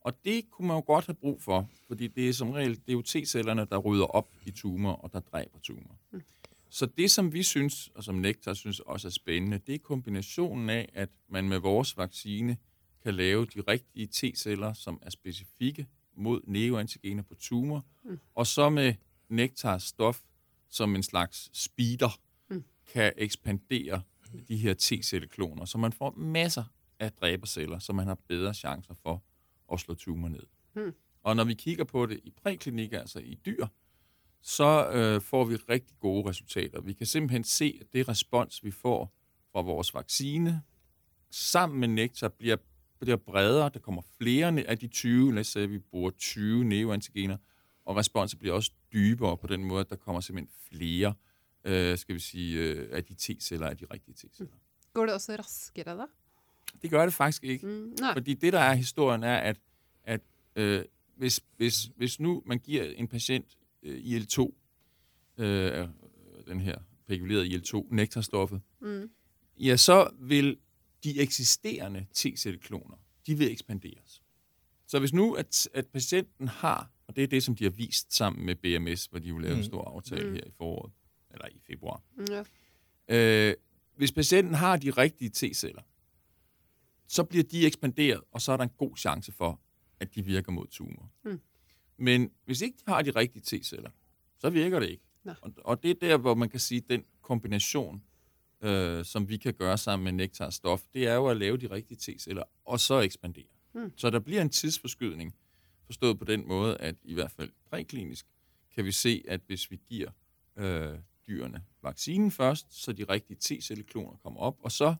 Og 0.00 0.24
det 0.24 0.50
kunne 0.50 0.68
man 0.68 0.76
jo 0.76 0.82
godt 0.86 1.06
have 1.06 1.14
brug 1.14 1.42
for, 1.42 1.68
fordi 1.86 2.08
det 2.08 2.28
er 2.28 2.32
som 2.32 2.50
regel 2.50 2.76
det 2.76 2.88
er 2.88 2.92
jo 2.92 3.02
T-cellerne, 3.02 3.64
der 3.64 3.76
rydder 3.76 4.04
op 4.04 4.34
i 4.46 4.50
tumor 4.50 4.92
og 4.92 5.12
der 5.12 5.20
dræber 5.20 5.58
tumor. 5.58 5.98
Mm. 6.10 6.22
Så 6.70 6.86
det, 6.86 7.10
som 7.10 7.32
vi 7.32 7.42
synes, 7.42 7.90
og 7.94 8.04
som 8.04 8.14
Nektar 8.14 8.54
synes 8.54 8.80
også 8.80 9.08
er 9.08 9.10
spændende, 9.10 9.58
det 9.58 9.74
er 9.74 9.78
kombinationen 9.78 10.70
af, 10.70 10.88
at 10.92 11.08
man 11.28 11.48
med 11.48 11.58
vores 11.58 11.96
vaccine 11.96 12.56
kan 13.02 13.14
lave 13.14 13.46
de 13.46 13.60
rigtige 13.60 14.06
T-celler, 14.06 14.72
som 14.72 14.98
er 15.02 15.10
specifikke 15.10 15.86
mod 16.16 16.40
neoantigener 16.44 17.22
på 17.22 17.34
tumor, 17.34 17.84
mm. 18.04 18.18
og 18.34 18.46
så 18.46 18.70
med 18.70 18.94
Nektars 19.30 19.82
stof 19.82 20.20
som 20.68 20.94
en 20.94 21.02
slags 21.02 21.50
speeder 21.52 22.20
mm. 22.50 22.64
kan 22.92 23.12
ekspandere 23.16 24.02
de 24.48 24.56
her 24.56 24.74
T-cellekloner, 24.74 25.64
så 25.64 25.78
man 25.78 25.92
får 25.92 26.10
masser 26.10 26.64
af 26.98 27.12
dræberceller, 27.12 27.78
så 27.78 27.92
man 27.92 28.06
har 28.06 28.18
bedre 28.28 28.54
chancer 28.54 28.94
for 28.94 29.22
at 29.72 29.80
slå 29.80 29.94
tumor 29.94 30.28
ned. 30.28 30.46
Mm. 30.74 30.94
Og 31.22 31.36
når 31.36 31.44
vi 31.44 31.54
kigger 31.54 31.84
på 31.84 32.06
det 32.06 32.20
i 32.24 32.30
præklinik, 32.42 32.92
altså 32.92 33.18
i 33.18 33.38
dyr, 33.46 33.66
så 34.42 34.90
øh, 34.90 35.20
får 35.20 35.44
vi 35.44 35.56
rigtig 35.56 35.96
gode 36.00 36.28
resultater. 36.28 36.80
Vi 36.80 36.92
kan 36.92 37.06
simpelthen 37.06 37.44
se, 37.44 37.78
at 37.80 37.86
det 37.92 38.08
respons, 38.08 38.64
vi 38.64 38.70
får 38.70 39.14
fra 39.52 39.60
vores 39.60 39.94
vaccine, 39.94 40.62
sammen 41.30 41.80
med 41.80 41.88
nektar, 41.88 42.28
bliver, 42.28 42.56
bliver 43.00 43.16
bredere. 43.16 43.70
Der 43.74 43.80
kommer 43.80 44.02
flere 44.18 44.66
af 44.66 44.78
de 44.78 44.88
20, 44.88 45.34
lad 45.34 45.40
os 45.40 45.46
sige, 45.46 45.62
at 45.62 45.70
vi 45.70 45.78
bruger 45.78 46.10
20 46.10 46.64
neoantigener, 46.64 47.36
og 47.90 47.96
responsen 47.96 48.38
bliver 48.38 48.54
også 48.54 48.70
dybere 48.92 49.36
på 49.36 49.46
den 49.46 49.64
måde, 49.64 49.80
at 49.80 49.90
der 49.90 49.96
kommer 49.96 50.20
simpelthen 50.20 50.54
flere, 50.68 51.14
øh, 51.64 51.98
skal 51.98 52.14
vi 52.14 52.20
sige, 52.20 52.58
øh, 52.58 52.88
af 52.92 53.04
de 53.04 53.14
T-celler, 53.14 53.66
af 53.66 53.76
de 53.76 53.84
rigtige 53.92 54.14
T-celler. 54.14 54.56
Går 54.92 55.06
det 55.06 55.14
også 55.14 55.36
raskere 55.38 55.98
da? 55.98 56.04
Det 56.82 56.90
gør 56.90 57.04
det 57.04 57.14
faktisk 57.14 57.44
ikke. 57.44 57.66
Mm, 57.66 57.94
nej. 58.00 58.12
Fordi 58.12 58.34
det, 58.34 58.52
der 58.52 58.58
er 58.58 58.74
historien, 58.74 59.22
er, 59.22 59.36
at, 59.36 59.56
at 60.04 60.20
øh, 60.56 60.84
hvis, 61.16 61.40
hvis, 61.56 61.90
hvis 61.96 62.20
nu 62.20 62.42
man 62.46 62.58
giver 62.58 62.84
en 62.84 63.08
patient 63.08 63.58
øh, 63.82 63.98
IL-2, 63.98 64.52
øh, 65.38 65.88
den 66.46 66.60
her 66.60 66.78
regulerede 67.10 67.46
IL-2, 67.46 67.86
nektarstoffet, 67.94 68.60
mm. 68.80 69.10
ja, 69.58 69.76
så 69.76 70.10
vil 70.20 70.58
de 71.04 71.20
eksisterende 71.20 72.06
T-cellekloner, 72.14 72.96
de 73.26 73.34
vil 73.38 73.52
ekspanderes. 73.52 74.22
Så 74.86 74.98
hvis 74.98 75.12
nu, 75.12 75.34
at, 75.34 75.68
at 75.74 75.86
patienten 75.86 76.48
har 76.48 76.90
og 77.10 77.16
det 77.16 77.24
er 77.24 77.28
det, 77.28 77.42
som 77.42 77.56
de 77.56 77.64
har 77.64 77.70
vist 77.70 78.14
sammen 78.14 78.46
med 78.46 78.54
BMS, 78.54 79.04
hvor 79.04 79.18
de 79.18 79.28
jo 79.28 79.38
lavede 79.38 79.54
mm. 79.54 79.60
en 79.60 79.64
stor 79.64 79.84
aftale 79.84 80.28
mm. 80.28 80.34
her 80.34 80.44
i 80.46 80.50
foråret, 80.56 80.92
eller 81.30 81.48
i 81.48 81.60
februar. 81.66 82.02
Ja. 82.28 82.44
Øh, 83.48 83.54
hvis 83.96 84.12
patienten 84.12 84.54
har 84.54 84.76
de 84.76 84.90
rigtige 84.90 85.30
T-celler, 85.30 85.82
så 87.06 87.24
bliver 87.24 87.44
de 87.44 87.66
ekspanderet, 87.66 88.20
og 88.32 88.40
så 88.40 88.52
er 88.52 88.56
der 88.56 88.64
en 88.64 88.70
god 88.78 88.96
chance 88.96 89.32
for, 89.32 89.60
at 90.00 90.14
de 90.14 90.24
virker 90.24 90.52
mod 90.52 90.66
tumor. 90.66 91.10
Mm. 91.24 91.40
Men 91.96 92.30
hvis 92.44 92.60
ikke 92.60 92.78
de 92.78 92.92
har 92.92 93.02
de 93.02 93.10
rigtige 93.10 93.42
T-celler, 93.42 93.90
så 94.38 94.50
virker 94.50 94.80
det 94.80 94.88
ikke. 94.88 95.04
Og, 95.42 95.52
og 95.64 95.82
det 95.82 95.90
er 95.90 95.94
der, 96.08 96.16
hvor 96.16 96.34
man 96.34 96.48
kan 96.48 96.60
sige, 96.60 96.78
at 96.78 96.88
den 96.88 97.04
kombination, 97.22 98.02
øh, 98.62 99.04
som 99.04 99.28
vi 99.28 99.36
kan 99.36 99.54
gøre 99.54 99.78
sammen 99.78 100.04
med 100.04 100.12
Nektar 100.12 100.50
stof, 100.50 100.82
det 100.94 101.06
er 101.06 101.14
jo 101.14 101.26
at 101.26 101.36
lave 101.36 101.56
de 101.56 101.70
rigtige 101.70 101.98
T-celler, 101.98 102.44
og 102.64 102.80
så 102.80 103.00
ekspandere. 103.00 103.44
Mm. 103.74 103.92
Så 103.96 104.10
der 104.10 104.18
bliver 104.18 104.42
en 104.42 104.50
tidsforskydning, 104.50 105.34
Forstået 105.90 106.18
på 106.18 106.24
den 106.24 106.48
måde, 106.48 106.76
at 106.76 106.94
i 107.02 107.14
hvert 107.14 107.30
fald 107.30 107.50
præklinisk 107.70 108.26
kan 108.74 108.84
vi 108.84 108.92
se, 108.92 109.22
at 109.28 109.40
hvis 109.46 109.70
vi 109.70 109.80
giver 109.88 110.10
øh, 110.56 110.98
dyrene 111.26 111.62
vaccinen 111.82 112.30
først, 112.30 112.66
så 112.70 112.92
de 112.92 113.04
rigtige 113.04 113.36
T-cellekloner 113.36 114.16
kommer 114.22 114.40
op, 114.40 114.56
og 114.62 114.72
så 114.72 114.94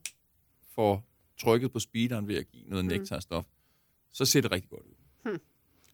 får 0.75 1.03
trykket 1.39 1.71
på 1.71 1.79
speederen 1.79 2.27
ved 2.27 2.35
at 2.35 2.47
give 2.51 2.63
noget 2.67 2.85
mm. 2.85 2.91
nektarstof, 2.91 3.45
så 4.11 4.25
ser 4.25 4.41
det 4.41 4.51
rigtig 4.51 4.69
godt 4.69 4.85
ud. 4.85 4.97
Hmm. 5.23 5.39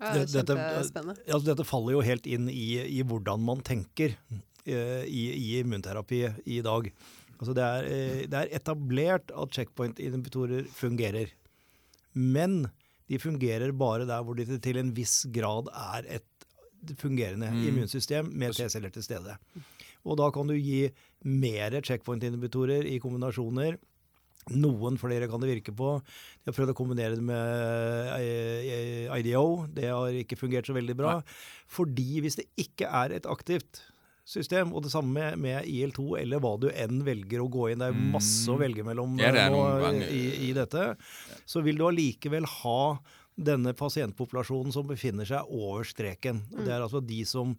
Ja, 0.02 0.22
det 0.22 0.36
er 0.36 0.46
kjempespennende. 0.46 1.16
Altså, 1.28 1.46
dette 1.50 1.66
faller 1.66 1.92
jo 1.92 2.02
helt 2.02 2.26
inn 2.26 2.50
i, 2.50 2.82
i 3.00 3.02
hvordan 3.02 3.46
man 3.46 3.62
tenker 3.66 4.18
uh, 4.66 5.04
i, 5.06 5.22
i, 5.34 5.60
immunterapi 5.60 6.24
i 6.46 6.62
dag. 6.62 6.92
Altså, 7.40 7.54
det, 7.54 7.64
er, 7.64 7.86
uh, 7.86 8.24
det 8.26 8.34
er 8.34 8.48
etablert 8.52 9.32
at 9.42 9.54
checkpoint-inhibitorer 9.54 10.66
fungerer. 10.74 11.34
Men 12.14 12.68
de 13.08 13.20
fungerer 13.22 13.74
bare 13.76 14.08
der 14.10 14.24
hvor 14.24 14.38
det 14.38 14.62
til 14.64 14.80
en 14.82 14.94
viss 14.96 15.26
grad 15.34 15.72
er 15.72 16.08
et 16.20 16.96
fungerende 17.00 17.50
mm. 17.52 17.62
immunsystem 17.72 18.30
med 18.32 18.56
T-celler 18.56 18.94
til 18.94 19.04
stede. 19.06 19.38
Og 20.08 20.18
da 20.20 20.30
kan 20.32 20.48
du 20.48 20.56
gi 20.56 20.88
mer 21.28 21.80
checkpoint-inhibitorer 21.82 22.88
i 22.88 23.00
kombinasjoner 23.04 23.80
noen 24.56 24.96
flere 25.00 25.28
kan 25.28 25.42
det 25.44 25.50
virke 25.50 25.74
på. 25.76 25.98
De 26.40 26.50
har 26.50 26.56
prøvd 26.56 26.72
å 26.72 26.78
kombinere 26.78 27.18
det 27.18 27.26
med 27.26 28.14
eh, 28.16 29.12
IDO. 29.20 29.66
Det 29.74 29.90
har 29.92 30.20
ikke 30.22 30.40
fungert 30.40 30.70
så 30.70 30.76
veldig 30.78 30.96
bra. 31.00 31.18
Nei. 31.20 31.38
Fordi 31.68 32.22
hvis 32.24 32.40
det 32.40 32.48
ikke 32.60 32.88
er 32.88 33.18
et 33.18 33.28
aktivt 33.30 33.82
system, 34.28 34.74
og 34.76 34.84
det 34.84 34.92
samme 34.92 35.14
med, 35.16 35.40
med 35.40 35.68
IL2, 35.72 36.08
eller 36.22 36.42
hva 36.44 36.56
du 36.60 36.68
enn 36.74 37.00
velger 37.08 37.44
å 37.44 37.48
gå 37.52 37.70
inn, 37.72 37.84
det 37.84 37.92
er 37.92 37.96
mm. 37.96 38.10
masse 38.18 38.52
å 38.52 38.58
velge 38.60 38.84
mellom 38.88 39.16
ja, 39.22 39.32
nå, 39.54 39.62
i, 40.04 40.24
i, 40.50 40.52
dette, 40.58 40.90
så 41.48 41.64
vil 41.66 41.80
du 41.80 41.88
allikevel 41.88 42.48
ha 42.60 42.82
denne 43.38 43.72
pasientpopulasjonen 43.78 44.74
som 44.74 44.88
befinner 44.90 45.28
seg 45.30 45.50
over 45.54 45.86
streken. 45.88 46.42
Mm. 46.50 46.64
Det 46.66 46.72
er 46.74 46.82
altså 46.82 47.04
de 47.06 47.22
som 47.30 47.54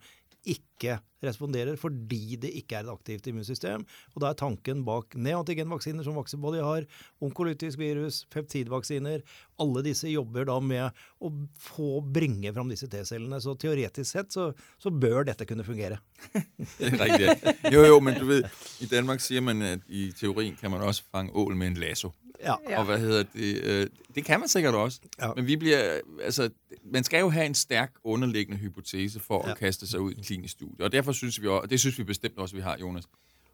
ikke 0.46 0.98
responderer 1.24 1.74
fordi 1.78 2.38
det 2.40 2.50
ikke 2.60 2.78
er 2.78 2.86
et 2.86 2.92
aktivt 2.92 3.26
immunsystem. 3.30 3.84
Og 4.14 4.22
da 4.22 4.30
er 4.30 4.38
tanken 4.38 4.84
bak 4.86 5.16
neantigenvaksiner 5.18 6.06
som 6.06 6.16
Vaxibody 6.18 6.60
har, 6.62 6.86
onkolytisk 7.24 7.80
virus, 7.80 8.22
peptidvaksiner 8.30 9.24
Alle 9.58 9.82
disse 9.82 10.06
jobber 10.10 10.46
da 10.46 10.60
med 10.62 11.00
å 11.18 11.32
få 11.58 11.98
bringe 12.14 12.52
fram 12.54 12.70
disse 12.70 12.86
T-cellene. 12.90 13.40
Så 13.42 13.56
teoretisk 13.58 14.12
sett 14.12 14.30
så, 14.34 14.52
så, 14.78 14.92
bør 14.94 15.26
dette 15.26 15.46
kunne 15.48 15.66
fungere. 15.66 15.98
Riktig. 16.78 17.34
Jo, 17.74 17.82
jo, 17.82 17.98
men 17.98 18.20
du 18.20 18.28
vet, 18.30 18.62
i 18.78 18.90
Danmark 18.90 19.22
sier 19.24 19.42
man 19.42 19.64
at 19.66 19.82
i 19.90 20.08
teorien 20.14 20.54
kan 20.58 20.70
man 20.70 20.86
også 20.86 21.08
fange 21.10 21.34
ål 21.34 21.58
med 21.58 21.72
en 21.72 21.82
lasso. 21.82 22.12
Ja. 22.42 22.78
Og 22.78 22.84
hvad 22.84 22.98
hedder 22.98 23.22
det? 23.22 23.64
Øh, 23.64 23.86
det 24.14 24.24
kan 24.24 24.40
man 24.40 24.48
sikkert 24.48 24.74
også. 24.74 25.00
Ja. 25.20 25.34
Men 25.36 25.46
vi 25.46 25.56
bliver, 25.56 26.00
altså, 26.22 26.50
man 26.84 27.04
skal 27.04 27.20
jo 27.20 27.28
have 27.28 27.46
en 27.46 27.54
stærk 27.54 27.92
underliggende 28.04 28.58
hypotese 28.58 29.20
for 29.20 29.46
ja. 29.46 29.50
at 29.50 29.58
kaste 29.58 29.86
sig 29.86 30.00
ud 30.00 30.12
i 30.12 30.20
klinisk 30.22 30.52
studie. 30.52 30.84
Og 30.84 30.92
derfor 30.92 31.12
synes 31.12 31.42
vi 31.42 31.46
også, 31.46 31.60
og 31.60 31.70
det 31.70 31.80
synes 31.80 31.98
vi 31.98 32.04
bestemt 32.04 32.38
også, 32.38 32.56
vi 32.56 32.62
har, 32.62 32.76
Jonas. 32.80 33.04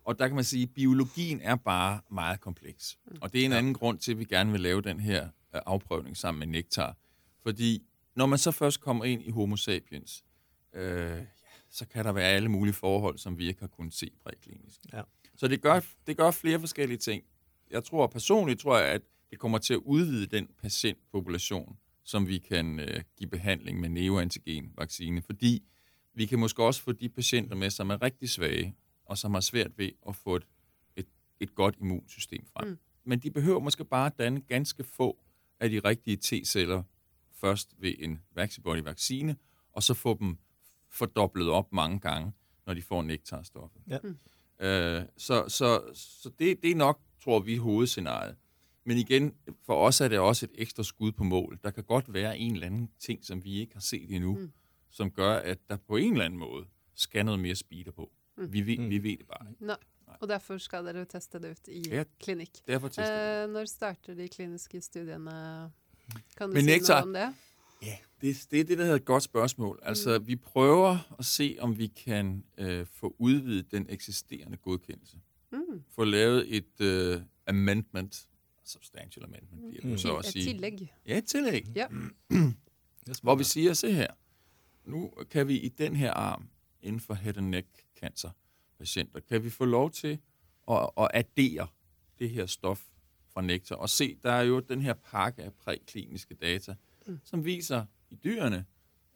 Og 0.04 0.18
der 0.18 0.26
kan 0.28 0.34
man 0.34 0.44
sige, 0.44 0.62
at 0.62 0.68
biologien 0.74 1.40
er 1.40 1.56
bare 1.56 2.00
meget 2.10 2.40
kompleks. 2.40 2.98
Og 3.20 3.32
det 3.32 3.40
er 3.40 3.44
en 3.44 3.52
ja. 3.52 3.58
anden 3.58 3.74
grund 3.74 3.98
til, 3.98 4.12
at 4.12 4.18
vi 4.18 4.24
gerne 4.24 4.52
vil 4.52 4.60
lave 4.60 4.82
den 4.82 5.00
her 5.00 5.24
øh, 5.24 5.60
afprøvning 5.66 6.16
sammen 6.16 6.38
med 6.38 6.46
Nektar. 6.46 6.96
Fordi 7.42 7.82
når 8.16 8.26
man 8.26 8.38
så 8.38 8.50
først 8.50 8.80
kommer 8.80 9.04
ind 9.04 9.22
i 9.22 9.30
homo 9.30 9.56
sapiens, 9.56 10.24
øh, 10.74 11.18
så 11.70 11.86
kan 11.86 12.04
der 12.04 12.12
være 12.12 12.28
alle 12.28 12.48
mulige 12.48 12.74
forhold, 12.74 13.18
som 13.18 13.38
vi 13.38 13.48
ikke 13.48 13.60
har 13.60 13.68
kunnet 13.68 13.94
se 13.94 14.10
præklinisk. 14.24 14.80
Ja. 14.92 15.02
Så 15.36 15.48
det 15.48 15.60
gør, 15.60 15.80
det 16.06 16.16
gør 16.16 16.30
flere 16.30 16.60
forskellige 16.60 16.98
ting 16.98 17.22
jeg 17.74 17.84
tror 17.84 18.06
personligt, 18.06 18.60
tror 18.60 18.78
jeg, 18.78 18.88
at 18.88 19.02
det 19.30 19.38
kommer 19.38 19.58
til 19.58 19.74
at 19.74 19.80
udvide 19.84 20.26
den 20.26 20.48
patientpopulation, 20.62 21.76
som 22.04 22.28
vi 22.28 22.38
kan 22.38 22.80
øh, 22.80 23.00
give 23.16 23.30
behandling 23.30 23.80
med 23.80 23.88
neoantigen-vaccine, 23.88 25.22
fordi 25.22 25.64
vi 26.14 26.26
kan 26.26 26.38
måske 26.38 26.62
også 26.62 26.82
få 26.82 26.92
de 26.92 27.08
patienter 27.08 27.56
med, 27.56 27.70
som 27.70 27.90
er 27.90 28.02
rigtig 28.02 28.30
svage, 28.30 28.76
og 29.04 29.18
som 29.18 29.34
har 29.34 29.40
svært 29.40 29.78
ved 29.78 29.90
at 30.08 30.16
få 30.16 30.36
et, 30.36 30.46
et, 30.96 31.06
et 31.40 31.54
godt 31.54 31.76
immunsystem 31.80 32.46
frem. 32.46 32.68
Mm. 32.68 32.78
Men 33.04 33.18
de 33.18 33.30
behøver 33.30 33.60
måske 33.60 33.84
bare 33.84 34.10
danne 34.18 34.40
ganske 34.40 34.84
få 34.84 35.18
af 35.60 35.70
de 35.70 35.78
rigtige 35.78 36.16
T-celler 36.16 36.82
først 37.32 37.74
ved 37.78 37.94
en 37.98 38.20
vaccibody-vaccine, 38.34 39.36
og 39.72 39.82
så 39.82 39.94
få 39.94 40.16
dem 40.20 40.38
fordoblet 40.90 41.48
op 41.48 41.72
mange 41.72 42.00
gange, 42.00 42.32
når 42.66 42.74
de 42.74 42.82
får 42.82 43.02
nektarstoffet. 43.02 43.82
Ja. 43.88 43.98
Mm. 44.02 44.18
Øh, 44.60 45.02
så 45.16 45.44
så, 45.48 45.82
så 45.94 46.30
det, 46.38 46.62
det 46.62 46.70
er 46.70 46.74
nok 46.74 47.00
tror 47.24 47.40
vi, 47.40 47.56
hovedscenariet. 47.56 48.36
Men 48.84 48.98
igen, 48.98 49.34
for 49.66 49.86
os 49.86 50.00
er 50.00 50.08
det 50.08 50.18
også 50.18 50.46
et 50.46 50.52
ekstra 50.54 50.82
skud 50.82 51.12
på 51.12 51.24
mål. 51.24 51.58
Der 51.64 51.70
kan 51.70 51.84
godt 51.84 52.12
være 52.12 52.38
en 52.38 52.54
eller 52.54 52.66
anden 52.66 52.90
ting, 52.98 53.24
som 53.24 53.44
vi 53.44 53.60
ikke 53.60 53.74
har 53.74 53.80
set 53.80 54.14
endnu, 54.14 54.34
mm. 54.34 54.52
som 54.90 55.10
gør, 55.10 55.36
at 55.36 55.58
der 55.68 55.76
på 55.76 55.96
en 55.96 56.12
eller 56.12 56.24
anden 56.24 56.38
måde 56.38 56.66
skal 56.94 57.24
noget 57.24 57.40
mere 57.40 57.54
speeder 57.54 57.90
på. 57.90 58.10
Mm. 58.36 58.52
Vi, 58.52 58.66
ved, 58.66 58.78
mm. 58.78 58.90
vi 58.90 59.02
ved 59.02 59.16
det 59.18 59.26
bare 59.26 59.50
ikke. 59.50 59.66
Nej. 59.66 59.76
Og 60.20 60.28
derfor 60.28 60.58
skal 60.58 60.84
dere 60.84 61.04
teste 61.04 61.38
det 61.38 61.50
ut 61.50 61.68
i 61.68 61.88
ja, 61.90 62.04
klinikk. 62.20 62.50
Derfor 62.66 62.88
tester 62.88 63.44
eh, 63.44 63.50
når 63.50 63.64
starter 63.64 64.14
de 64.14 64.28
kliniske 64.28 64.80
studiene? 64.80 65.30
Kan 66.36 66.48
du 66.48 66.54
Men 66.54 66.64
si 66.64 66.78
noe 66.78 67.02
om 67.02 67.12
det? 67.12 67.34
Ja, 67.82 67.96
det, 68.20 68.46
det 68.50 68.60
er 68.60 68.64
det, 68.64 68.78
der 68.78 68.84
hedder 68.84 68.96
et 68.96 69.04
godt 69.04 69.22
spørgsmål. 69.22 69.78
Altså, 69.82 70.18
mm. 70.18 70.26
vi 70.26 70.36
prøver 70.36 71.14
at 71.18 71.24
se, 71.24 71.56
om 71.60 71.78
vi 71.78 71.86
kan 71.86 72.44
øh, 72.58 72.86
få 72.86 73.16
udvidet 73.18 73.70
den 73.70 73.86
eksisterende 73.88 74.56
godkendelse 74.56 75.16
mm. 75.74 75.82
få 75.90 76.04
lavet 76.04 76.56
et 76.56 77.16
uh, 77.16 77.22
amendment, 77.46 78.28
substantial 78.64 79.24
amendment 79.24 79.68
bliver 79.68 79.80
det 79.80 79.90
mm. 79.90 79.98
så 79.98 80.14
at 80.16 80.24
sige. 80.24 80.42
Et 80.42 80.48
tillæg. 80.48 80.92
Ja, 81.06 81.18
et 81.18 81.24
tillæg. 81.24 81.66
Ja. 81.74 81.86
Hvor 83.22 83.34
vi 83.34 83.44
siger, 83.44 83.72
se 83.72 83.92
her, 83.92 84.06
nu 84.84 85.12
kan 85.30 85.48
vi 85.48 85.58
i 85.58 85.68
den 85.68 85.96
her 85.96 86.12
arm, 86.12 86.48
inden 86.82 87.00
for 87.00 87.14
head 87.14 87.36
and 87.36 87.48
neck 87.48 87.66
cancer 88.00 88.30
patienter, 88.78 89.20
kan 89.20 89.44
vi 89.44 89.50
få 89.50 89.64
lov 89.64 89.90
til 89.90 90.18
at, 90.70 90.90
at 90.98 91.08
addere 91.14 91.66
det 92.18 92.30
her 92.30 92.46
stof 92.46 92.82
fra 93.28 93.42
nektar, 93.42 93.76
og 93.76 93.90
se, 93.90 94.18
der 94.22 94.32
er 94.32 94.42
jo 94.42 94.60
den 94.60 94.80
her 94.80 94.94
pakke 94.94 95.42
af 95.42 95.52
prækliniske 95.52 96.34
data, 96.34 96.74
mm. 97.06 97.20
som 97.24 97.44
viser 97.44 97.84
i 98.10 98.14
dyrene, 98.14 98.64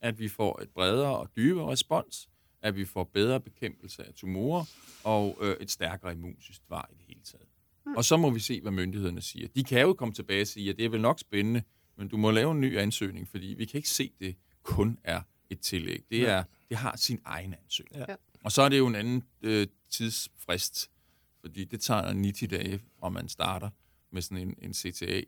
at 0.00 0.18
vi 0.18 0.28
får 0.28 0.62
et 0.62 0.70
bredere 0.70 1.18
og 1.18 1.28
dybere 1.36 1.72
respons, 1.72 2.28
at 2.62 2.76
vi 2.76 2.84
får 2.84 3.04
bedre 3.04 3.40
bekæmpelse 3.40 4.04
af 4.04 4.14
tumorer 4.14 4.64
og 5.04 5.38
øh, 5.40 5.56
et 5.60 5.70
stærkere 5.70 6.12
immunsystem 6.12 6.78
i 6.90 6.94
det 6.94 7.04
hele 7.08 7.20
taget. 7.24 7.46
Mm. 7.86 7.94
Og 7.96 8.04
så 8.04 8.16
må 8.16 8.30
vi 8.30 8.40
se, 8.40 8.60
hvad 8.60 8.72
myndighederne 8.72 9.20
siger. 9.20 9.48
De 9.48 9.64
kan 9.64 9.80
jo 9.80 9.92
komme 9.92 10.14
tilbage 10.14 10.42
og 10.42 10.46
sige, 10.46 10.70
at 10.70 10.76
det 10.76 10.84
er 10.84 10.88
vel 10.88 11.00
nok 11.00 11.18
spændende, 11.18 11.62
men 11.96 12.08
du 12.08 12.16
må 12.16 12.30
lave 12.30 12.52
en 12.52 12.60
ny 12.60 12.78
ansøgning, 12.78 13.28
fordi 13.28 13.46
vi 13.46 13.64
kan 13.64 13.78
ikke 13.78 13.88
se, 13.88 14.12
at 14.14 14.20
det 14.20 14.36
kun 14.62 14.98
er 15.04 15.20
et 15.50 15.60
tillæg. 15.60 16.04
Det, 16.10 16.28
er, 16.28 16.44
det 16.68 16.76
har 16.76 16.96
sin 16.96 17.20
egen 17.24 17.54
ansøgning. 17.54 18.04
Ja. 18.08 18.14
Og 18.44 18.52
så 18.52 18.62
er 18.62 18.68
det 18.68 18.78
jo 18.78 18.86
en 18.86 18.94
anden 18.94 19.22
øh, 19.42 19.66
tidsfrist, 19.90 20.90
fordi 21.40 21.64
det 21.64 21.80
tager 21.80 22.02
90 22.02 22.50
dage, 22.50 22.80
fra 22.98 23.08
man 23.08 23.28
starter 23.28 23.70
med 24.10 24.22
sådan 24.22 24.48
en, 24.48 24.54
en 24.62 24.74
CTA, 24.74 25.20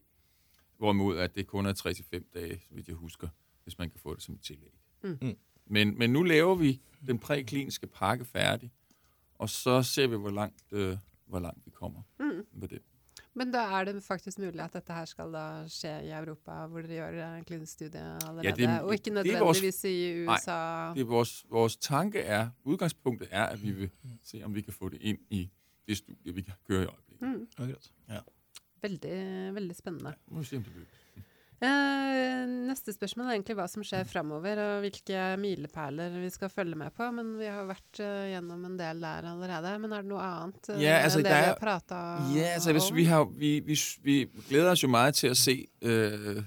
hvorimod 0.78 1.18
at 1.18 1.34
det 1.34 1.46
kun 1.46 1.66
er 1.66 1.72
3-5 1.72 2.30
dage, 2.34 2.60
så 2.68 2.74
vidt 2.74 2.88
jeg 2.88 2.96
husker, 2.96 3.28
hvis 3.62 3.78
man 3.78 3.90
kan 3.90 4.00
få 4.00 4.14
det 4.14 4.22
som 4.22 4.34
et 4.34 4.40
tillæg. 4.40 4.72
Mm. 5.02 5.36
Mm. 5.70 5.74
Men, 5.74 5.98
men 5.98 6.10
nu 6.10 6.22
laver 6.22 6.54
vi 6.54 6.80
den 7.06 7.18
prækliniske 7.18 7.86
pakke 7.86 8.24
færdig, 8.24 8.72
og 9.34 9.50
så 9.50 9.82
ser 9.82 10.06
vi, 10.06 10.16
hvor 10.16 10.30
langt, 10.30 10.64
øh, 10.72 10.96
hvor 11.26 11.38
langt 11.38 11.66
vi 11.66 11.70
kommer 11.70 12.02
mm. 12.20 12.46
med 12.52 12.68
det. 12.68 12.82
Men 13.34 13.52
da 13.52 13.58
er 13.58 13.84
det 13.84 14.02
faktisk 14.02 14.38
mulig 14.38 14.60
at 14.60 14.72
dette 14.72 14.92
her 14.92 15.04
skal 15.04 15.32
da 15.32 15.68
skje 15.68 15.92
i 16.04 16.10
Europa, 16.10 16.66
hvor 16.66 16.80
dere 16.82 17.12
gjør 17.12 17.34
en 17.34 17.44
klinisk 17.44 17.72
studie 17.72 18.00
allerede, 18.00 18.48
ja, 18.48 18.54
det, 18.54 18.80
og 18.80 18.92
ikke 18.92 19.10
nødvendigvis 19.10 19.62
vores, 19.62 19.84
i 19.84 20.26
USA? 20.26 20.52
Nej, 20.52 20.94
det 20.94 21.00
er 21.00 21.04
vores, 21.04 21.44
vores 21.50 21.76
tanke 21.76 22.18
er, 22.18 22.50
udgangspunktet 22.64 23.28
er, 23.30 23.44
at 23.44 23.62
vi 23.62 23.70
vil 23.70 23.90
se, 24.22 24.42
om 24.44 24.54
vi 24.54 24.60
kan 24.60 24.72
få 24.72 24.88
det 24.88 25.02
ind 25.02 25.18
i 25.30 25.50
det 25.88 25.96
studie, 25.96 26.34
vi 26.34 26.42
kan 26.42 26.54
køre 26.68 26.82
i 26.82 26.86
øjeblikket. 26.86 27.48
Mm. 27.58 27.74
Ja. 28.08 28.18
Veldig, 28.82 29.54
veldig 29.54 29.76
spændende. 29.76 30.08
Ja, 30.08 30.14
må 30.34 30.38
vi 30.38 30.44
se, 30.44 30.56
om 30.56 30.62
det 30.62 30.72
bliver. 30.72 30.86
Eh, 31.60 32.46
neste 32.48 32.88
spørsmål 32.96 33.26
er 33.26 33.34
egentlig 33.34 33.52
hva 33.58 33.66
som 33.68 33.82
skjer 33.84 34.06
framover, 34.08 34.56
og 34.64 34.78
hvilke 34.80 35.36
milepæler 35.36 36.14
vi 36.22 36.30
skal 36.32 36.48
følge 36.48 36.72
med 36.80 36.88
på. 36.96 37.04
Men 37.12 37.36
vi 37.36 37.44
har 37.52 37.68
vært 37.68 38.00
uh, 38.00 38.24
gjennom 38.30 38.64
en 38.64 38.78
del 38.78 39.00
der 39.04 39.26
allerede. 39.28 39.78
Men 39.82 39.92
er 39.92 40.00
det 40.00 40.08
noe 40.08 40.24
annet 40.24 40.70
uh, 40.72 40.80
ja, 40.80 41.04
altså, 41.04 41.18
enn 41.20 41.28
det 41.28 41.36
vi 41.36 41.50
har 41.50 41.60
prata 41.60 42.24
ja, 42.32 42.56
altså, 42.56 42.72
om? 42.72 42.80
Vi, 42.96 43.04
har, 43.10 43.24
vi, 43.42 43.60
vi, 43.66 43.74
vi 44.06 44.16
gleder 44.48 44.70
oss 44.72 44.84
jo 44.86 44.88
meget 44.88 45.14
til 45.20 45.30
å 45.34 45.36
se 45.36 45.68
uh, 45.84 46.40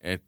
at 0.00 0.24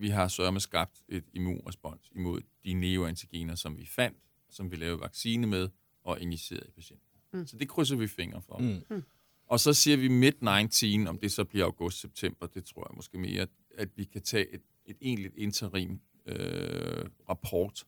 vi 0.00 0.08
har 0.08 0.28
sørme 0.28 0.60
skabt 0.60 1.02
et 1.08 1.24
immunrespons 1.32 2.10
imod 2.14 2.40
de 2.64 2.74
neoantigener, 2.74 3.54
som 3.54 3.78
vi 3.78 3.86
fandt, 3.86 4.18
som 4.50 4.70
vi 4.70 4.76
lavede 4.76 5.00
vaccine 5.00 5.46
med 5.46 5.68
og 6.02 6.20
injicerede 6.20 6.66
i 6.68 6.70
patienten. 6.70 7.06
Mm. 7.32 7.46
Så 7.46 7.56
det 7.56 7.68
krydser 7.68 7.96
vi 7.96 8.06
fingre 8.06 8.42
for. 8.42 8.58
Mm. 8.58 8.82
mm. 8.96 9.02
Og 9.46 9.60
så 9.60 9.72
siger 9.72 9.96
vi 9.96 10.08
mid-19, 10.08 11.08
om 11.08 11.18
det 11.18 11.32
så 11.32 11.44
bliver 11.44 11.64
august-september, 11.64 12.46
det 12.46 12.64
tror 12.64 12.86
jeg 12.90 12.96
måske 12.96 13.18
mere, 13.18 13.46
at 13.78 13.88
vi 13.96 14.04
kan 14.04 14.22
tage 14.22 14.54
et, 14.54 14.62
et 14.86 14.96
egentligt 15.00 15.34
interim 15.36 16.00
øh, 16.26 17.04
rapport 17.28 17.86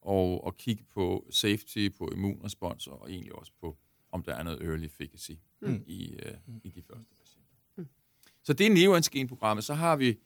og, 0.00 0.44
og 0.44 0.56
kigge 0.56 0.84
på 0.94 1.26
safety, 1.30 1.88
på 1.98 2.10
immunrespons 2.12 2.86
og 2.86 3.10
egentlig 3.10 3.34
også 3.34 3.52
på 3.60 3.76
om 4.12 4.22
der 4.22 4.34
er 4.34 4.42
noget 4.42 4.62
early 4.62 4.84
efficacy 4.84 5.30
mm. 5.60 5.84
i, 5.86 6.12
øh, 6.12 6.34
i 6.64 6.70
de 6.70 6.82
første 6.82 7.14
patienter. 7.20 7.54
Mm. 7.76 7.86
Så 8.42 8.52
det 8.52 8.66
er 8.66 8.70
neoantigen-programmet. 8.70 9.64
Så 9.64 9.74
har 9.74 9.96
vi, 9.96 10.18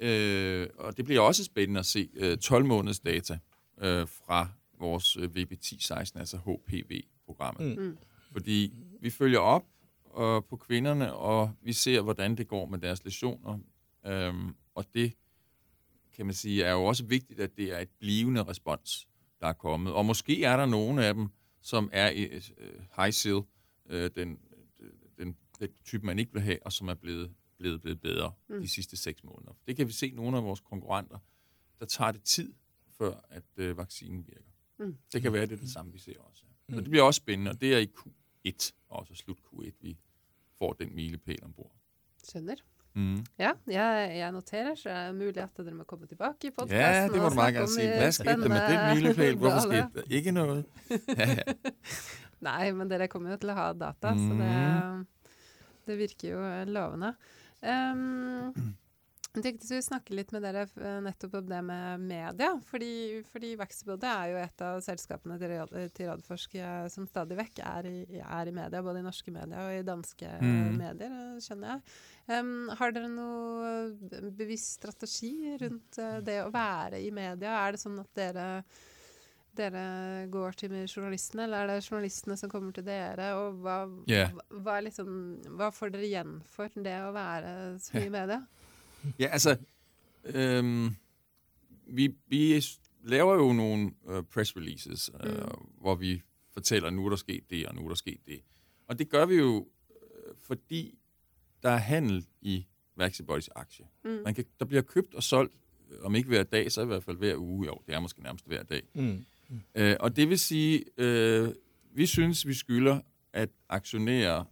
øh, 0.00 0.68
og 0.78 0.96
det 0.96 1.04
bliver 1.04 1.20
også 1.20 1.44
spændende 1.44 1.80
at 1.80 1.86
se, 1.86 2.08
øh, 2.14 2.38
12 2.38 2.64
måneders 2.64 3.00
data 3.00 3.38
øh, 3.78 4.08
fra 4.08 4.48
vores 4.78 5.16
øh, 5.16 5.30
VB1016, 5.36 6.18
altså 6.18 6.36
HPV-programmet. 6.36 7.78
Mm. 7.78 7.98
Fordi 8.32 8.72
vi 9.00 9.10
følger 9.10 9.38
op 9.38 9.64
øh, 10.18 10.42
på 10.50 10.56
kvinderne, 10.56 11.14
og 11.14 11.50
vi 11.62 11.72
ser, 11.72 12.00
hvordan 12.00 12.36
det 12.36 12.48
går 12.48 12.66
med 12.66 12.78
deres 12.78 13.04
lesioner. 13.04 13.58
Øhm, 14.06 14.54
og 14.74 14.84
det, 14.94 15.12
kan 16.16 16.26
man 16.26 16.34
sige, 16.34 16.64
er 16.64 16.72
jo 16.72 16.84
også 16.84 17.04
vigtigt, 17.04 17.40
at 17.40 17.56
det 17.56 17.72
er 17.72 17.78
et 17.78 17.88
blivende 18.00 18.42
respons, 18.42 19.08
der 19.40 19.46
er 19.46 19.52
kommet. 19.52 19.92
Og 19.92 20.06
måske 20.06 20.44
er 20.44 20.56
der 20.56 20.66
nogle 20.66 21.06
af 21.06 21.14
dem, 21.14 21.28
som 21.62 21.90
er 21.92 22.10
i 22.10 22.36
uh, 22.36 22.40
high 22.96 23.12
seal, 23.12 23.34
uh, 23.34 23.44
den, 23.90 24.38
den, 25.18 25.36
den 25.60 25.70
type, 25.84 26.06
man 26.06 26.18
ikke 26.18 26.32
vil 26.32 26.42
have, 26.42 26.58
og 26.62 26.72
som 26.72 26.88
er 26.88 26.94
blevet, 26.94 27.30
blevet, 27.58 27.82
blevet 27.82 28.00
bedre 28.00 28.32
mm. 28.48 28.60
de 28.60 28.68
sidste 28.68 28.96
seks 28.96 29.24
måneder. 29.24 29.52
Det 29.66 29.76
kan 29.76 29.86
vi 29.86 29.92
se 29.92 30.10
nogle 30.10 30.36
af 30.36 30.44
vores 30.44 30.60
konkurrenter, 30.60 31.18
der 31.80 31.86
tager 31.86 32.12
det 32.12 32.22
tid, 32.22 32.52
før 32.98 33.14
at 33.30 33.44
uh, 33.56 33.78
vaccinen 33.78 34.26
virker. 34.26 34.50
Mm. 34.78 34.96
Det 35.12 35.22
kan 35.22 35.32
være, 35.32 35.46
det 35.46 35.52
er 35.52 35.56
det 35.56 35.70
samme, 35.70 35.92
vi 35.92 35.98
ser 35.98 36.18
også. 36.18 36.44
Mm. 36.68 36.74
Så 36.74 36.80
det 36.80 36.90
bliver 36.90 37.04
også 37.04 37.18
spændende, 37.18 37.50
og 37.50 37.60
det 37.60 37.74
er 37.74 37.78
i 37.78 37.90
Q1, 37.98 38.72
også 38.88 39.14
slut 39.14 39.38
Q1, 39.38 39.70
vi 39.80 39.96
får 40.58 40.72
den 40.72 40.94
milepæl 40.94 41.38
ombord. 41.44 41.76
Skjønner. 42.24 42.54
Mm. 42.94 43.26
Ja, 43.38 43.50
jeg, 43.66 44.12
jeg, 44.16 44.32
noterer, 44.32 44.74
så 44.74 44.88
er 44.88 45.06
det 45.06 45.14
mulig 45.18 45.42
at 45.42 45.56
dere 45.56 45.74
må 45.74 45.84
komme 45.84 46.06
tilbake 46.06 46.46
i 46.46 46.50
podkasten. 46.50 46.78
Ja, 46.78 47.08
det 47.10 47.22
må 47.22 47.28
du 47.28 47.34
meget 47.34 47.54
gerne 47.54 47.68
si. 47.68 47.86
Hva 47.86 48.10
skete 48.14 48.48
med 48.48 48.60
den 48.70 48.82
milepæl? 48.94 49.36
Hvorfor 49.36 49.64
skete 49.66 49.88
det? 49.94 50.04
Ikke 50.10 50.30
noget. 50.30 50.64
Ja, 51.18 51.30
ja. 51.30 51.54
Nei, 52.44 52.70
men 52.76 52.90
dere 52.90 53.08
kommer 53.08 53.32
jo 53.32 53.38
til 53.40 53.50
å 53.50 53.56
ha 53.56 53.70
data, 53.72 54.12
mm. 54.12 54.24
så 54.28 54.36
det, 54.38 54.52
det 55.88 55.96
virker 55.98 56.28
jo 56.34 56.42
lovende. 56.70 57.14
Um, 57.64 58.74
jeg 59.34 59.42
tenkte 59.42 59.66
vi 59.72 59.80
snakke 59.82 60.14
litt 60.14 60.30
med 60.30 60.44
dere 60.46 60.62
eh, 60.78 60.98
nettopp 61.02 61.40
om 61.40 61.48
det 61.50 61.58
med 61.66 62.04
media. 62.06 62.52
Fordi, 62.68 62.92
fordi 63.32 63.50
Vaxibody 63.58 64.06
er 64.06 64.30
jo 64.30 64.38
et 64.38 64.62
av 64.62 64.78
selskapene 64.84 65.38
til, 65.40 65.56
til 65.96 66.10
Radforsk 66.12 66.54
som 66.94 67.08
stadig 67.10 67.40
vekk 67.40 67.58
er 67.66 67.88
i, 67.90 67.96
er 68.20 68.50
i, 68.50 68.54
media. 68.54 68.82
Både 68.86 69.02
i 69.02 69.06
norske 69.06 69.34
medier 69.34 69.58
og 69.64 69.74
i 69.74 69.82
danske 69.86 70.30
mm. 70.38 70.78
medier, 70.78 71.18
skjønner 71.42 71.74
jeg. 71.74 71.96
Um, 72.30 72.70
har 72.78 72.94
dere 72.94 73.10
noe 73.10 74.30
bevisst 74.38 74.78
strategi 74.78 75.34
rundt 75.64 75.98
det 76.24 76.40
å 76.44 76.52
være 76.54 77.02
i 77.02 77.10
media? 77.14 77.58
Er 77.64 77.74
det 77.74 77.82
sånn 77.82 77.98
at 78.04 78.14
dere 78.14 78.48
dere 79.56 80.26
går 80.32 80.56
til 80.60 80.74
journalistene, 80.84 81.46
eller 81.46 81.58
er 81.58 81.74
det 81.74 81.90
journalistene 81.90 82.36
som 82.36 82.50
kommer 82.50 82.72
til 82.72 82.86
dere? 82.86 83.30
Og 83.38 83.60
hva, 83.64 83.76
yeah. 84.10 84.32
hva, 84.34 84.60
hva, 84.64 84.80
liksom, 84.86 85.08
hva 85.58 85.70
får 85.74 85.94
dere 85.94 86.08
igjen 86.08 86.36
for 86.48 86.72
det 86.74 86.96
å 87.04 87.12
være 87.14 87.54
så 87.82 87.96
mye 87.98 88.10
i 88.10 88.14
media? 88.14 88.40
Ja, 89.18 89.28
altså, 89.36 89.56
øhm, 90.24 90.94
vi, 91.86 92.08
vi 92.28 92.64
laver 93.04 93.34
jo 93.34 93.52
nogle 93.52 93.92
øh, 94.08 94.22
press 94.22 94.56
releases, 94.56 95.10
øh, 95.24 95.36
mm. 95.36 95.66
hvor 95.80 95.94
vi 95.94 96.22
fortæller, 96.52 96.90
nu 96.90 97.06
er 97.06 97.10
der 97.10 97.16
sket 97.16 97.50
det, 97.50 97.66
og 97.66 97.74
nu 97.74 97.84
er 97.84 97.88
der 97.88 97.94
sket 97.94 98.20
det. 98.26 98.40
Og 98.86 98.98
det 98.98 99.08
gør 99.08 99.26
vi 99.26 99.34
jo, 99.34 99.68
øh, 99.90 100.34
fordi 100.38 100.98
der 101.62 101.70
er 101.70 101.76
handel 101.76 102.26
i 102.40 102.66
Vaxibodies 102.96 103.48
aktie. 103.54 103.86
Mm. 104.04 104.10
Man 104.10 104.34
kan, 104.34 104.44
der 104.58 104.64
bliver 104.64 104.82
købt 104.82 105.14
og 105.14 105.22
solgt, 105.22 105.54
om 106.02 106.14
ikke 106.14 106.28
hver 106.28 106.42
dag, 106.42 106.72
så 106.72 106.82
i 106.82 106.86
hvert 106.86 107.04
fald 107.04 107.16
hver 107.16 107.36
uge. 107.36 107.66
Jo, 107.66 107.78
det 107.86 107.94
er 107.94 108.00
måske 108.00 108.22
nærmest 108.22 108.46
hver 108.46 108.62
dag. 108.62 108.82
Mm. 108.94 109.24
Mm. 109.48 109.60
Øh, 109.74 109.96
og 110.00 110.16
det 110.16 110.28
vil 110.28 110.38
sige, 110.38 110.84
øh, 110.96 111.48
vi 111.92 112.06
synes, 112.06 112.46
vi 112.46 112.54
skylder, 112.54 113.00
at 113.32 113.48
aktionærer 113.68 114.44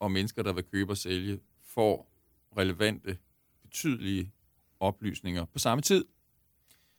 og 0.00 0.12
mennesker, 0.12 0.42
der 0.42 0.52
vil 0.52 0.64
købe 0.64 0.92
og 0.92 0.96
sælge, 0.96 1.40
får 1.62 2.12
relevante 2.56 3.18
betydelige 3.62 4.32
oplysninger 4.80 5.44
på 5.44 5.58
samme 5.58 5.82
tid. 5.82 6.04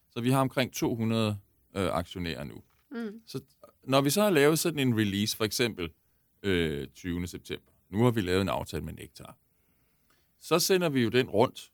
Så 0.10 0.22
vi 0.22 0.30
har 0.30 0.42
omkring 0.42 0.74
200 0.74 1.38
øh, 1.76 1.88
aktionærer 1.94 2.44
nu. 2.44 2.62
Mm. 2.92 3.22
Så 3.28 3.42
når 3.84 4.02
vi 4.02 4.10
så 4.10 4.22
har 4.22 4.30
lavet 4.30 4.60
sådan 4.60 4.80
en 4.80 4.98
release, 4.98 5.38
for 5.38 5.46
eksempel 5.46 5.90
øh, 6.44 6.88
20. 6.88 7.28
september, 7.28 7.72
nu 7.90 8.04
har 8.04 8.12
vi 8.12 8.22
lavet 8.22 8.42
en 8.42 8.50
aftale 8.50 8.84
med 8.84 8.94
Nektar, 8.94 9.38
så 10.40 10.60
sender 10.60 10.90
vi 10.90 11.02
jo 11.02 11.10
den 11.10 11.30
rundt 11.30 11.72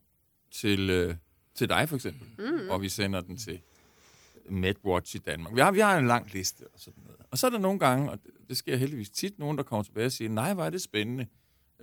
til, 0.52 0.90
øh, 0.90 1.16
til 1.56 1.70
dig 1.70 1.90
for 1.90 1.96
eksempel, 1.96 2.28
mm. 2.38 2.70
og 2.70 2.82
vi 2.82 2.90
sender 2.90 3.22
den 3.22 3.38
til 3.38 3.62
MedWatch 4.50 5.16
i 5.16 5.20
Danmark. 5.20 5.56
Vi 5.56 5.60
har, 5.60 5.72
vi 5.72 5.80
har 5.80 5.98
en 5.98 6.08
lang 6.08 6.34
liste 6.34 6.62
og 6.74 6.80
sådan 6.80 7.04
noget. 7.06 7.20
Og 7.32 7.38
så 7.38 7.48
er 7.48 7.52
der 7.52 7.58
nogle 7.58 7.80
gange, 7.80 8.12
og 8.12 8.20
det 8.50 8.58
sker 8.58 8.76
heldigvis 8.76 9.10
tit, 9.10 9.40
nogen, 9.40 9.58
der 9.58 9.64
kommer 9.64 9.84
tilbage 9.84 10.06
og 10.06 10.12
siger, 10.12 10.30
nej, 10.30 10.54
hvor 10.54 10.64
er 10.64 10.70
det 10.70 10.82
spændende, 10.82 11.28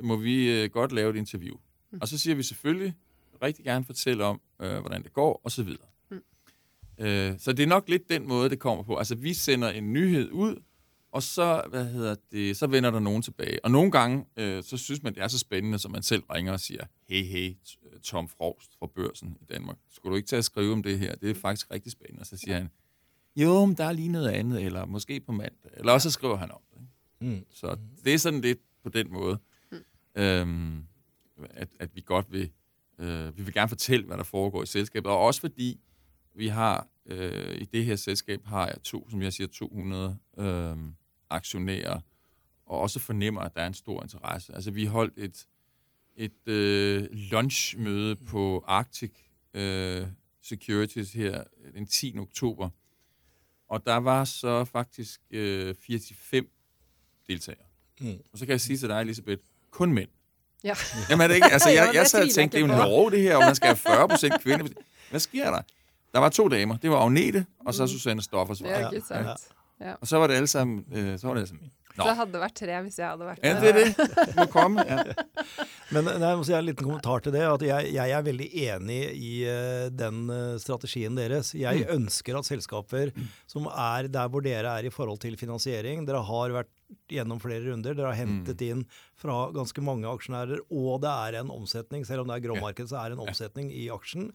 må 0.02 0.16
vi 0.16 0.62
øh, 0.62 0.70
godt 0.70 0.92
lave 0.92 1.10
et 1.10 1.16
interview. 1.16 1.56
Mm. 1.90 1.98
Og 2.00 2.08
så 2.08 2.18
siger 2.18 2.34
vi 2.34 2.42
selvfølgelig, 2.42 2.94
rigtig 3.42 3.64
gerne 3.64 3.84
fortælle 3.84 4.24
om, 4.24 4.40
øh, 4.62 4.78
hvordan 4.78 5.02
det 5.02 5.12
går, 5.12 5.40
og 5.44 5.50
så 5.50 5.62
videre. 5.62 5.86
Mm. 6.10 6.20
Øh, 6.98 7.34
så 7.38 7.52
det 7.52 7.62
er 7.62 7.66
nok 7.66 7.88
lidt 7.88 8.08
den 8.08 8.28
måde, 8.28 8.50
det 8.50 8.58
kommer 8.58 8.84
på. 8.84 8.96
Altså, 8.96 9.14
vi 9.14 9.34
sender 9.34 9.70
en 9.70 9.92
nyhed 9.92 10.30
ud, 10.30 10.62
og 11.14 11.22
så, 11.22 11.62
hvad 11.70 11.84
hedder 11.84 12.14
det, 12.32 12.56
så 12.56 12.66
vender 12.66 12.90
der 12.90 13.00
nogen 13.00 13.22
tilbage. 13.22 13.64
Og 13.64 13.70
nogle 13.70 13.90
gange, 13.90 14.24
øh, 14.36 14.62
så 14.62 14.76
synes 14.76 15.02
man, 15.02 15.14
det 15.14 15.22
er 15.22 15.28
så 15.28 15.38
spændende, 15.38 15.78
så 15.78 15.88
man 15.88 16.02
selv 16.02 16.22
ringer 16.22 16.52
og 16.52 16.60
siger, 16.60 16.84
hey, 17.08 17.24
hey, 17.24 17.56
Tom 18.02 18.28
Frost 18.28 18.78
fra 18.78 18.86
børsen 18.86 19.36
i 19.40 19.44
Danmark, 19.44 19.76
skulle 19.90 20.10
du 20.10 20.16
ikke 20.16 20.26
tage 20.26 20.38
at 20.38 20.44
skrive 20.44 20.72
om 20.72 20.82
det 20.82 20.98
her? 20.98 21.14
Det 21.14 21.30
er 21.30 21.34
faktisk 21.34 21.70
rigtig 21.70 21.92
spændende. 21.92 22.20
Og 22.20 22.26
så 22.26 22.36
siger 22.36 22.54
han, 22.54 22.70
jo, 23.36 23.64
men 23.64 23.76
der 23.76 23.84
er 23.84 23.92
lige 23.92 24.08
noget 24.08 24.28
andet, 24.28 24.62
eller 24.62 24.84
måske 24.84 25.20
på 25.20 25.32
mandag. 25.32 25.70
Eller 25.76 25.92
også 25.92 26.10
så 26.10 26.12
skriver 26.12 26.36
han 26.36 26.50
om 26.50 26.60
det. 26.70 26.80
Ikke? 26.80 27.36
Mm. 27.36 27.44
Så 27.50 27.76
det 28.04 28.14
er 28.14 28.18
sådan 28.18 28.40
lidt 28.40 28.58
på 28.82 28.88
den 28.88 29.12
måde. 29.12 29.38
Mm. 29.72 29.78
Øhm, 30.22 30.84
at, 31.50 31.68
at 31.80 31.94
vi 31.94 32.00
godt 32.00 32.32
vil, 32.32 32.50
øh, 32.98 33.38
vi 33.38 33.42
vil 33.42 33.54
gerne 33.54 33.68
fortælle, 33.68 34.06
hvad 34.06 34.16
der 34.16 34.24
foregår 34.24 34.62
i 34.62 34.66
selskabet, 34.66 35.10
og 35.10 35.18
også 35.18 35.40
fordi 35.40 35.80
vi 36.34 36.48
har, 36.48 36.88
øh, 37.06 37.54
i 37.54 37.64
det 37.64 37.84
her 37.84 37.96
selskab 37.96 38.44
har 38.44 38.66
jeg 38.66 38.82
to, 38.82 39.10
som 39.10 39.22
jeg 39.22 39.32
siger, 39.32 39.48
200 39.48 40.18
øh, 40.38 40.76
aktionærer, 41.30 42.00
og 42.66 42.80
også 42.80 43.00
fornemmer, 43.00 43.40
at 43.40 43.54
der 43.54 43.62
er 43.62 43.66
en 43.66 43.74
stor 43.74 44.02
interesse. 44.02 44.54
Altså, 44.54 44.70
vi 44.70 44.84
holdt 44.84 45.14
et, 45.16 45.46
et 46.16 46.48
øh, 46.48 47.08
lunchmøde 47.10 48.16
på 48.16 48.64
Arctic 48.66 49.12
øh, 49.54 50.06
Securities 50.42 51.12
her 51.12 51.44
den 51.74 51.86
10. 51.86 52.18
oktober, 52.18 52.68
og 53.68 53.86
der 53.86 53.96
var 53.96 54.24
så 54.24 54.64
faktisk 54.64 55.20
øh, 55.30 55.74
45 55.86 56.42
deltagere. 57.28 57.66
Mm. 58.00 58.18
Og 58.32 58.38
så 58.38 58.46
kan 58.46 58.52
jeg 58.52 58.60
sige 58.60 58.76
til 58.76 58.88
dig, 58.88 59.00
Elisabeth, 59.00 59.42
kun 59.70 59.92
mænd. 59.92 60.08
Ja. 60.64 60.74
Jamen 61.10 61.24
er 61.24 61.28
det 61.28 61.34
ikke? 61.34 61.52
Altså, 61.52 61.70
jeg, 61.78 61.90
jeg 61.94 62.06
sad 62.06 62.22
og 62.22 62.30
tænkte, 62.30 62.58
det 62.58 62.64
er 62.64 62.68
jo 62.68 62.74
Norge 62.74 63.10
det 63.10 63.20
her, 63.20 63.36
og 63.36 63.42
man 63.44 63.54
skal 63.54 63.66
have 63.66 63.76
40 63.96 64.08
procent 64.08 64.40
kvinde. 64.42 64.74
Hvad 65.10 65.20
sker 65.20 65.50
der? 65.50 65.62
Der 66.12 66.18
var 66.18 66.28
to 66.28 66.48
damer. 66.48 66.76
Det 66.76 66.90
var 66.90 66.96
Agnete, 66.96 67.46
og 67.66 67.74
så 67.74 67.82
mm. 67.82 67.88
Susanne 67.88 68.22
Stoffers. 68.22 68.60
Ja, 68.60 68.90
sant. 69.08 69.28
Ja. 69.84 69.98
Og 70.00 70.08
så 70.08 70.20
var 70.20 70.32
det 70.32 70.40
alle 70.40 70.50
sammen, 70.50 70.84
øh, 70.88 71.14
så 71.20 71.28
var 71.28 71.36
det 71.36 71.44
alle 71.44 71.52
sammen 71.54 71.72
Nå. 71.94 72.02
Så 72.02 72.14
hadde 72.18 72.34
det 72.34 72.40
vært 72.42 72.56
tre 72.58 72.78
hvis 72.82 72.96
jeg 72.98 73.06
hadde 73.06 73.26
vært 73.28 73.44
ja, 73.46 73.50
det. 73.62 73.68
Er 73.70 73.76
det. 73.78 74.14
Må 74.34 74.44
komme. 74.50 74.82
Ja. 74.82 75.02
Men 75.94 76.08
nei, 76.08 76.26
jeg 76.26 76.38
må 76.40 76.46
si 76.48 76.54
en 76.56 76.66
liten 76.66 76.88
kommentar 76.88 77.22
til 77.22 77.34
det. 77.36 77.44
at 77.46 77.62
Jeg, 77.62 77.92
jeg 77.94 78.14
er 78.16 78.24
veldig 78.26 78.48
enig 78.64 78.98
i 79.14 79.34
uh, 79.46 79.84
den 79.94 80.24
uh, 80.26 80.56
strategien 80.58 81.14
deres. 81.14 81.52
Jeg 81.54 81.84
mm. 81.84 81.92
ønsker 81.94 82.40
at 82.40 82.48
selskaper 82.50 83.12
som 83.46 83.68
er 83.70 84.10
der 84.10 84.32
hvor 84.32 84.42
dere 84.42 84.74
er 84.74 84.88
i 84.88 84.94
forhold 84.94 85.22
til 85.22 85.38
finansiering 85.38 86.02
Dere 86.08 86.24
har 86.26 86.56
vært 86.56 86.72
gjennom 87.14 87.38
flere 87.42 87.62
runder. 87.68 87.94
Dere 87.94 88.10
har 88.10 88.18
hentet 88.24 88.58
mm. 88.58 88.66
inn 88.72 88.82
fra 89.20 89.38
ganske 89.54 89.86
mange 89.86 90.10
aksjonærer, 90.10 90.66
og 90.74 90.98
det 91.04 91.14
er 91.14 91.40
en 91.44 91.54
omsetning. 91.54 92.02
Selv 92.08 92.24
om 92.24 92.32
det 92.32 92.40
er 92.40 92.46
gråmarked, 92.48 92.90
så 92.90 93.04
er 93.04 93.12
det 93.12 93.20
en 93.20 93.28
omsetning 93.28 93.70
i 93.70 93.86
aksjen. 93.94 94.32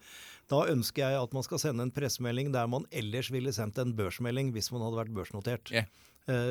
Da 0.50 0.64
ønsker 0.72 1.06
jeg 1.06 1.22
at 1.22 1.34
man 1.36 1.46
skal 1.46 1.62
sende 1.62 1.86
en 1.86 1.94
pressemelding 1.94 2.52
der 2.54 2.70
man 2.72 2.88
ellers 2.92 3.30
ville 3.34 3.54
sendt 3.54 3.78
en 3.82 3.96
børsmelding 3.98 4.54
hvis 4.56 4.72
man 4.74 4.86
hadde 4.86 5.02
vært 5.04 5.16
børsnotert. 5.16 5.74
Yeah. 5.74 5.90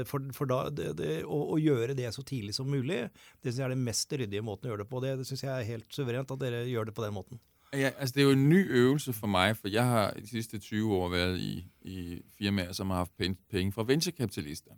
For, 0.09 0.22
for 0.34 0.51
da, 0.51 0.64
det, 0.74 0.88
det, 0.99 1.11
å, 1.22 1.36
å, 1.55 1.59
gjøre 1.62 1.94
det 1.94 2.09
så 2.11 2.24
tidlig 2.26 2.57
som 2.57 2.66
mulig, 2.66 3.05
det 3.44 3.53
syns 3.53 3.61
jeg 3.61 3.66
er 3.68 3.74
den 3.76 3.84
mest 3.86 4.11
ryddige 4.11 4.42
måten 4.42 4.66
å 4.66 4.72
gjøre 4.72 4.82
det 4.82 4.90
på. 4.90 5.03
Det, 5.05 5.12
det 5.20 5.26
syns 5.28 5.44
jeg 5.44 5.53
er 5.55 5.68
helt 5.68 5.94
suverent 5.94 6.32
at 6.34 6.40
dere 6.42 6.64
gjør 6.66 6.88
det 6.88 6.94
på 6.96 7.05
den 7.05 7.14
måten. 7.14 7.38
Ja, 7.76 7.92
altså 8.01 8.16
det 8.16 8.22
er 8.22 8.26
jo 8.26 8.34
en 8.38 8.49
ny 8.49 8.59
øvelse 8.80 9.12
for 9.12 9.30
mig, 9.30 9.53
for 9.57 9.68
jeg 9.68 9.84
har 9.84 10.14
de 10.16 10.26
sidste 10.26 10.59
20 10.59 10.94
år 10.96 11.09
været 11.12 11.38
i, 11.38 11.53
i 11.80 11.99
firmaer, 12.38 12.72
som 12.72 12.90
har 12.90 13.05
haft 13.05 13.14
penge 13.51 13.72
fra 13.72 13.84
venturekapitalister. 13.86 14.74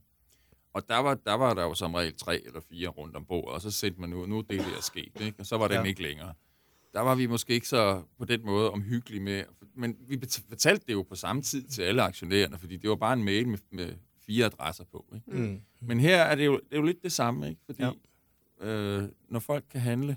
Og 0.74 0.84
der 0.88 0.98
var, 0.98 1.14
der 1.14 1.34
var 1.34 1.54
der 1.54 1.62
jo 1.62 1.74
som 1.74 1.94
regel 1.94 2.14
tre 2.18 2.36
eller 2.46 2.60
fire 2.60 2.88
rundt 2.88 3.16
om 3.16 3.24
bordet, 3.24 3.54
og 3.54 3.62
så 3.62 3.70
sendte 3.70 4.00
man 4.00 4.10
nu, 4.10 4.26
nu 4.26 4.44
det 4.50 4.60
er 4.60 4.82
sket, 4.82 5.20
ikke? 5.20 5.38
og 5.38 5.46
så 5.46 5.58
var 5.58 5.68
den 5.68 5.76
ja. 5.76 5.84
ikke 5.84 6.02
længere. 6.02 6.34
Der 6.92 7.00
var 7.00 7.14
vi 7.14 7.26
måske 7.26 7.54
ikke 7.54 7.68
så 7.68 8.02
på 8.18 8.24
den 8.24 8.44
måde 8.44 8.70
omhyggelige 8.70 9.20
med, 9.20 9.44
men 9.74 9.96
vi 10.08 10.20
fortalte 10.48 10.86
det 10.86 10.92
jo 10.92 11.02
på 11.02 11.14
samme 11.14 11.42
tid 11.42 11.68
til 11.68 11.82
alle 11.82 12.02
aktionærerne, 12.02 12.58
fordi 12.58 12.76
det 12.76 12.90
var 12.90 12.96
bare 12.96 13.12
en 13.12 13.24
mail 13.24 13.48
med, 13.48 13.58
med 13.70 13.92
fire 14.26 14.44
adresser 14.44 14.84
på. 14.84 15.06
Ikke? 15.14 15.40
Mm. 15.40 15.60
Men 15.80 16.00
her 16.00 16.22
er 16.22 16.34
det, 16.34 16.46
jo, 16.46 16.52
det 16.52 16.72
er 16.72 16.76
jo 16.76 16.82
lidt 16.82 17.02
det 17.02 17.12
samme, 17.12 17.48
ikke? 17.48 17.60
fordi 17.66 17.82
ja. 17.82 18.66
øh, 18.66 19.08
når 19.28 19.40
folk 19.40 19.64
kan 19.70 19.80
handle, 19.80 20.16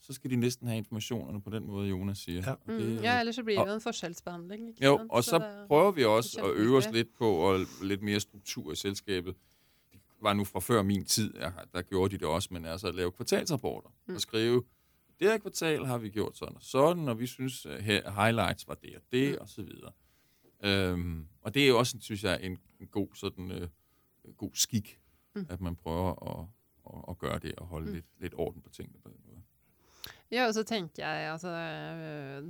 så 0.00 0.12
skal 0.12 0.30
de 0.30 0.36
næsten 0.36 0.68
have 0.68 0.78
informationerne 0.78 1.42
på 1.42 1.50
den 1.50 1.66
måde, 1.66 1.88
Jonas 1.88 2.18
siger. 2.18 2.42
Ja, 2.46 2.54
mm. 2.66 2.78
det, 2.78 3.02
ja 3.02 3.20
ellers 3.20 3.34
så 3.34 3.42
bliver 3.42 3.64
det 3.64 3.70
jo 3.70 3.74
en 3.74 3.80
forskelsbehandling. 3.80 4.68
Ikke 4.68 4.84
jo, 4.84 5.06
og 5.10 5.24
så, 5.24 5.30
så 5.30 5.64
prøver 5.68 5.90
vi 5.90 6.04
også 6.04 6.40
at 6.44 6.50
øve 6.50 6.76
os 6.76 6.92
lidt 6.92 7.08
på 7.18 7.30
og 7.30 7.66
lidt 7.82 8.02
mere 8.02 8.20
struktur 8.20 8.72
i 8.72 8.76
selskabet 8.76 9.34
var 10.24 10.32
nu 10.32 10.44
fra 10.44 10.60
før 10.60 10.82
min 10.82 11.04
tid, 11.04 11.34
ja, 11.34 11.50
der 11.72 11.82
gjorde 11.82 12.12
de 12.12 12.18
det 12.18 12.28
også, 12.28 12.48
men 12.52 12.64
altså 12.64 12.88
at 12.88 12.94
lave 12.94 13.12
kvartalsrapporter 13.12 13.88
mm. 14.06 14.14
og 14.14 14.20
skrive, 14.20 14.62
det 15.20 15.28
her 15.28 15.38
kvartal 15.38 15.86
har 15.86 15.98
vi 15.98 16.08
gjort 16.08 16.38
sådan 16.38 16.56
og 16.56 16.62
sådan, 16.62 17.08
og 17.08 17.18
vi 17.18 17.26
synes, 17.26 17.66
at 17.66 17.84
highlights 18.14 18.68
var 18.68 18.74
det 18.74 18.96
og 18.96 19.02
det, 19.12 19.30
mm. 19.30 19.38
og 19.40 19.48
så 19.48 19.62
videre. 19.62 19.92
Øhm, 20.64 21.28
og 21.40 21.54
det 21.54 21.64
er 21.64 21.68
jo 21.68 21.78
også, 21.78 21.96
synes 22.00 22.24
jeg, 22.24 22.38
en, 22.42 22.58
en 22.80 22.86
god 22.86 23.08
sådan 23.14 23.50
øh, 23.50 23.68
god 24.36 24.50
skik, 24.54 25.00
mm. 25.34 25.46
at 25.48 25.60
man 25.60 25.76
prøver 25.76 26.10
at, 26.30 26.46
at, 26.86 27.04
at 27.08 27.18
gøre 27.18 27.38
det 27.38 27.54
og 27.54 27.66
holde 27.66 27.86
mm. 27.86 27.92
lidt, 27.92 28.06
lidt 28.18 28.34
orden 28.36 28.62
på 28.62 28.70
tingene 28.70 28.98
på 29.02 29.08
den 29.08 29.18
måde. 29.26 29.42
Ja, 30.30 30.46
og 30.46 30.54
så 30.54 30.62
tenker 30.62 31.06
jeg 31.06 31.32
altså 31.32 31.50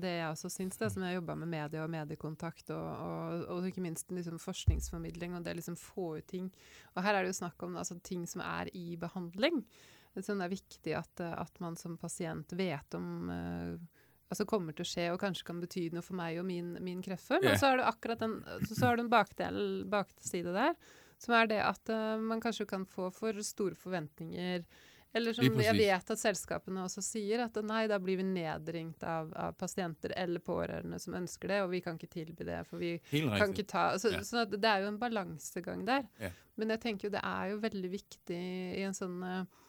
Det 0.02 0.08
jeg 0.08 0.28
også 0.28 0.48
syns, 0.48 0.76
det, 0.76 0.92
som 0.92 1.02
jeg 1.02 1.14
jobba 1.14 1.34
med 1.34 1.46
medie 1.46 1.82
og 1.82 1.90
mediekontakt, 1.90 2.70
og, 2.70 2.96
og, 2.96 3.44
og 3.44 3.66
ikke 3.66 3.80
minst 3.80 4.12
liksom 4.12 4.38
forskningsformidling, 4.38 5.36
og 5.36 5.44
det 5.44 5.56
liksom 5.56 5.76
få 5.76 6.16
ut 6.16 6.24
ting. 6.28 6.52
Og 6.94 7.02
her 7.02 7.12
er 7.12 7.22
det 7.22 7.28
jo 7.28 7.32
snakk 7.32 7.62
om 7.62 7.76
altså, 7.76 7.98
ting 8.04 8.28
som 8.28 8.40
er 8.40 8.70
i 8.72 8.96
behandling. 8.96 9.66
Så 10.14 10.36
det 10.38 10.46
er 10.46 10.52
viktig 10.52 10.96
at, 10.98 11.20
at 11.26 11.60
man 11.62 11.76
som 11.78 11.98
pasient 11.98 12.52
vet 12.54 12.94
om 12.94 13.30
uh, 13.30 14.02
altså 14.30 14.46
kommer 14.48 14.76
til 14.76 14.86
å 14.86 14.88
skje, 14.88 15.08
og 15.12 15.20
kanskje 15.22 15.46
kan 15.48 15.60
bety 15.62 15.88
noe 15.94 16.04
for 16.04 16.18
meg 16.18 16.38
og 16.40 16.48
min, 16.48 16.74
min 16.84 17.02
kreftform. 17.04 17.44
Yeah. 17.44 17.54
Og 17.54 17.62
så 17.62 17.72
har 17.72 17.80
du 17.80 17.86
akkurat 17.88 18.22
den, 18.22 18.38
så 18.70 18.80
har 18.86 18.96
du 18.96 19.04
en 19.04 19.12
bakdel, 19.12 19.60
bakside 19.90 20.54
der, 20.54 20.74
som 21.22 21.36
er 21.38 21.50
det 21.50 21.60
at 21.66 21.94
uh, 21.94 22.16
man 22.22 22.42
kanskje 22.42 22.68
kan 22.70 22.86
få 22.88 23.10
for 23.14 23.42
store 23.46 23.78
forventninger 23.78 24.66
eller 25.14 25.32
som 25.32 25.60
jeg 25.62 25.76
vet 25.78 26.08
at 26.10 26.18
selskapene 26.18 26.82
også 26.82 27.02
sier, 27.06 27.44
at 27.44 27.58
nei, 27.62 27.84
da 27.86 28.00
blir 28.02 28.18
vi 28.18 28.24
nedringt 28.26 29.04
av, 29.06 29.28
av, 29.38 29.52
pasienter 29.54 30.10
eller 30.18 30.42
pårørende 30.42 30.98
som 30.98 31.14
ønsker 31.14 31.52
det, 31.52 31.58
og 31.62 31.70
vi 31.70 31.80
kan 31.84 32.00
ikke 32.00 32.10
tilby 32.16 32.46
det, 32.48 32.56
for 32.66 32.82
vi 32.82 32.96
kan 33.12 33.54
ikke 33.54 33.66
ta 33.70 33.84
så, 34.02 34.10
ja. 34.10 34.24
sånn 34.26 34.42
at 34.42 34.56
Det 34.58 34.72
er 34.72 34.82
jo 34.82 34.88
en 34.90 34.98
balansegang 34.98 35.84
der. 35.86 36.08
Ja. 36.18 36.32
Men 36.58 36.74
jeg 36.74 36.82
tenker 36.82 37.06
jo 37.06 37.12
det 37.14 37.22
er 37.22 37.52
jo 37.52 37.60
veldig 37.62 37.92
viktig 37.92 38.40
i 38.80 38.82
en 38.88 38.98
sånn 38.98 39.22
uh, 39.22 39.62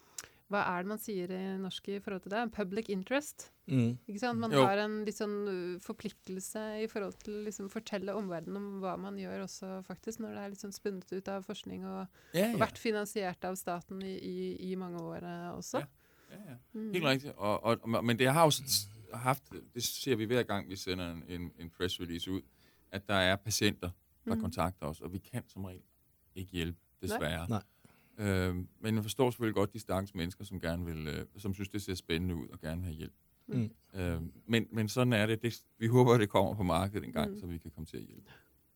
hva 0.54 0.62
er 0.70 0.84
det 0.84 0.90
man 0.92 1.00
sier 1.02 1.32
i 1.34 1.42
norsk 1.58 1.88
i 1.90 2.00
forhold 2.04 2.22
til 2.22 2.34
det? 2.36 2.42
Public 2.54 2.90
interest. 2.94 3.48
Mm. 3.66 3.96
Ikke 4.06 4.22
sant? 4.22 4.40
Man 4.40 4.54
jo. 4.54 4.62
har 4.62 4.78
en 4.84 5.00
litt 5.08 5.18
sånn 5.18 5.34
uh, 5.48 5.78
forpliktelse 5.82 6.66
i 6.84 6.90
forhold 6.92 7.18
til 7.24 7.40
å 7.40 7.46
liksom 7.48 7.72
fortelle 7.74 8.14
omverdenen 8.14 8.60
om 8.60 8.84
hva 8.84 8.94
man 9.02 9.18
gjør 9.18 9.48
også, 9.48 9.72
faktisk, 9.88 10.22
når 10.22 10.38
det 10.38 10.44
er 10.44 10.54
liksom 10.54 10.76
spunnet 10.76 11.16
ut 11.16 11.32
av 11.34 11.48
forskning 11.48 11.88
og, 11.90 12.22
ja, 12.36 12.44
ja. 12.44 12.52
og 12.54 12.62
vært 12.62 12.82
finansiert 12.82 13.50
av 13.50 13.58
staten 13.58 14.04
i, 14.06 14.14
i, 14.22 14.38
i 14.70 14.76
mange 14.78 15.02
år 15.02 15.26
uh, 15.26 15.50
også. 15.56 15.82
Ja, 16.30 16.42
ja. 16.54 16.60
Mm. 16.78 16.92
Helt 16.94 17.10
riktig. 17.10 17.36
Og, 17.38 17.66
og, 17.66 17.90
men 17.98 18.22
det 18.22 18.30
har 18.38 18.46
jo 18.46 19.18
haft, 19.26 19.50
det 19.74 19.86
ser 19.88 20.22
vi 20.22 20.30
hver 20.30 20.46
gang 20.46 20.70
vi 20.70 20.78
sender 20.78 21.16
en, 21.16 21.24
en, 21.26 21.52
en 21.58 21.74
press 21.74 21.98
release 22.02 22.30
ud, 22.30 22.46
at 22.94 23.08
der 23.10 23.32
er 23.34 23.36
patienter, 23.42 23.90
der 24.26 24.36
mm. 24.36 24.42
kontakter 24.42 24.94
os, 24.94 25.02
og 25.02 25.14
vi 25.14 25.26
kan 25.26 25.44
som 25.50 25.66
regel 25.66 25.82
ikke 26.36 26.52
hjælpe, 26.52 26.80
desværre. 27.02 27.48
Nej. 27.50 27.58
Nej. 27.58 27.75
Øh, 28.18 28.56
men 28.80 28.96
jeg 28.96 29.04
forstår 29.04 29.32
selvfølgelig 29.32 29.56
godt 29.56 29.74
de 29.74 29.80
stakkels 29.80 30.16
mennesker, 30.16 30.44
som 30.44 30.60
gerne 30.60 30.86
vil, 30.86 31.08
øh, 31.08 31.26
som 31.38 31.54
synes, 31.54 31.70
det 31.70 31.82
ser 31.82 31.96
spændende 31.96 32.36
ud 32.36 32.48
og 32.48 32.60
gerne 32.60 32.82
vil 32.82 32.86
have 32.86 32.98
hjælp. 32.98 33.14
Mm. 33.48 33.70
Øh, 33.94 34.22
men, 34.46 34.68
men 34.72 34.90
sådan 34.90 35.14
er 35.14 35.26
det. 35.26 35.42
det. 35.42 35.64
Vi 35.78 35.88
håber, 35.88 36.14
at 36.14 36.20
det 36.20 36.30
kommer 36.30 36.54
på 36.54 36.64
markedet 36.64 37.06
en 37.06 37.14
gang, 37.14 37.32
mm. 37.32 37.40
så 37.40 37.46
vi 37.46 37.58
kan 37.58 37.72
komme 37.72 37.86
til 37.86 37.98
at 37.98 38.04
hjælpe. 38.04 38.32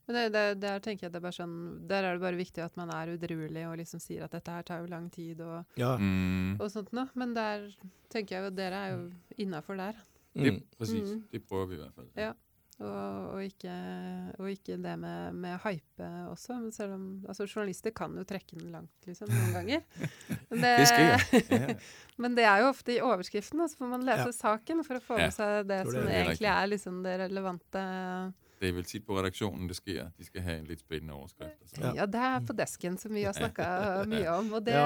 Men 0.08 0.16
det, 0.16 0.34
det, 0.34 0.62
der 0.62 0.80
tenker 0.80 1.06
jeg 1.06 1.14
det 1.14 1.20
er 1.20 1.22
bare 1.22 1.36
sånn, 1.38 1.56
Der 1.90 2.02
er 2.02 2.16
det 2.18 2.22
bare 2.22 2.38
viktig 2.38 2.64
at 2.64 2.78
man 2.78 2.90
er 2.90 3.12
udruelig 3.14 3.68
og 3.68 3.76
liksom 3.78 4.02
sier 4.02 4.24
at 4.26 4.32
dette 4.34 4.52
her 4.52 4.66
tar 4.66 4.80
jo 4.82 4.88
lang 4.90 5.12
tid 5.14 5.42
og, 5.46 5.66
ja. 5.78 5.98
mm. 5.98 6.56
og 6.58 6.72
sånt 6.74 6.90
noe. 6.98 7.06
Men 7.14 7.36
der 7.36 7.68
tenker 8.10 8.36
jeg 8.36 8.48
jo 8.48 8.56
dere 8.58 8.80
er 8.88 8.96
jo 8.96 9.04
innafor 9.38 9.78
der. 9.78 9.94
Mm. 10.34 10.44
Det, 10.44 10.64
præcis. 10.78 11.14
Mm. 11.14 11.24
Det 11.32 11.44
prøver 11.44 11.66
vi 11.66 11.78
i 11.78 11.78
hvert 11.78 11.94
fall. 11.94 12.10
Ja. 12.18 12.32
Og, 12.80 13.34
og, 13.36 13.40
ikke, 13.44 13.74
og, 14.38 14.46
ikke, 14.54 14.78
det 14.80 14.94
med, 15.02 15.34
med 15.36 15.58
hype 15.66 16.10
også. 16.32 16.56
Men 16.62 16.72
selv 16.72 16.94
om 16.96 17.06
altså, 17.28 17.44
journalister 17.44 17.92
kan 17.96 18.14
jo 18.16 18.24
trekke 18.24 18.56
den 18.56 18.70
langt, 18.72 18.94
liksom, 19.08 19.32
noen 19.34 19.58
ganger. 19.58 19.84
Men 20.50 20.64
det, 20.64 20.76
det 21.50 21.76
men 22.22 22.36
det 22.38 22.46
er 22.48 22.64
jo 22.64 22.70
ofte 22.72 22.96
i 22.96 23.02
overskriften, 23.04 23.60
så 23.60 23.68
altså, 23.68 23.78
får 23.80 23.90
man 23.92 24.06
lese 24.08 24.30
ja. 24.32 24.36
saken 24.36 24.84
for 24.88 25.00
å 25.00 25.04
få 25.04 25.20
med 25.20 25.36
seg 25.36 25.68
det, 25.68 25.84
det 25.86 25.92
som 25.92 26.08
det 26.08 26.16
egentlig 26.22 26.50
er 26.52 26.72
liksom 26.72 27.02
det 27.06 27.18
relevante. 27.22 27.84
Det 28.60 28.68
er 28.68 28.74
vel 28.76 28.88
tid 28.88 29.06
på 29.08 29.16
redaksjonen 29.16 29.70
det 29.70 29.78
sker. 29.78 30.10
De 30.20 30.26
skal 30.28 30.44
ha 30.44 30.56
en 30.58 30.66
litt 30.68 30.82
spennende 30.84 31.16
overskrift. 31.16 31.62
Altså. 31.64 31.78
Ja. 31.80 31.92
ja, 32.02 32.08
det 32.12 32.24
er 32.28 32.42
på 32.48 32.56
desken, 32.60 32.98
som 33.00 33.14
vi 33.16 33.24
har 33.24 33.36
snakka 33.38 33.68
mye 34.12 34.34
om. 34.34 34.50
Og 34.58 34.66
det, 34.66 34.80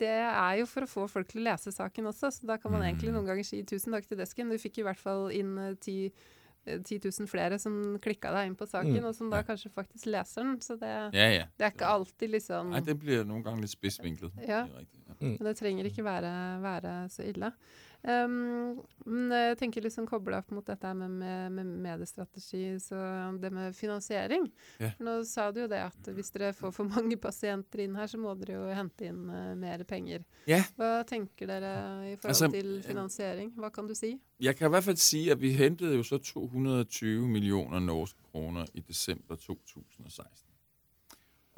det, 0.00 0.16
er 0.30 0.56
jo 0.58 0.66
for 0.70 0.86
å 0.86 0.90
få 0.90 1.04
folk 1.12 1.30
til 1.30 1.44
å 1.44 1.46
lese 1.46 1.70
saken 1.74 2.10
også, 2.10 2.32
så 2.34 2.48
da 2.50 2.58
kan 2.58 2.74
man 2.74 2.82
egentlig 2.82 3.12
mm. 3.12 3.18
noen 3.18 3.28
ganger 3.30 3.46
si 3.46 3.62
tusen 3.70 3.94
takk 3.94 4.08
til 4.10 4.18
desken. 4.18 4.50
Du 4.50 4.58
fikk 4.58 4.82
i 4.82 4.86
hvert 4.88 4.98
fall 4.98 5.28
inn 5.34 5.54
eh, 5.62 5.76
ti 5.78 5.98
10 6.64 7.00
000 7.04 7.28
flere 7.30 7.58
som 7.60 7.74
klikka 8.02 8.32
deg 8.34 8.50
inn 8.50 8.56
på 8.58 8.68
saken, 8.68 8.96
mm. 8.98 9.08
og 9.10 9.16
som 9.16 9.30
da 9.32 9.42
kanskje 9.46 9.72
faktisk 9.74 10.08
leser 10.10 10.46
den. 10.46 10.58
Så 10.64 10.78
det, 10.80 10.92
ja, 11.16 11.30
ja. 11.32 11.46
det 11.58 11.68
er 11.68 11.74
ikke 11.74 11.90
alltid 11.92 12.34
liksom 12.36 12.74
Nei, 12.74 12.84
det 12.84 12.96
blir 13.00 13.24
noen 13.28 13.44
ganger 13.44 13.66
litt 13.66 13.74
spissvinklet. 13.74 14.36
Ja. 14.48 14.64
Det, 14.70 14.86
ja. 15.04 15.18
mm. 15.20 15.36
det 15.44 15.56
trenger 15.60 15.90
ikke 15.90 16.06
være, 16.06 16.34
være 16.64 16.94
så 17.12 17.26
ille. 17.28 17.52
Um, 18.04 18.82
men 19.08 19.30
jeg 19.32 19.56
tenker 19.62 19.80
liksom 19.80 20.04
kobla 20.04 20.42
opp 20.42 20.50
mot 20.52 20.66
dette 20.68 20.90
med, 20.92 21.12
med, 21.22 21.52
med, 21.56 21.68
mediestrategi, 21.86 22.74
så 22.80 22.98
det 23.40 23.48
med 23.52 23.72
finansiering. 23.76 24.44
Yeah. 24.76 24.92
For 24.98 25.06
nå 25.06 25.14
sa 25.28 25.46
du 25.54 25.62
jo 25.62 25.68
det 25.72 25.80
at 25.86 26.10
hvis 26.12 26.28
dere 26.34 26.50
får 26.56 26.74
for 26.76 26.90
mange 26.90 27.16
pasienter 27.20 27.86
inn 27.86 27.96
her, 27.96 28.10
så 28.10 28.20
må 28.20 28.34
dere 28.36 28.58
jo 28.58 28.66
hente 28.76 29.08
inn 29.08 29.22
uh, 29.32 29.54
mer 29.56 29.86
penger. 29.88 30.26
Yeah. 30.44 30.68
Hva 30.76 30.90
tenker 31.08 31.48
dere 31.48 31.72
i 32.10 32.18
forhold 32.18 32.34
altså, 32.34 32.50
til 32.52 32.74
finansiering? 32.84 33.54
Hva 33.56 33.72
kan 33.72 33.88
du 33.88 33.96
si? 33.96 34.12
Jeg 34.42 34.58
kan 34.58 34.68
i 34.68 34.74
hvert 34.76 34.88
fall 34.90 35.00
si 35.00 35.22
at 35.32 35.40
vi 35.40 35.54
hentet 35.56 35.96
jo 35.96 36.04
så 36.04 36.20
220 36.20 37.24
millioner 37.32 37.80
norske 37.80 38.20
kroner 38.28 38.68
i 38.76 38.84
desember 38.84 39.40
2016. 39.40 40.44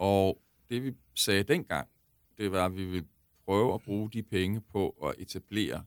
Og 0.06 0.38
det 0.70 0.82
vi 0.84 0.94
sa 1.14 1.42
den 1.42 1.66
gang, 1.66 1.90
det 2.38 2.52
var 2.52 2.68
at 2.70 2.76
vi 2.76 2.86
ville 2.86 3.10
prøve 3.46 3.74
å 3.74 3.82
bruke 3.82 4.14
de 4.14 4.22
penge 4.22 4.62
på 4.70 4.92
å 4.94 5.14
etablere 5.18 5.82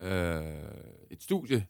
øh, 0.00 0.42
et 1.10 1.22
studie 1.22 1.66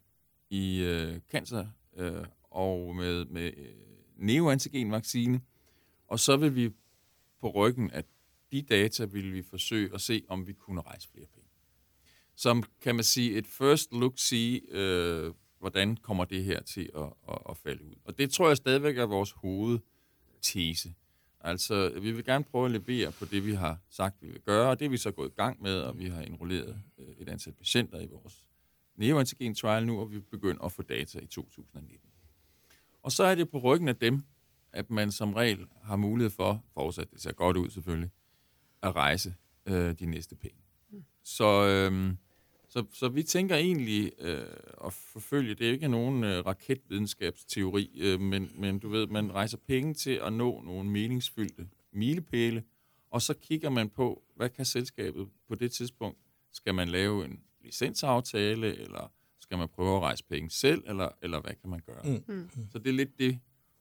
i 0.50 0.82
øh, 0.82 1.20
cancer 1.30 1.66
øh, 1.96 2.24
og 2.42 2.96
med, 2.96 3.24
med 3.24 3.52
øh, 3.56 3.72
neoantigenvaccine, 4.16 5.40
og 6.06 6.20
så 6.20 6.36
vil 6.36 6.54
vi 6.54 6.70
på 7.40 7.50
ryggen 7.50 7.90
af 7.90 8.04
de 8.52 8.62
data 8.62 9.04
vil 9.04 9.32
vi 9.32 9.42
forsøge 9.42 9.94
at 9.94 10.00
se, 10.00 10.24
om 10.28 10.46
vi 10.46 10.52
kunne 10.52 10.80
rejse 10.80 11.08
flere 11.08 11.26
penge. 11.26 11.48
Som 12.34 12.62
kan 12.80 12.94
man 12.94 13.04
sige 13.04 13.36
et 13.36 13.46
first 13.46 13.92
look 13.92 14.12
sige, 14.16 14.62
øh, 14.68 15.32
hvordan 15.58 15.96
kommer 15.96 16.24
det 16.24 16.44
her 16.44 16.62
til 16.62 16.90
at, 16.96 17.12
at, 17.28 17.38
at 17.48 17.56
falde 17.56 17.84
ud. 17.84 17.94
Og 18.04 18.18
det 18.18 18.30
tror 18.30 18.48
jeg 18.48 18.56
stadigvæk 18.56 18.98
er 18.98 19.06
vores 19.06 19.32
hovedtese. 19.32 20.94
Altså, 21.41 21.93
vi 22.01 22.12
vil 22.12 22.24
gerne 22.24 22.45
prøve 22.45 22.64
at 22.64 22.70
levere 22.70 23.12
på 23.12 23.24
det, 23.24 23.47
vi 23.47 23.55
har 23.55 23.78
sagt, 23.91 24.22
vi 24.22 24.26
vil 24.26 24.41
gøre, 24.41 24.70
og 24.70 24.78
det 24.78 24.84
er 24.84 24.91
vi 24.91 24.97
så 24.97 25.11
gået 25.11 25.28
i 25.28 25.34
gang 25.34 25.62
med, 25.62 25.80
og 25.80 25.99
vi 25.99 26.09
har 26.09 26.22
enrolleret 26.22 26.82
øh, 26.99 27.07
et 27.18 27.28
antal 27.28 27.53
patienter 27.53 28.01
i 28.01 28.07
vores 28.07 28.45
neoantigen 28.97 29.55
trial 29.55 29.86
nu, 29.86 30.01
og 30.01 30.12
vi 30.12 30.20
begynder 30.20 30.64
at 30.64 30.72
få 30.72 30.82
data 30.82 31.18
i 31.18 31.26
2019. 31.26 32.11
Og 33.03 33.12
så 33.12 33.24
er 33.24 33.34
det 33.34 33.51
på 33.51 33.59
ryggen 33.59 33.89
af 33.89 33.97
dem, 33.97 34.22
at 34.72 34.91
man 34.91 35.12
som 35.12 35.34
regel 35.34 35.66
har 35.82 35.97
mulighed 35.97 36.30
for, 36.30 36.64
fortsat 36.74 37.11
det 37.11 37.20
ser 37.20 37.32
godt 37.32 37.57
ud 37.57 37.70
selvfølgelig, 37.70 38.11
at 38.82 38.97
rejse 38.97 39.34
øh, 39.66 39.95
de 39.99 40.07
næste 40.07 40.36
penge. 40.36 40.59
Så, 41.24 41.66
øh, 41.66 42.14
så, 42.78 42.84
så 42.92 43.08
vi 43.08 43.22
tænker 43.22 43.56
egentlig 43.56 44.12
øh, 44.18 44.46
at 44.84 44.92
forfølge, 44.92 45.54
det 45.54 45.68
er 45.68 45.72
ikke 45.72 45.88
nogen 45.88 46.24
øh, 46.24 46.46
raketvidenskabsteori, 46.46 47.90
øh, 48.00 48.20
men, 48.20 48.50
men 48.54 48.78
du 48.78 48.88
ved, 48.88 49.06
man 49.06 49.32
rejser 49.32 49.58
penge 49.66 49.94
til 49.94 50.10
at 50.10 50.32
nå 50.32 50.62
nogle 50.62 50.90
meningsfyldte 50.90 51.68
milepæle, 51.92 52.64
og 53.10 53.22
så 53.22 53.34
kigger 53.34 53.70
man 53.70 53.88
på, 53.88 54.22
hvad 54.36 54.48
kan 54.48 54.64
selskabet 54.64 55.28
på 55.48 55.54
det 55.54 55.72
tidspunkt? 55.72 56.18
Skal 56.52 56.74
man 56.74 56.88
lave 56.88 57.24
en 57.24 57.40
licensaftale, 57.60 58.76
eller 58.76 59.12
skal 59.38 59.58
man 59.58 59.68
prøve 59.68 59.96
at 59.96 60.02
rejse 60.02 60.24
penge 60.24 60.50
selv, 60.50 60.82
eller, 60.86 61.08
eller 61.22 61.40
hvad 61.40 61.54
kan 61.60 61.70
man 61.70 61.80
gøre? 61.86 62.02
Mm. 62.04 62.24
Mm. 62.34 62.68
Så 62.70 62.78
det 62.78 62.88
er 62.88 62.94
lidt 62.94 63.18
det, 63.18 63.38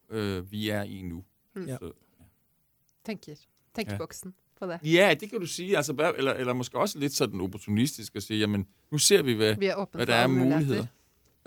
øh, 0.09 0.51
vi 0.51 0.69
er 0.69 0.83
i 0.83 1.01
nu. 1.01 1.23
Mm. 1.55 1.67
Så, 1.67 1.93
ja. 2.19 2.25
Tænker. 3.05 3.35
Tænkeboksen. 3.75 4.33
Ja 4.37 4.46
på 4.59 4.65
det. 4.67 4.79
Ja, 4.83 5.15
det 5.19 5.29
kan 5.29 5.39
du 5.39 5.45
sige. 5.45 5.77
Altså, 5.77 6.13
eller, 6.17 6.33
eller 6.33 6.53
måske 6.53 6.77
også 6.77 6.99
lidt 6.99 7.13
sådan 7.13 7.41
opportunistisk 7.41 8.15
at 8.15 8.23
sige, 8.23 8.39
jamen, 8.39 8.67
nu 8.91 8.97
ser 8.97 9.21
vi, 9.21 9.33
hvad, 9.33 9.55
vi 9.55 9.71
hvad 9.91 10.05
der 10.05 10.15
er 10.15 10.27
muligheder, 10.27 10.85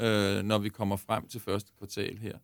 øh, 0.01 0.43
når 0.43 0.59
vi 0.59 0.69
kommer 0.69 0.97
frem 0.97 1.29
til 1.29 1.41
første 1.41 1.73
kvartal 1.79 2.19
her. 2.19 2.39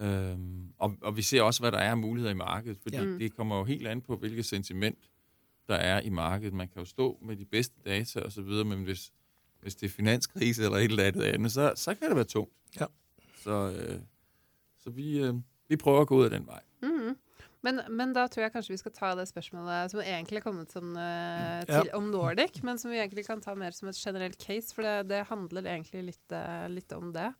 Øhm, 0.00 0.72
og, 0.78 0.96
og 1.02 1.16
vi 1.16 1.22
ser 1.22 1.42
også, 1.42 1.60
hvad 1.60 1.72
der 1.72 1.78
er 1.78 1.94
muligheder 1.94 2.32
i 2.32 2.36
markedet, 2.36 2.78
fordi 2.82 2.96
ja. 2.96 3.04
det 3.04 3.36
kommer 3.36 3.58
jo 3.58 3.64
helt 3.64 3.86
an 3.86 4.00
på, 4.00 4.16
hvilket 4.16 4.44
sentiment 4.44 4.98
der 5.68 5.74
er 5.74 6.00
i 6.00 6.08
markedet. 6.08 6.54
Man 6.54 6.68
kan 6.68 6.78
jo 6.78 6.84
stå 6.84 7.18
med 7.22 7.36
de 7.36 7.44
bedste 7.44 7.74
data 7.84 8.20
og 8.20 8.32
så 8.32 8.42
videre, 8.42 8.64
men 8.64 8.82
hvis, 8.82 9.12
hvis 9.60 9.74
det 9.74 9.86
er 9.86 9.90
finanskrise 9.90 10.64
eller 10.64 10.76
et 10.76 10.84
eller 10.84 11.04
andet 11.04 11.22
andet, 11.22 11.52
så, 11.52 11.72
så 11.76 11.94
kan 11.94 12.08
det 12.08 12.16
være 12.16 12.24
tungt. 12.24 12.52
Ja. 12.80 12.86
Så, 13.36 13.70
øh, 13.70 14.00
så 14.78 14.90
vi, 14.90 15.18
øh, 15.18 15.34
vi 15.68 15.76
prøver 15.76 16.00
at 16.00 16.06
gå 16.06 16.16
ud 16.16 16.24
af 16.24 16.30
den 16.30 16.46
vej. 16.46 16.60
Mm-hmm. 16.82 16.91
Men, 17.62 17.78
men, 17.94 18.14
da 18.16 18.26
tror 18.26 18.46
jeg 18.46 18.54
kanskje 18.56 18.74
vi 18.74 18.80
skal 18.80 18.94
ta 18.96 19.12
det 19.18 19.28
spørsmålet 19.30 19.92
som 19.92 20.02
egentlig 20.02 20.40
er 20.40 20.44
kommet 20.44 20.74
sånn, 20.74 20.96
uh, 20.98 21.62
til, 21.68 21.90
ja. 21.90 21.96
om 21.98 22.08
Nordic, 22.10 22.58
men 22.66 22.80
som 22.82 22.90
vi 22.90 22.98
egentlig 22.98 23.26
kan 23.28 23.42
ta 23.44 23.54
mer 23.58 23.76
som 23.76 23.90
et 23.90 23.98
generelt 23.98 24.38
case, 24.42 24.74
for 24.74 24.86
det, 24.86 24.96
det 25.12 25.22
handler 25.30 25.70
egentlig 25.70 26.08
litt, 26.10 26.34
uh, 26.34 26.66
litt 26.72 26.94
om 26.96 27.14
det. 27.14 27.30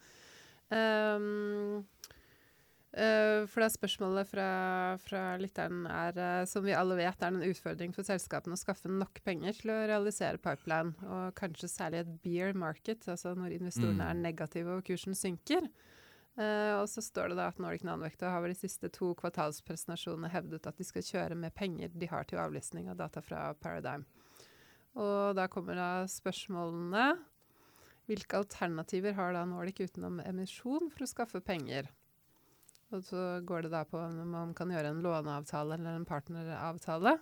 Um, 0.72 1.82
Uh, 2.92 3.48
for 3.48 3.62
det 3.62 3.70
er 3.70 3.72
spørsmålet 3.72 4.28
fra, 4.28 4.46
fra 5.00 5.20
lytteren 5.40 5.86
er, 5.88 6.18
uh, 6.20 6.42
som 6.44 6.60
vi 6.66 6.74
alle 6.76 6.98
vet, 6.98 7.22
er 7.24 7.30
en 7.32 7.46
utfordring 7.46 7.94
for 7.96 8.04
selskapene 8.04 8.52
å 8.52 8.60
skaffe 8.60 8.90
nok 8.92 9.22
penger 9.24 9.56
til 9.56 9.72
å 9.72 9.78
realisere 9.88 10.40
pipeline, 10.42 10.92
og 11.08 11.32
kanskje 11.38 11.70
særlig 11.72 12.02
et 12.02 12.10
beer 12.20 12.52
market, 12.52 13.08
altså 13.08 13.32
når 13.38 13.56
investorene 13.56 13.96
mm. 13.96 14.10
er 14.10 14.20
negative 14.26 14.76
og 14.76 14.84
kursen 14.90 15.16
synker. 15.16 15.70
Uh, 16.32 16.80
og 16.80 16.86
så 16.88 17.02
står 17.04 17.32
det 17.32 17.36
da 17.36 17.50
at 17.52 17.58
Nordic 17.60 17.82
Nanvector 17.84 18.32
har 18.32 18.40
ved 18.40 18.54
de 18.54 18.60
siste 18.62 18.88
to 18.94 19.10
kvartalspresentasjonene 19.20 20.30
hevdet 20.32 20.68
at 20.68 20.78
de 20.80 20.86
skal 20.88 21.04
kjøre 21.04 21.36
med 21.36 21.52
penger 21.52 21.92
de 21.92 22.08
har 22.08 22.24
til 22.24 22.40
avlysning 22.40 22.88
av 22.88 22.96
data 23.02 23.20
fra 23.24 23.50
Paradigm. 23.60 24.06
Og 24.96 25.36
da 25.36 25.44
kommer 25.52 25.76
da 25.76 25.90
spørsmålene. 26.08 27.12
Hvilke 28.08 28.40
alternativer 28.40 29.14
har 29.16 29.36
da 29.36 29.44
Nordic 29.48 29.84
utenom 29.84 30.20
emisjon 30.24 30.88
for 30.92 31.04
å 31.04 31.10
skaffe 31.10 31.40
penger? 31.44 31.88
Og 32.92 33.04
så 33.06 33.40
går 33.46 33.66
det 33.66 33.72
da 33.72 33.84
på 33.88 34.00
om 34.00 34.18
man 34.32 34.52
kan 34.56 34.72
gjøre 34.72 34.90
en 34.92 35.04
låneavtale 35.04 35.78
eller 35.78 35.96
en 35.96 36.08
partneravtale. 36.08 37.14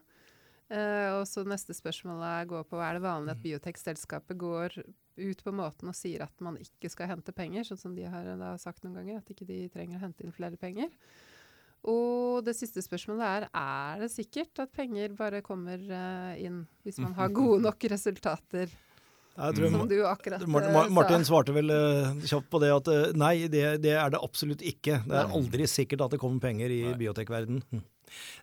Eh, 0.70 1.10
og 1.16 1.26
så 1.26 1.44
neste 1.46 1.74
spørsmål 1.74 2.22
går 2.50 2.66
på 2.70 2.78
er 2.82 2.96
det 2.96 3.04
vanlig 3.04 3.34
at 3.34 3.42
biotekselskapet 3.42 4.38
går 4.38 4.76
ut 5.20 5.42
på 5.44 5.52
måten 5.54 5.90
og 5.90 5.96
sier 5.96 6.24
at 6.26 6.44
man 6.44 6.58
ikke 6.60 6.90
skal 6.92 7.12
hente 7.12 7.34
penger, 7.36 7.66
sånn 7.68 7.80
som 7.80 7.96
de 7.96 8.06
har 8.08 8.26
da 8.40 8.54
sagt 8.60 8.84
noen 8.84 9.00
ganger, 9.00 9.20
at 9.20 9.32
ikke 9.32 9.48
de 9.48 9.62
trenger 9.72 9.98
å 9.98 10.04
hente 10.04 10.26
inn 10.26 10.34
flere 10.34 10.60
penger. 10.60 10.92
Og 11.88 12.42
det 12.44 12.52
siste 12.58 12.82
spørsmålet 12.84 13.24
er 13.24 13.48
er 13.56 14.02
det 14.02 14.10
sikkert 14.12 14.60
at 14.60 14.72
penger 14.76 15.14
bare 15.16 15.40
kommer 15.44 15.80
uh, 15.80 16.34
inn 16.36 16.66
hvis 16.84 17.00
man 17.00 17.14
har 17.16 17.32
gode 17.40 17.62
nok 17.64 17.88
resultater 17.92 18.72
som 19.40 19.86
du 19.88 20.02
akkurat 20.04 20.42
Martin, 20.50 20.74
eh, 20.74 20.88
Martin 20.92 21.22
svarte 21.24 21.54
vel 21.54 21.70
kjapt 22.26 22.50
på 22.50 22.58
det 22.60 22.72
at 22.74 22.90
nei, 23.16 23.46
det, 23.48 23.62
det, 23.80 23.94
er 23.96 24.10
det 24.12 24.20
absolutt 24.20 24.60
ikke. 24.60 24.98
Det 25.06 25.16
er 25.16 25.32
aldri 25.38 25.68
sikkert 25.70 26.02
at 26.04 26.16
det 26.16 26.20
kommer 26.20 26.42
penger 26.42 26.74
i 26.74 26.82
biotekverdenen. 26.98 27.62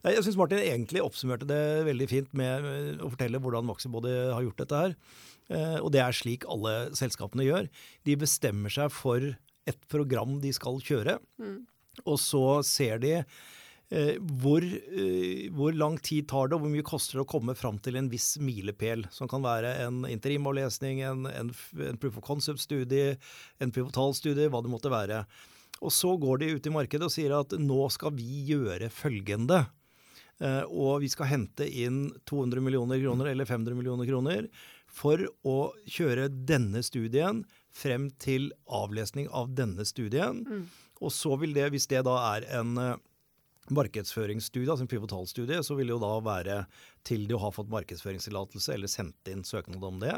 Jeg 0.05 0.25
syns 0.25 0.39
Martin 0.39 0.61
egentlig 0.63 1.03
oppsummerte 1.03 1.47
det 1.49 1.61
veldig 1.87 2.07
fint 2.11 2.31
med 2.37 3.01
å 3.03 3.11
fortelle 3.13 3.41
hvordan 3.43 3.67
Maxibody 3.67 4.13
har 4.31 4.45
gjort 4.45 4.63
dette 4.63 4.83
her. 4.83 4.95
Uh, 5.47 5.77
og 5.79 5.91
det 5.95 6.01
er 6.03 6.15
slik 6.15 6.43
alle 6.51 6.73
selskapene 6.97 7.45
gjør. 7.47 7.69
De 8.07 8.17
bestemmer 8.19 8.73
seg 8.73 8.91
for 8.91 9.23
et 9.67 9.85
program 9.91 10.37
de 10.43 10.51
skal 10.55 10.81
kjøre, 10.83 11.17
mm. 11.39 11.59
og 12.05 12.19
så 12.23 12.43
ser 12.67 12.99
de 13.03 13.21
Eh, 13.87 14.17
hvor, 14.41 14.59
eh, 14.59 15.47
hvor, 15.55 15.71
lang 15.71 15.95
tid 16.03 16.27
tar 16.27 16.49
det, 16.49 16.57
og 16.57 16.65
hvor 16.65 16.71
mye 16.73 16.83
koster 16.83 17.15
det 17.15 17.23
å 17.23 17.29
komme 17.31 17.53
fram 17.55 17.77
til 17.79 17.95
en 17.95 18.09
viss 18.11 18.33
milepæl? 18.43 19.05
Som 19.15 19.29
kan 19.31 19.45
være 19.45 19.77
en 19.85 20.01
interimavlesning, 20.09 20.99
en, 21.07 21.23
en, 21.31 21.53
en 21.85 21.99
proof 22.01 22.17
of 22.19 22.25
concept-studie, 22.27 23.15
en 23.63 23.71
pivotal-studie, 23.71 24.49
hva 24.51 24.59
det 24.63 24.73
måtte 24.73 24.91
være. 24.91 25.21
Og 25.81 25.93
så 25.93 26.13
går 26.19 26.41
de 26.41 26.53
ut 26.57 26.69
i 26.69 26.73
markedet 26.73 27.07
og 27.07 27.13
sier 27.13 27.35
at 27.37 27.53
nå 27.61 27.81
skal 27.93 28.15
vi 28.17 28.43
gjøre 28.49 28.89
følgende. 28.93 29.65
Eh, 30.39 30.63
og 30.69 31.01
vi 31.03 31.09
skal 31.11 31.31
hente 31.31 31.67
inn 31.67 32.07
200 32.29 32.63
millioner 32.63 33.01
kroner 33.01 33.31
eller 33.31 33.49
500 33.49 33.77
millioner 33.77 34.09
kroner 34.09 34.49
for 34.87 35.21
å 35.45 35.57
kjøre 35.89 36.29
denne 36.29 36.83
studien 36.85 37.43
frem 37.75 38.09
til 38.21 38.51
avlesning 38.65 39.29
av 39.29 39.53
denne 39.57 39.85
studien. 39.85 40.43
Mm. 40.45 40.65
Og 41.01 41.13
så 41.13 41.35
vil 41.41 41.53
det, 41.57 41.69
hvis 41.73 41.89
det 41.89 42.03
da 42.07 42.17
er 42.33 42.47
en 42.57 42.77
markedsføringsstudie, 43.73 44.69
altså 44.71 44.85
en 44.85 44.91
pivotalstudie, 44.91 45.59
så 45.65 45.75
vil 45.77 45.89
det 45.89 45.95
jo 45.95 46.01
da 46.03 46.11
være 46.23 46.57
til 47.07 47.25
du 47.29 47.35
har 47.41 47.53
fått 47.55 47.71
markedsføringstillatelse 47.71 48.73
eller 48.73 48.91
sendt 48.91 49.31
inn 49.31 49.43
søknad 49.47 49.83
om 49.87 49.99
det. 50.01 50.13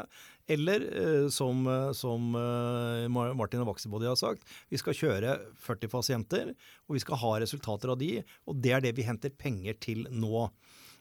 Eller 0.50 0.84
eh, 0.88 1.28
som, 1.32 1.62
eh, 1.70 1.90
som 1.96 2.34
eh, 2.38 3.06
Martin 3.10 3.62
og 3.62 3.70
Vaksibody 3.72 4.08
har 4.10 4.18
sagt, 4.20 4.46
vi 4.70 4.80
skal 4.80 4.96
kjøre 4.96 5.38
40 5.62 5.92
pasienter, 5.92 6.52
og 6.88 6.98
vi 6.98 7.02
skal 7.04 7.20
ha 7.22 7.32
resultater 7.42 7.94
av 7.94 8.00
de, 8.00 8.12
og 8.46 8.60
det 8.62 8.76
er 8.76 8.84
det 8.84 8.96
vi 8.98 9.06
henter 9.06 9.34
penger 9.34 9.78
til 9.82 10.06
nå. 10.10 10.48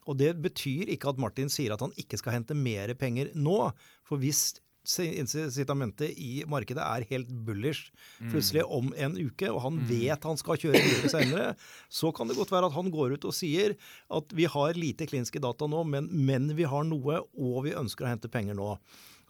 Og 0.10 0.18
Det 0.18 0.32
betyr 0.42 0.90
ikke 0.90 1.12
at 1.12 1.20
Martin 1.22 1.52
sier 1.54 1.76
at 1.76 1.84
han 1.86 1.94
ikke 2.00 2.18
skal 2.18 2.40
hente 2.40 2.56
mer 2.58 2.96
penger 2.98 3.30
nå. 3.38 3.60
For 4.08 4.22
hvis 4.22 4.58
incitamentet 4.88 6.18
i 6.18 6.44
markedet 6.50 6.84
er 6.84 7.06
helt 7.12 7.30
bullish 7.46 7.92
plutselig 8.32 8.64
om 8.66 8.92
en 8.98 9.18
uke, 9.18 9.50
og 9.52 9.62
han 9.66 9.80
mm. 9.80 9.86
vet 9.90 10.28
han 10.30 10.40
skal 10.40 10.60
kjøre 10.62 10.82
videre 10.82 11.12
senere, 11.12 11.48
så 11.90 12.14
kan 12.16 12.30
det 12.30 12.38
godt 12.40 12.54
være 12.54 12.70
at 12.70 12.78
han 12.78 12.92
går 12.94 13.18
ut 13.18 13.28
og 13.30 13.36
sier 13.36 13.76
at 14.10 14.36
vi 14.36 14.48
har 14.50 14.80
lite 14.80 15.08
kliniske 15.10 15.42
data 15.44 15.68
nå, 15.70 15.84
men, 15.84 16.10
men 16.10 16.52
vi 16.58 16.68
har 16.70 16.88
noe, 16.88 17.22
og 17.38 17.66
vi 17.68 17.76
ønsker 17.78 18.08
å 18.08 18.14
hente 18.14 18.32
penger 18.32 18.58
nå. 18.58 18.76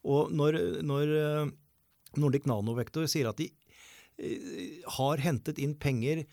Og 0.08 0.32
når, 0.32 0.60
når 0.86 1.16
eh, 1.20 1.50
Nordic 2.20 2.47
Nanovektor 2.50 3.08
sier 3.12 3.30
at 3.32 3.41
de 3.41 3.50
eh, 4.18 4.80
har 5.00 5.26
hentet 5.26 5.60
inn 5.62 5.76
penger 5.80 6.24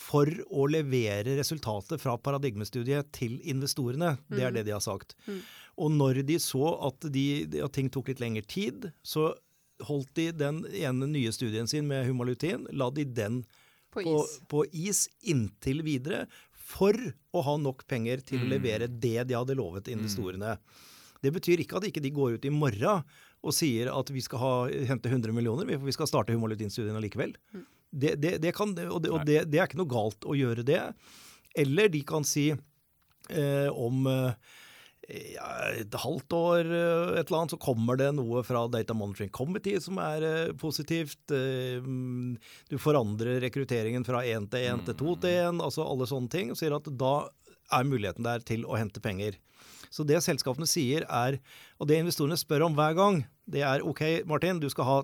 for 0.00 0.30
å 0.48 0.66
levere 0.70 1.36
resultatet 1.36 2.00
fra 2.00 2.16
paradigmestudiet 2.18 3.10
til 3.16 3.36
investorene. 3.52 4.14
Det 4.30 4.40
er 4.40 4.52
mm. 4.52 4.56
det 4.56 4.66
de 4.68 4.74
har 4.74 4.84
sagt. 4.84 5.16
Mm. 5.26 5.40
Og 5.84 5.94
når 5.94 6.22
de 6.28 6.38
så 6.42 6.74
at, 6.88 7.08
de, 7.12 7.24
at, 7.60 7.72
ting 7.76 7.90
tok 7.92 8.10
litt 8.12 8.22
lengre 8.22 8.44
tid, 8.48 8.90
så 9.02 9.30
holdt 9.88 10.12
de 10.16 10.28
den 10.36 10.62
ene 10.76 11.08
nye 11.08 11.32
studien 11.32 11.68
sin 11.68 11.88
med 11.88 12.06
humalutin, 12.08 12.66
la 12.72 12.90
de 12.92 13.04
den 13.04 13.42
på, 13.92 14.02
på, 14.04 14.14
is. 14.20 14.36
på 14.48 14.64
is 14.72 15.02
inntil 15.32 15.82
videre 15.84 16.26
for 16.70 16.94
å 17.34 17.42
ha 17.44 17.56
nok 17.58 17.84
penger 17.90 18.22
til 18.24 18.40
mm. 18.40 18.46
å 18.46 18.50
levere 18.54 18.88
det 18.88 19.26
de 19.28 19.36
hadde 19.36 19.56
lovet 19.58 19.90
investorene. 19.92 20.54
Mm. 20.56 20.86
Det 21.20 21.32
betyr 21.34 21.60
ikke 21.60 21.80
at 21.80 21.88
ikke 21.88 22.02
de 22.04 22.12
går 22.14 22.38
ut 22.38 22.46
i 22.48 22.52
morgen 22.54 23.04
og 23.40 23.56
sier 23.56 23.90
at 23.92 24.12
vi 24.12 24.22
skal 24.24 24.40
ha, 24.40 24.54
hente 24.88 25.10
100 25.10 25.32
millioner, 25.36 25.68
for 25.76 25.88
vi 25.88 25.96
skal 25.96 26.08
starte 26.08 26.36
humalutinstudien 26.36 26.96
allikevel. 26.96 27.34
Mm. 27.56 27.66
Det, 27.90 28.14
det, 28.22 28.36
det, 28.42 28.54
kan, 28.54 28.70
og, 28.86 29.02
det, 29.02 29.10
og 29.10 29.26
det, 29.26 29.42
er 29.42 29.66
ikke 29.66 29.80
noe 29.80 29.90
galt 29.90 30.26
å 30.26 30.36
gjøre 30.38 30.64
det. 30.66 30.82
Eller 31.58 31.90
de 31.90 32.02
kan 32.06 32.26
si 32.26 32.50
eh, 32.54 33.68
om 33.74 34.06
eh, 34.06 34.50
ja, 35.10 35.48
et 35.80 35.96
halvt 36.02 36.36
år 36.36 36.70
eh, 36.70 37.18
et 37.18 37.26
eller 37.26 37.40
annet, 37.40 37.54
så 37.54 37.60
kommer 37.60 37.98
det 37.98 38.10
noe 38.14 38.44
fra 38.46 38.66
Data 38.70 38.94
Monitoring 38.94 39.32
Committee 39.34 39.80
som 39.82 39.98
er 40.02 40.26
eh, 40.26 40.54
positivt. 40.58 41.22
Eh, 41.34 41.82
du 42.70 42.76
forandrer 42.78 43.40
rekrutteringen 43.42 44.06
fra 44.06 44.22
én 44.26 44.46
til 44.50 44.70
én 44.70 44.84
til 44.86 44.98
to 44.98 45.16
til 45.22 45.38
én, 45.48 45.62
altså 45.62 45.86
alle 45.86 46.08
sånne 46.10 46.30
ting. 46.32 46.52
Og 46.52 46.60
sier 46.60 46.76
at 46.76 46.90
da 47.00 47.14
er 47.74 47.86
muligheten 47.86 48.26
der 48.26 48.42
til 48.46 48.66
å 48.66 48.78
hente 48.78 49.02
penger. 49.02 49.38
Så 49.90 50.06
det 50.06 50.20
selskapene 50.22 50.68
sier 50.70 51.06
er, 51.06 51.40
og 51.82 51.90
det 51.90 51.98
investorene 51.98 52.38
spør 52.38 52.68
om 52.68 52.76
hver 52.78 52.94
gang, 52.98 53.24
det 53.50 53.64
er 53.66 53.82
OK, 53.82 54.22
Martin, 54.30 54.60
du 54.62 54.68
skal 54.70 54.86
ha 54.86 54.98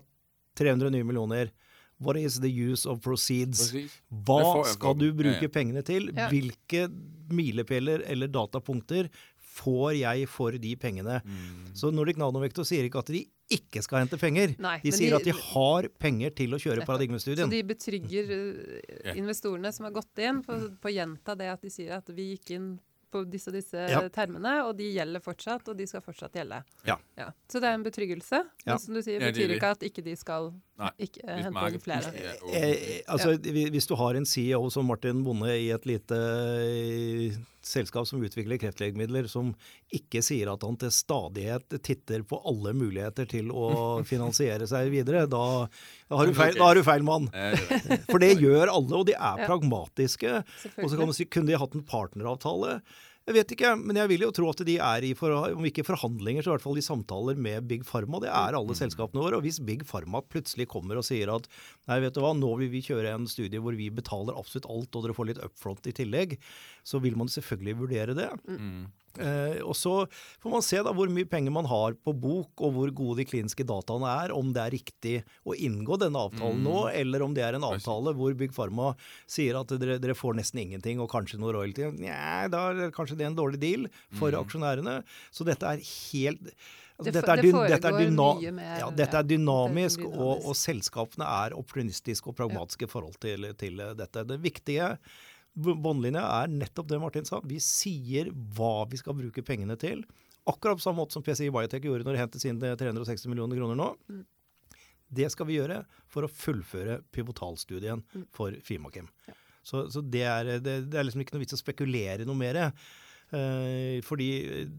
300 0.59 0.93
nye 0.95 1.07
millioner. 1.07 1.51
What 1.99 2.19
is 2.21 2.41
the 2.41 2.51
use 2.51 2.89
of 2.89 3.01
proceeds? 3.05 3.71
Hva 4.11 4.65
skal 4.69 4.99
du 5.01 5.09
bruke 5.17 5.49
pengene 5.53 5.85
til? 5.87 6.11
Hvilke 6.13 6.87
milepæler 7.33 8.05
eller 8.07 8.31
datapunkter 8.31 9.09
får 9.57 9.95
jeg 10.03 10.27
for 10.29 10.59
de 10.61 10.75
pengene? 10.77 11.23
Mm. 11.25 11.73
Så 11.77 11.91
Nordic 11.95 12.21
Nanovektor 12.21 12.67
sier 12.69 12.85
ikke 12.89 13.01
at 13.01 13.13
de 13.15 13.25
ikke 13.57 13.81
skal 13.85 14.03
hente 14.03 14.19
penger. 14.21 14.57
Nei, 14.61 14.79
de 14.83 14.93
sier 14.95 15.15
de, 15.15 15.21
at 15.21 15.29
de 15.29 15.35
har 15.39 15.89
penger 16.03 16.35
til 16.37 16.57
å 16.57 16.61
kjøre 16.61 16.85
paradigmestudien. 16.89 17.47
Så 17.47 17.55
de 17.55 17.63
betrygger 17.67 18.33
uh, 18.35 19.15
investorene 19.15 19.71
som 19.73 19.87
har 19.87 19.95
gått 19.97 20.23
inn, 20.25 20.43
på 20.45 20.59
å 20.59 20.93
gjenta 20.93 21.37
det 21.39 21.49
at 21.55 21.65
de 21.65 21.73
sier 21.73 21.95
at 21.97 22.11
vi 22.13 22.33
gikk 22.35 22.57
inn 22.59 22.69
på 23.15 23.23
disse, 23.31 23.53
disse 23.55 23.87
ja. 23.89 24.03
termene, 24.13 24.59
og 24.67 24.75
de 24.77 24.91
gjelder 24.91 25.23
fortsatt, 25.23 25.71
og 25.71 25.79
de 25.79 25.87
skal 25.89 26.03
fortsatt 26.05 26.37
gjelde. 26.37 26.59
Ja. 26.89 26.99
ja. 27.17 27.31
Så 27.49 27.63
det 27.63 27.71
er 27.71 27.79
en 27.79 27.87
betryggelse. 27.87 28.43
Ja. 28.67 28.75
Men 28.75 28.83
som 28.83 28.99
du 28.99 29.03
sier, 29.07 29.23
betyr 29.23 29.57
ikke 29.57 29.73
at 29.77 29.87
ikke 29.87 30.05
de 30.05 30.17
skal 30.19 30.51
ikke, 31.01 31.23
uh, 31.25 31.39
hente 31.41 31.69
inn 31.73 31.83
flere. 31.83 32.11
Eh, 32.53 32.65
eh, 32.65 33.03
altså, 33.09 33.37
Hvis 33.41 33.89
du 33.89 33.95
har 33.97 34.17
en 34.19 34.27
CEO 34.29 34.67
som 34.73 34.89
Martin 34.91 35.23
Bonde 35.25 35.55
i 35.57 35.71
et 35.73 35.89
lite 35.89 36.19
uh, 36.19 37.39
selskap 37.67 38.07
som 38.07 38.23
utvikler 38.23 38.61
kreftlegemidler, 38.61 39.27
som 39.31 39.55
ikke 39.95 40.21
sier 40.25 40.53
at 40.53 40.67
han 40.67 40.77
til 40.81 40.93
stadighet 40.93 41.79
titter 41.81 42.23
på 42.29 42.39
alle 42.47 42.75
muligheter 42.77 43.29
til 43.31 43.51
å 43.51 43.71
finansiere 44.11 44.69
seg 44.71 44.93
videre, 44.93 45.25
da, 45.31 45.43
da 46.11 46.21
har, 46.21 46.29
du 46.29 46.37
feil, 46.37 46.61
da 46.61 46.69
har 46.69 46.79
du 46.79 46.85
feil 46.87 47.07
mann. 47.07 47.31
For 48.11 48.23
det 48.23 48.37
gjør 48.37 48.69
alle, 48.69 49.01
og 49.01 49.09
de 49.09 49.17
er 49.17 49.45
pragmatiske. 49.47 50.39
Og 50.77 50.89
så 50.93 50.95
kan 50.95 51.09
du 51.09 51.17
si, 51.17 51.29
kunne 51.31 51.51
de 51.51 51.61
hatt 51.61 51.75
en 51.79 51.87
partneravtale? 51.89 52.81
Jeg 53.27 53.35
vet 53.35 53.53
ikke, 53.57 53.73
men 53.81 53.99
jeg 53.99 54.11
vil 54.13 54.23
jo 54.23 54.31
tro 54.35 54.49
at 54.53 54.61
de 54.69 54.77
er 54.79 55.05
i, 55.09 55.11
for, 55.19 55.33
om 55.35 55.65
ikke 55.67 55.83
forhandlinger, 55.87 56.45
så 56.45 56.53
i 56.53 56.55
hvert 56.55 56.63
fall 56.63 56.79
i 56.79 56.85
samtaler 56.85 57.39
med 57.43 57.67
Big 57.67 57.83
Pharma. 57.89 58.21
Det 58.23 58.31
er 58.31 58.55
alle 58.55 58.77
mm. 58.77 58.79
selskapene 58.79 59.25
våre. 59.25 59.41
Og 59.41 59.47
hvis 59.47 59.59
Big 59.67 59.83
Pharma 59.89 60.23
plutselig 60.23 60.69
kommer 60.71 61.01
og 61.01 61.07
sier 61.09 61.33
at 61.35 61.49
nei, 61.91 61.99
vet 62.05 62.15
du 62.15 62.23
hva, 62.23 62.31
nå 62.39 62.53
vil 62.63 62.71
vi 62.71 62.85
kjøre 62.87 63.17
en 63.17 63.27
studie 63.31 63.59
hvor 63.63 63.75
vi 63.75 63.89
betaler 63.91 64.39
absolutt 64.39 64.71
alt, 64.71 64.95
og 64.95 65.09
dere 65.09 65.17
får 65.19 65.31
litt 65.33 65.43
upfront 65.43 65.91
i 65.91 65.97
tillegg, 65.99 66.37
så 66.87 67.03
vil 67.03 67.19
man 67.19 67.33
selvfølgelig 67.33 67.81
vurdere 67.83 68.15
det. 68.15 68.31
Mm. 68.47 68.87
Eh, 69.23 69.59
og 69.65 69.75
så 69.79 69.95
får 70.43 70.53
man 70.53 70.65
se 70.65 70.81
da 70.85 70.93
hvor 70.97 71.11
mye 71.13 71.29
penger 71.29 71.55
man 71.55 71.69
har 71.71 71.97
på 71.99 72.15
bok, 72.17 72.53
og 72.61 72.75
hvor 72.77 72.95
gode 73.01 73.21
de 73.23 73.29
kliniske 73.29 73.67
dataene 73.69 74.13
er. 74.25 74.35
Om 74.37 74.53
det 74.57 74.63
er 74.63 74.75
riktig 74.77 75.17
å 75.47 75.57
inngå 75.57 75.99
denne 76.03 76.23
avtalen 76.29 76.63
mm. 76.63 76.67
nå, 76.67 76.79
eller 77.03 77.27
om 77.27 77.37
det 77.37 77.45
er 77.47 77.59
en 77.59 77.69
avtale 77.69 78.15
hvor 78.17 78.37
Bygg 78.39 78.55
Pharma 78.57 78.93
sier 79.31 79.59
at 79.61 79.75
dere, 79.77 80.01
dere, 80.03 80.17
får 80.17 80.39
nesten 80.39 80.63
ingenting 80.63 81.03
og 81.03 81.11
kanskje 81.13 81.41
noe 81.43 81.55
royalty. 81.57 81.91
Nja, 82.01 82.47
da 82.53 82.69
er 82.73 82.95
kanskje 82.95 83.19
det 83.21 83.31
en 83.31 83.39
dårlig 83.39 83.63
deal 83.63 83.87
for 84.17 84.33
mm. 84.33 84.41
aksjonærene. 84.43 84.99
Så 85.35 85.47
dette 85.49 85.77
er 85.77 85.87
helt 85.87 86.53
Altså, 86.97 87.11
det, 87.11 87.21
dette, 87.21 87.33
er, 87.33 87.43
det 87.45 87.51
dette, 87.75 87.91
er 87.93 88.53
mer, 88.57 88.79
ja, 88.81 88.87
dette, 88.89 89.19
er 89.19 89.27
dynamisk, 89.29 90.01
dette 90.01 90.17
er 90.17 90.23
og, 90.25 90.47
og, 90.49 90.55
selskapene 90.57 91.27
er 91.29 91.53
opportunistiske 91.59 92.31
og 92.33 92.39
pragmatiske 92.39 92.89
i 92.89 92.89
forhold 92.89 93.19
til, 93.21 93.45
til, 93.61 93.83
dette. 93.99 94.23
Det 94.31 94.39
viktige 94.41 94.95
båndlinja 95.57 96.23
er 96.43 96.53
nettopp 96.53 96.89
det 96.91 97.01
Martin 97.01 97.27
sa. 97.29 97.41
Vi 97.45 97.59
sier 97.63 98.31
hva 98.57 98.87
vi 98.91 99.01
skal 99.01 99.17
bruke 99.17 99.45
pengene 99.47 99.79
til. 99.81 100.05
Akkurat 100.47 100.79
på 100.79 100.85
samme 100.85 101.01
måte 101.01 101.17
som 101.17 101.25
PCI 101.27 101.49
Biotech 101.55 101.87
gjorde 101.89 102.07
når 102.07 102.17
de 102.17 102.23
hentet 102.23 102.45
sine 102.45 102.75
360 102.79 103.31
millioner 103.33 103.59
kroner 103.59 103.79
nå. 103.79 103.89
Mm. 104.13 104.23
Det 105.17 105.31
skal 105.33 105.49
vi 105.49 105.57
gjøre 105.59 105.81
for 106.11 106.27
å 106.27 106.31
fullføre 106.31 107.01
pivotalstudien 107.15 108.03
mm. 108.05 108.29
for 108.35 108.55
Fimakim. 108.67 109.09
Ja. 109.27 109.35
Så, 109.67 109.89
så 109.91 110.03
det, 110.03 110.23
er, 110.23 110.53
det, 110.63 110.77
det, 110.93 110.95
er, 110.95 111.07
liksom 111.07 111.25
ikke 111.25 111.35
noe 111.35 111.43
vits 111.43 111.57
å 111.57 111.59
spekulere 111.59 112.27
noe 112.27 112.39
mer. 112.39 112.61
Eh, 113.35 113.99
fordi 114.07 114.29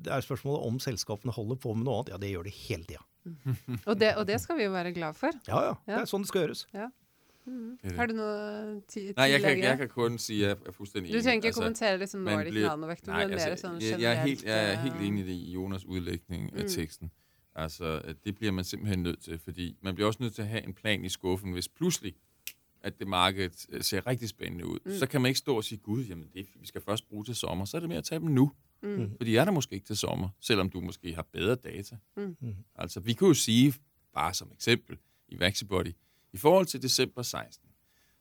det 0.06 0.14
er 0.14 0.24
spørsmålet 0.24 0.64
om 0.70 0.78
selskapene 0.84 1.36
holder 1.36 1.60
på 1.60 1.74
med 1.76 1.88
noe 1.88 2.00
annet. 2.00 2.14
Ja, 2.14 2.22
det 2.22 2.32
gjør 2.32 2.48
de 2.48 2.56
hele 2.56 2.88
tida. 2.88 3.04
Mm. 3.28 3.58
og, 3.82 3.92
og, 3.92 4.24
det 4.30 4.38
skal 4.40 4.60
vi 4.60 4.70
jo 4.70 4.72
være 4.72 4.94
glad 4.96 5.18
for. 5.20 5.36
Ja, 5.50 5.66
ja. 5.72 5.76
Det 5.90 6.00
er 6.06 6.08
sånn 6.08 6.24
det 6.24 6.32
skal 6.32 6.46
gjøres. 6.46 6.64
Ja. 6.76 6.88
Mm. 7.48 7.78
Har 7.96 8.06
du 8.06 8.14
noe 8.14 8.82
tillegg? 8.88 9.18
Nei, 9.18 9.32
jeg 9.32 9.42
kan, 9.42 9.60
jeg 9.60 9.78
kan 9.78 9.90
kun 9.90 10.18
si 10.18 10.42
at 10.44 10.50
jeg 10.50 10.58
er 10.66 10.72
fuldstændig 10.72 11.10
enig. 11.10 11.20
Du 11.20 11.24
trenger 11.24 11.36
ikke 11.36 11.48
altså, 11.48 11.62
kommentere 11.62 11.98
liksom 11.98 12.22
Nordic 12.22 12.52
bliver, 12.52 12.68
Nanovector, 12.68 13.14
men 13.14 13.22
altså, 13.22 13.48
mere 13.48 13.58
sådan 13.58 13.82
jeg, 13.82 14.02
jeg, 14.02 14.12
er 14.12 14.22
helt, 14.22 14.44
jeg 14.44 14.72
er 14.72 14.76
helt 14.76 14.96
enig 14.96 15.28
i 15.28 15.52
Jonas 15.52 15.86
udlægning 15.86 16.54
af 16.56 16.62
mm. 16.62 16.70
teksten. 16.70 17.12
Altså, 17.56 18.02
det 18.26 18.36
bliver 18.36 18.52
man 18.52 18.64
simpelthen 18.64 19.04
nødt 19.04 19.22
til, 19.22 19.40
fordi 19.40 19.78
man 19.82 19.96
bliver 19.96 20.08
også 20.08 20.24
nødt 20.24 20.36
til 20.36 20.42
at 20.42 20.48
have 20.48 20.64
en 20.64 20.74
plan 20.74 21.06
i 21.06 21.10
skuffen, 21.10 21.52
hvis 21.52 21.70
pludselig 21.70 22.16
at 22.82 23.00
det 23.00 23.08
marked 23.08 23.50
øh, 23.70 23.82
ser 23.82 24.08
rigtig 24.08 24.30
spændende 24.30 24.66
ud, 24.66 24.80
mm. 24.86 24.92
så 24.92 25.08
kan 25.08 25.22
man 25.22 25.30
ikke 25.30 25.40
stå 25.40 25.58
og 25.58 25.64
sige, 25.64 25.80
gud, 25.80 26.04
jamen 26.04 26.28
det, 26.34 26.48
vi 26.56 26.68
skal 26.68 26.82
først 26.82 27.10
bruge 27.10 27.26
til 27.26 27.36
sommer, 27.36 27.66
så 27.66 27.78
er 27.78 27.80
det 27.80 27.90
mere 27.90 27.98
at 27.98 28.04
tage 28.04 28.20
dem 28.20 28.30
nu. 28.30 28.52
Mm. 28.84 29.12
For 29.18 29.24
de 29.24 29.38
er 29.38 29.46
der 29.46 29.52
måske 29.52 29.76
ikke 29.76 29.86
til 29.86 29.98
sommer, 29.98 30.30
selvom 30.40 30.70
du 30.70 30.82
måske 30.82 31.16
har 31.16 31.28
bedre 31.32 31.56
data. 31.56 31.98
Mm. 32.18 32.56
Altså, 32.76 33.00
vi 33.00 33.14
kunne 33.14 33.28
jo 33.28 33.34
sige, 33.34 33.74
bare 34.14 34.34
som 34.34 34.52
eksempel, 34.54 34.98
i 35.28 35.40
Vaxibody, 35.40 35.92
i 36.34 36.38
forhold 36.38 36.66
til 36.66 36.82
december 36.82 37.22
16, 37.22 37.70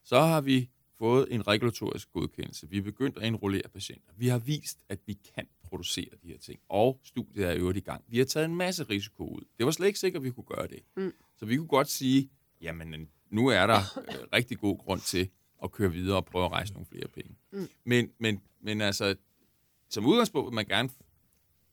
så 0.05 0.21
har 0.21 0.41
vi 0.41 0.71
fået 0.99 1.27
en 1.31 1.47
regulatorisk 1.47 2.13
godkendelse. 2.13 2.71
Vi 2.71 2.79
er 2.79 2.83
begyndt 2.83 3.19
at 3.19 3.23
indrullere 3.23 3.69
patienter. 3.69 4.13
Vi 4.17 4.29
har 4.29 4.39
vist, 4.39 4.79
at 4.89 4.99
vi 5.07 5.19
kan 5.35 5.49
producere 5.63 6.11
de 6.23 6.29
her 6.29 6.39
ting. 6.39 6.61
Og 6.69 7.01
studiet 7.05 7.47
er 7.47 7.53
i 7.53 7.59
øvrigt 7.59 7.79
i 7.79 7.81
gang. 7.81 8.05
Vi 8.09 8.19
har 8.19 8.25
taget 8.25 8.45
en 8.45 8.57
masse 8.57 8.83
risiko 8.83 9.29
ud. 9.29 9.41
Det 9.59 9.67
var 9.67 9.73
slet 9.73 9.87
ikke 9.87 9.99
sikkert, 9.99 10.21
at 10.21 10.25
vi 10.25 10.31
kunne 10.31 10.45
gøre 10.45 10.67
det. 10.67 10.81
Mm. 10.97 11.13
Så 11.37 11.47
vi 11.47 11.57
kunne 11.57 11.69
godt 11.69 11.89
sige, 11.89 12.31
jamen 12.61 13.09
nu 13.31 13.49
er 13.49 13.67
der 13.67 13.79
øh, 14.09 14.15
rigtig 14.33 14.59
god 14.59 14.79
grund 14.79 15.01
til 15.01 15.29
at 15.63 15.73
køre 15.73 15.93
videre 15.93 16.17
og 16.17 16.25
prøve 16.25 16.45
at 16.45 16.53
rejse 16.53 16.73
nogle 16.73 16.87
flere 16.87 17.09
penge. 17.09 17.37
Mm. 17.53 17.69
Men, 17.85 18.11
men, 18.19 18.43
men 18.61 18.81
altså, 18.81 19.17
som 19.89 20.07
udgangspunkt 20.07 20.47
vil 20.47 20.55
man 20.55 20.67
gerne 20.67 20.91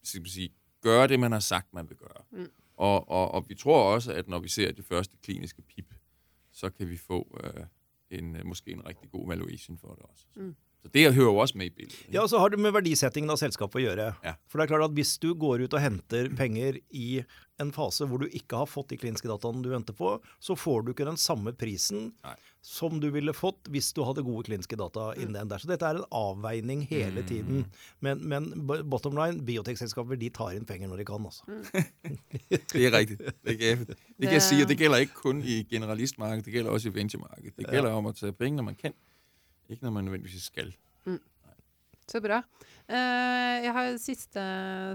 skal 0.03 0.27
sige, 0.27 0.49
gøre 0.81 1.07
det, 1.07 1.19
man 1.19 1.31
har 1.31 1.39
sagt, 1.39 1.73
man 1.73 1.89
vil 1.89 1.97
gøre. 1.97 2.23
Mm. 2.31 2.49
Og, 2.77 3.09
og, 3.09 3.31
og 3.31 3.49
vi 3.49 3.55
tror 3.55 3.93
også, 3.93 4.13
at 4.13 4.27
når 4.27 4.39
vi 4.39 4.49
ser 4.49 4.71
det 4.71 4.86
første 4.86 5.17
kliniske 5.23 5.61
pip, 5.61 5.93
så 6.54 6.70
kan 6.70 6.89
vi 6.89 6.97
få 6.97 7.24
øh, 7.43 7.66
en, 8.14 8.36
øh, 8.36 8.45
måske 8.45 8.72
en 8.72 8.86
rigtig 8.88 9.12
god 9.12 9.28
valuation 9.28 9.78
for 9.78 9.97
det 9.97 10.06
også. 10.10 10.26
Mm. 10.36 10.56
Så 10.84 10.89
det 10.91 11.14
hører 11.16 11.32
jo 11.32 11.38
også 11.39 11.58
med 11.58 11.66
i 11.66 11.70
billedet. 11.70 12.08
Ja, 12.12 12.26
og 12.26 12.30
så 12.30 12.39
har 12.41 12.51
det 12.51 12.60
med 12.60 12.74
verdisettingen 12.76 13.32
av 13.32 13.38
selskapet 13.39 13.80
å 13.80 13.84
gjøre. 13.86 14.08
Ja. 14.26 14.34
For 14.51 14.60
det 14.60 14.66
er 14.66 14.72
klart 14.74 14.89
at 14.89 14.97
hvis 14.97 15.14
du 15.24 15.30
går 15.39 15.64
ut 15.64 15.76
og 15.78 15.80
henter 15.80 16.28
penger 16.36 16.82
i 16.91 17.24
en 17.64 17.72
fase 17.72 18.08
hvor 18.10 18.20
du 18.20 18.28
ikke 18.28 18.60
har 18.60 18.68
fått 18.68 18.91
de 18.91 18.99
kliniske 18.99 19.30
dataene 19.32 19.64
du 19.64 19.70
venter 19.72 19.95
på, 19.95 20.18
så 20.43 20.58
får 20.60 20.84
du 20.84 20.91
ikke 20.91 21.08
den 21.08 21.20
samme 21.20 21.56
prisen 21.56 22.10
Nei. 22.26 22.36
Som 22.64 22.95
du 23.03 23.09
ville 23.11 23.34
fått 23.36 23.68
hvis 23.74 23.89
du 23.95 23.99
hadde 24.07 24.24
gode 24.24 24.47
kliniske 24.47 24.78
data 24.80 25.09
mm. 25.11 25.24
innen 25.26 25.49
der. 25.51 25.59
Så 25.59 25.68
dette 25.68 25.88
er 25.88 25.99
en 25.99 26.05
avveining 26.16 26.86
hele 26.88 27.20
mm. 27.20 27.28
tiden. 27.28 27.66
Men, 28.05 28.22
men 28.32 28.47
bottom 28.89 29.18
line, 29.20 29.43
biotekselskaper 29.43 30.20
de 30.20 30.30
tar 30.34 30.53
inn 30.55 30.68
penger 30.68 30.88
når 30.88 31.03
de 31.03 31.07
kan, 31.09 31.28
altså. 31.28 31.43
Mm. 31.51 32.16
det 32.74 32.86
er 32.88 32.95
riktig. 32.95 33.20
Det, 33.20 33.57
kan, 33.59 33.84
det 33.84 34.30
kan 34.30 34.38
jeg 34.38 34.45
si, 34.47 34.61
og 34.64 34.72
det 34.72 34.80
gjelder 34.80 35.03
ikke 35.03 35.20
kun 35.26 35.43
i 35.43 35.59
generalistmarkedet, 35.70 36.47
det 36.47 36.55
gjelder 36.55 36.78
også 36.78 36.93
i 36.93 36.95
venturemarkedet. 36.95 37.57
Det 37.59 37.68
gjelder 37.68 37.91
ja. 37.91 37.99
om 37.99 38.07
å 38.07 38.16
ta 38.16 38.32
penge 38.32 38.61
når 38.61 38.70
man 38.72 38.80
kan, 38.80 38.95
ikke 39.68 39.84
når 39.84 39.97
man 39.97 40.07
nødvendigvis 40.07 40.47
skal. 40.47 40.72
Mm. 41.03 41.20
Så 42.07 42.24
bra. 42.24 42.41
Uh, 42.84 43.63
jeg 43.63 43.71
har 43.77 43.89
siste 44.01 44.41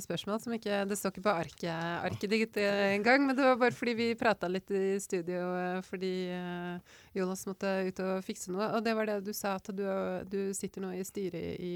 spørsmål 0.04 0.42
som 0.42 0.52
ikke 0.52 0.82
Det 0.84 0.96
står 1.00 1.14
ikke 1.14 1.22
på 1.24 1.32
arket, 1.32 1.70
arket 2.04 2.34
ditt 2.34 2.58
engang, 2.60 3.24
men 3.24 3.36
det 3.36 3.46
var 3.46 3.56
bare 3.62 3.72
fordi 3.72 3.94
vi 3.96 4.08
prata 4.18 4.50
litt 4.50 4.68
i 4.76 4.98
studio 5.00 5.46
uh, 5.56 5.80
fordi 5.86 6.12
Jonas 7.16 7.46
måtte 7.48 7.70
ut 7.88 8.04
og 8.04 8.26
fikse 8.26 8.52
noe. 8.52 8.68
Og 8.76 8.84
det 8.84 8.94
var 8.98 9.08
det 9.08 9.22
du 9.26 9.32
sa, 9.32 9.56
at 9.56 9.72
du, 9.72 9.86
du 10.28 10.40
sitter 10.56 10.84
nå 10.84 10.92
i 10.98 11.06
styret 11.06 11.56
i 11.64 11.74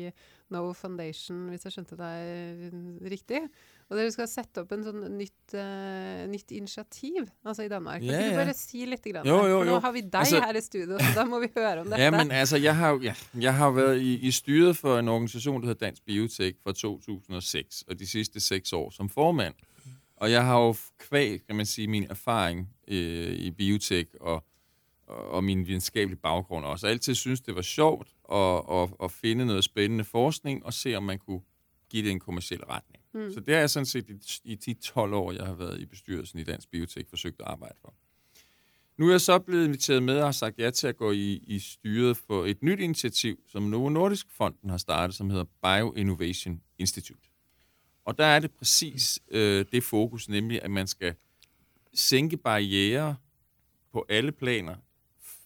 No 0.52 0.68
Foundation, 0.76 1.46
hvis 1.48 1.64
jeg 1.64 1.78
skjønte 1.78 1.96
deg 1.96 3.08
riktig. 3.08 3.46
Og 3.92 3.98
dere 3.98 4.12
skal 4.14 4.28
sette 4.30 4.62
opp 4.62 4.70
en 4.72 4.84
sånn 4.86 5.02
nytt, 5.18 5.52
uh, 5.52 6.22
nytt 6.30 6.54
initiativ 6.56 7.26
altså 7.44 7.66
i 7.66 7.68
Danmark. 7.68 8.00
Yeah, 8.00 8.22
kan 8.22 8.30
du 8.32 8.38
bare 8.40 8.54
si 8.56 8.86
litt? 8.88 9.04
Grann, 9.04 9.26
jo, 9.28 9.36
jo, 9.50 9.58
jo. 9.66 9.74
Nå 9.74 9.80
har 9.84 9.92
vi 9.92 10.04
deg 10.06 10.16
altså, 10.22 10.40
her 10.40 10.56
i 10.56 10.62
studio, 10.64 10.96
så 10.96 11.10
da 11.18 11.26
må 11.28 11.42
vi 11.42 11.50
høre 11.52 11.82
om 11.82 11.90
dette. 11.90 12.00
Ja, 12.00 12.12
men 12.14 12.32
altså, 12.32 12.60
jeg 12.62 12.72
har, 12.78 12.96
ja, 13.04 13.12
jeg 13.36 13.54
har 13.58 13.74
vært 13.76 14.00
i, 14.00 14.14
i 14.28 14.32
styret 14.32 14.78
for 14.78 15.02
en 15.02 15.12
organisasjon 15.12 15.58
som 15.58 15.68
heter 15.68 15.90
Dansk 15.90 16.01
Biotek 16.06 16.56
fra 16.62 16.72
2006, 16.72 17.84
og 17.88 17.98
de 17.98 18.06
siste 18.06 18.40
seks 18.40 18.72
år 18.72 18.90
som 18.90 19.08
formand. 19.08 19.54
Og 20.16 20.30
jeg 20.30 20.44
har 20.44 20.58
jo 20.58 20.74
kvæg, 20.98 21.46
kan 21.46 21.56
man 21.56 21.66
sige, 21.66 21.88
min 21.88 22.06
erfaring 22.10 22.68
øh, 22.88 23.32
i 23.32 23.50
biotek 23.50 24.08
og, 24.20 24.44
og 25.06 25.44
min 25.44 25.66
videnskabelige 25.66 26.20
baggrund 26.20 26.64
også. 26.64 26.86
Jeg 26.86 26.92
altid 26.92 27.14
synes, 27.14 27.40
det 27.40 27.54
var 27.54 27.62
sjovt 27.62 28.08
at, 28.32 28.62
at, 28.70 28.90
at 29.02 29.10
finde 29.10 29.46
noget 29.46 29.64
spændende 29.64 30.04
forskning 30.04 30.66
og 30.66 30.72
se, 30.72 30.94
om 30.94 31.02
man 31.02 31.18
kunne 31.18 31.40
give 31.90 32.04
det 32.04 32.10
en 32.10 32.20
kommersiel 32.20 32.64
retning. 32.64 33.04
Mm. 33.14 33.32
Så 33.32 33.40
det 33.40 33.54
er 33.54 33.66
sådan 33.66 33.86
set 33.86 34.10
i, 34.10 34.50
i 34.52 34.54
de 34.54 34.74
12 34.74 35.14
år, 35.14 35.32
jeg 35.32 35.46
har 35.46 35.54
været 35.54 35.80
i 35.80 35.86
bestyrelsen 35.86 36.38
i 36.38 36.44
Dansk 36.44 36.70
Biotek 36.70 37.08
forsøgt 37.08 37.40
at 37.40 37.46
arbejde 37.46 37.74
for. 37.80 37.94
Nu 38.96 39.06
er 39.06 39.10
jeg 39.10 39.20
så 39.20 39.38
blevet 39.38 39.64
inviteret 39.64 40.02
med 40.02 40.18
og 40.18 40.24
har 40.24 40.32
sagt 40.32 40.58
ja 40.58 40.70
til 40.70 40.86
at 40.86 40.96
gå 40.96 41.12
i, 41.12 41.32
i 41.46 41.58
styret 41.58 42.16
for 42.16 42.46
et 42.46 42.62
nyt 42.62 42.80
initiativ, 42.80 43.40
som 43.48 43.62
Novo 43.62 43.88
Nordisk 43.88 44.26
Fonden 44.30 44.70
har 44.70 44.78
startet, 44.78 45.16
som 45.16 45.30
hedder 45.30 45.44
Bio 45.62 45.92
Innovation 45.92 46.62
Institute. 46.78 47.28
Og 48.04 48.18
der 48.18 48.24
er 48.24 48.38
det 48.38 48.50
præcis 48.50 49.20
øh, 49.30 49.64
det 49.72 49.84
fokus, 49.84 50.28
nemlig 50.28 50.62
at 50.62 50.70
man 50.70 50.86
skal 50.86 51.14
sænke 51.94 52.36
barriere 52.36 53.16
på 53.92 54.06
alle 54.08 54.32
planer 54.32 54.76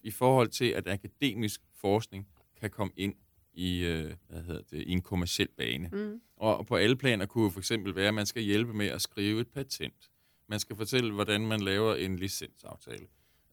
i 0.03 0.11
forhold 0.11 0.49
til, 0.49 0.64
at 0.64 0.88
akademisk 0.88 1.61
forskning 1.80 2.26
kan 2.61 2.70
komme 2.70 2.92
ind 2.97 3.14
i, 3.55 3.78
øh, 3.78 4.12
hvad 4.28 4.42
hedder 4.42 4.62
det, 4.70 4.82
i 4.82 4.90
en 4.90 5.03
kommersiel 5.03 5.49
bane. 5.57 5.88
Mm. 5.92 6.20
Og 6.36 6.66
på 6.66 6.76
alle 6.76 6.97
planer 6.97 7.26
kunne 7.26 7.51
for 7.51 7.61
eksempel 7.61 7.94
være, 7.94 8.09
at 8.09 8.14
man 8.14 8.26
skal 8.26 8.42
hjælpe 8.42 8.74
med 8.74 8.86
at 8.86 9.03
skrive 9.03 9.40
et 9.40 9.49
patent. 9.49 10.11
Man 10.49 10.61
skal 10.61 10.76
fortælle, 10.76 11.12
hvordan 11.12 11.47
man 11.47 11.61
laver 11.61 11.94
en 11.94 12.16
licensaftale. 12.16 13.07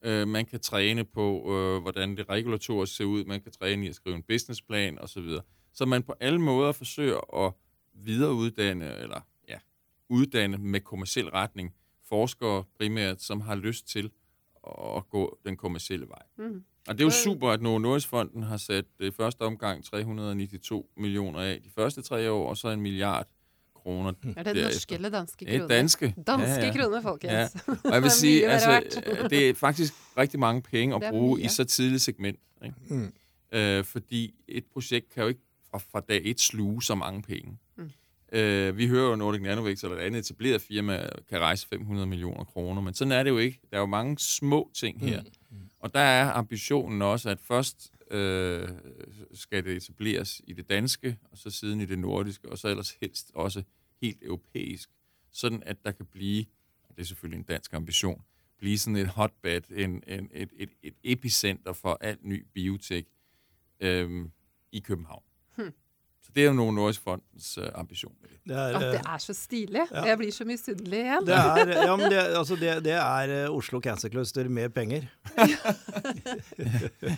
Øh, 0.03 0.27
man 0.27 0.45
kan 0.45 0.59
træne 0.59 1.03
på, 1.03 1.55
øh, 1.55 1.81
hvordan 1.81 2.17
det 2.17 2.29
regulatorisk 2.29 2.95
ser 2.95 3.05
ud. 3.05 3.25
Man 3.25 3.41
kan 3.41 3.51
træne 3.51 3.85
i 3.85 3.89
at 3.89 3.95
skrive 3.95 4.15
en 4.15 4.23
businessplan 4.23 4.99
osv. 4.99 5.29
Så 5.73 5.85
man 5.85 6.03
på 6.03 6.13
alle 6.19 6.39
måder 6.39 6.71
forsøger 6.71 7.45
at 7.45 7.53
videreuddanne, 7.93 8.97
eller 8.97 9.21
ja, 9.49 9.57
uddanne 10.09 10.57
med 10.57 10.79
kommersiel 10.79 11.29
retning, 11.29 11.73
forskere 12.09 12.63
primært, 12.77 13.21
som 13.21 13.41
har 13.41 13.55
lyst 13.55 13.87
til 13.87 14.11
at 14.97 15.09
gå 15.09 15.39
den 15.45 15.57
kommercielle 15.57 16.07
vej. 16.07 16.21
Mm. 16.37 16.63
Og 16.87 16.93
det 16.93 17.01
er 17.01 17.05
jo 17.05 17.11
super, 17.11 17.49
at 17.49 17.61
Novo 17.61 17.77
Nordisk 17.77 18.07
Fonden 18.07 18.43
har 18.43 18.57
sat 18.57 18.85
i 18.99 19.11
første 19.11 19.41
omgang 19.41 19.83
392 19.83 20.85
millioner 20.97 21.39
af 21.39 21.61
de 21.61 21.69
første 21.69 22.01
tre 22.01 22.31
år, 22.31 22.49
og 22.49 22.57
så 22.57 22.69
en 22.69 22.81
milliard 22.81 23.27
kroner. 23.83 24.13
Er 24.37 24.43
det 24.43 24.63
norske 24.63 24.95
eller 24.95 25.09
danske 25.09 25.45
kroner? 25.45 25.57
Det 25.57 25.63
er 25.63 25.67
danske. 25.67 26.15
Danske 26.27 26.51
ja, 26.51 26.65
ja. 26.65 26.77
kroner, 26.77 27.01
folkens. 27.01 27.33
Ja. 27.33 27.47
Og 27.67 27.93
jeg 27.93 28.03
vil 28.03 28.11
sige, 28.23 28.47
altså, 28.47 28.83
det 29.29 29.49
er 29.49 29.53
faktisk 29.53 29.93
rigtig 30.17 30.39
mange 30.39 30.61
penge 30.61 30.95
at 30.95 31.03
bruge 31.11 31.41
i 31.41 31.47
så 31.47 31.63
tidligt 31.63 32.01
segment. 32.01 32.39
Ikke? 32.65 32.75
Mm. 32.87 33.13
Øh, 33.51 33.83
fordi 33.83 34.33
et 34.47 34.65
projekt 34.73 35.13
kan 35.13 35.23
jo 35.23 35.29
ikke 35.29 35.41
fra, 35.71 35.77
fra 35.77 35.99
dag 35.99 36.21
et 36.25 36.39
sluge 36.39 36.83
så 36.83 36.95
mange 36.95 37.21
penge. 37.21 37.57
Mm. 37.77 37.91
Øh, 38.33 38.77
vi 38.77 38.87
hører 38.87 39.09
jo 39.09 39.15
Nordic 39.15 39.41
Nanovex, 39.41 39.83
eller 39.83 39.97
et 39.97 40.01
andet 40.01 40.19
etableret 40.19 40.61
firma, 40.61 41.09
kan 41.29 41.39
rejse 41.39 41.67
500 41.67 42.07
millioner 42.07 42.43
kroner, 42.43 42.81
men 42.81 42.93
sådan 42.93 43.11
er 43.11 43.23
det 43.23 43.29
jo 43.29 43.37
ikke. 43.37 43.59
Der 43.71 43.77
er 43.77 43.81
jo 43.81 43.85
mange 43.85 44.19
små 44.19 44.71
ting 44.73 44.99
her. 44.99 45.21
Mm. 45.21 45.57
Og 45.79 45.93
der 45.93 45.99
er 45.99 46.31
ambitionen 46.31 47.01
også, 47.01 47.29
at 47.29 47.37
først 47.41 47.91
øh, 48.13 48.69
skal 49.33 49.65
det 49.65 49.75
etableres 49.75 50.41
i 50.47 50.53
det 50.53 50.69
danske, 50.69 51.17
og 51.31 51.37
så 51.37 51.49
siden 51.49 51.81
i 51.81 51.85
det 51.85 51.99
nordiske, 51.99 52.49
og 52.49 52.57
så 52.57 52.67
ellers 52.67 52.91
helst 53.01 53.31
også 53.33 53.63
helt 54.01 54.23
europæisk, 54.23 54.89
sådan 55.31 55.63
at 55.63 55.77
der 55.85 55.91
kan 55.91 56.05
blive, 56.05 56.45
og 56.83 56.95
det 56.95 57.01
er 57.01 57.05
selvfølgelig 57.05 57.37
en 57.37 57.43
dansk 57.43 57.73
ambition, 57.73 58.23
blive 58.57 58.77
sådan 58.77 58.95
et 58.95 59.07
hotbed, 59.07 59.61
en, 59.71 60.03
en, 60.07 60.29
et, 60.33 60.49
et, 60.55 60.69
et 60.83 60.95
epicenter 61.03 61.73
for 61.73 61.97
alt 62.01 62.25
ny 62.25 62.45
biotek 62.53 63.07
øh, 63.79 64.25
i 64.71 64.79
København. 64.79 65.23
Hmm. 65.55 65.71
Det 66.35 66.41
er 66.43 66.47
jo 66.47 66.53
Novo 66.53 66.71
Nordisk 66.71 67.01
Fondens 67.03 67.57
uh, 67.57 67.63
ambition. 67.75 68.13
Det 68.47 68.55
er, 68.57 68.75
At 68.75 68.81
det 68.81 69.01
er 69.07 69.17
så 69.17 69.33
stilig. 69.33 69.81
Ja. 69.91 70.01
Jeg 70.05 70.17
blir 70.17 70.31
så 70.31 70.45
misunnelig 70.45 70.99
igjen. 70.99 71.25
det 71.27 71.35
er, 71.35 71.69
ja, 71.85 71.95
men 71.95 72.11
det, 72.11 72.17
altså 72.17 72.55
det, 72.59 72.73
det 72.85 72.91
er 72.91 73.43
eh, 73.45 73.55
Oslo 73.55 73.79
Cancer 73.79 74.09
Cluster 74.09 74.49
med 74.49 74.69
penger. 74.69 75.01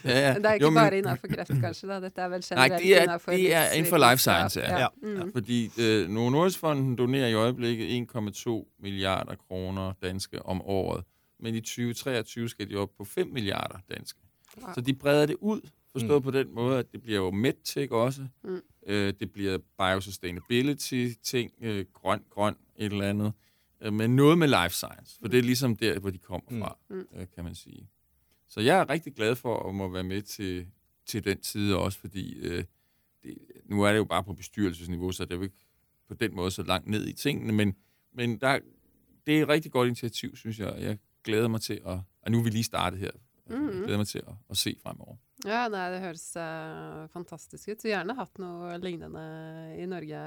Ja, 0.04 0.20
ja. 0.20 0.34
Det 0.34 0.46
er 0.46 0.54
ikke 0.54 0.66
Jo, 0.66 0.70
men- 0.70 0.84
bare 0.84 0.98
innenfor 0.98 1.28
kreft, 1.28 1.52
kanskje. 1.62 1.88
da. 1.88 2.00
Dette 2.00 2.22
er 2.22 2.28
vel 2.30 2.42
generelt 2.44 2.82
det 2.84 2.98
er, 2.98 3.02
innenfor 3.04 3.32
det 3.32 3.54
er 3.56 3.72
inden 3.72 3.90
for 3.90 3.98
life 4.10 4.18
science, 4.18 4.60
ja. 4.60 4.80
Ja. 4.80 4.88
Mm. 5.02 5.32
Fordi 5.32 5.72
øh, 5.80 6.10
Novo 6.10 6.30
Nordisk 6.30 6.60
Fonden 6.60 6.96
donerer 6.96 7.28
i 7.28 7.34
øjeblikket 7.34 8.08
1,2 8.16 8.76
milliarder 8.82 9.36
kroner 9.48 9.94
danske 10.04 10.46
om 10.46 10.62
året. 10.62 11.04
Men 11.40 11.56
i 11.56 11.60
2023 11.62 12.50
skal 12.50 12.70
de 12.70 12.76
op 12.76 12.90
på 12.98 13.06
5 13.06 13.28
milliarder 13.28 13.78
danske. 13.96 14.20
Wow. 14.62 14.74
Så 14.76 14.82
de 14.82 14.94
breder 14.94 15.26
det 15.26 15.36
ud, 15.40 15.62
forstået 16.00 16.20
Mm. 16.22 16.24
på 16.24 16.32
den 16.32 16.54
måde, 16.56 16.80
at 16.80 16.92
det 16.92 17.02
bliver 17.02 17.20
jo 17.20 17.32
medtech 17.32 17.92
også. 17.92 18.28
Mm. 18.44 18.62
Øh, 18.88 19.14
det 19.20 19.32
bliver 19.32 19.58
biosustainability-ting, 19.78 21.52
øh, 21.62 21.86
grøn, 21.94 22.24
grøn, 22.30 22.56
et 22.78 22.92
eller 22.92 23.10
andet. 23.10 23.34
Øh, 23.82 23.94
men 23.94 24.16
noget 24.16 24.38
med 24.38 24.48
life 24.48 24.76
science, 24.76 25.20
for 25.22 25.28
det 25.28 25.40
er 25.40 25.44
ligesom 25.44 25.76
der, 25.76 26.00
hvor 26.00 26.10
de 26.10 26.18
kommer 26.18 26.50
fra, 26.60 26.78
Mm. 26.90 27.06
øh, 27.16 27.28
kan 27.36 27.44
man 27.44 27.56
sige. 27.56 27.90
Så 28.48 28.60
jeg 28.62 28.80
er 28.80 28.90
rigtig 28.90 29.14
glad 29.16 29.36
for 29.36 29.70
at 29.70 29.76
må 29.76 29.88
være 29.90 30.04
med 30.04 30.22
til, 30.22 30.68
til 31.06 31.26
den 31.26 31.44
side 31.44 31.78
også, 31.78 32.00
fordi 32.00 32.34
øh, 32.40 32.64
det, 33.24 33.38
nu 33.66 33.84
er 33.84 33.92
det 33.92 33.98
jo 33.98 34.04
bare 34.06 34.24
på 34.24 34.34
bestyrelsesniveau, 34.34 35.12
så 35.12 35.26
det 35.26 35.32
er 35.32 35.36
jo 35.36 35.42
ikke 35.44 35.56
på 36.08 36.14
den 36.14 36.36
måde 36.36 36.52
så 36.52 36.64
langt 36.64 36.88
ned 36.88 37.08
i 37.08 37.14
tingene, 37.14 37.54
men, 37.54 37.76
men 38.14 38.38
der, 38.42 38.60
det 39.28 39.38
er 39.38 39.42
et 39.42 39.48
rigtig 39.48 39.72
godt 39.72 39.88
initiativ, 39.88 40.36
synes 40.36 40.60
jeg. 40.60 40.76
Jeg 40.80 40.98
glæder 41.24 41.48
mig 41.48 41.62
til 41.62 41.74
at, 41.86 42.00
og 42.22 42.32
nu 42.32 42.40
er 42.40 42.44
vi 42.44 42.50
lige 42.50 42.64
startet 42.64 43.00
her, 43.00 43.12
altså, 43.46 43.62
jeg 43.74 43.84
glæder 43.84 43.98
mig 43.98 44.08
til 44.08 44.22
at, 44.28 44.34
at 44.50 44.58
se 44.58 44.76
fremover. 44.84 45.16
Ja, 45.46 45.68
nei, 45.70 45.84
det 45.94 46.00
høres 46.02 46.24
eh, 46.42 47.02
fantastisk 47.14 47.70
ut. 47.70 47.82
Så 47.84 47.90
gjerne 47.92 48.16
hatt 48.18 48.40
noe 48.42 48.76
lignende 48.82 49.24
i 49.78 49.86
Norge. 49.90 50.22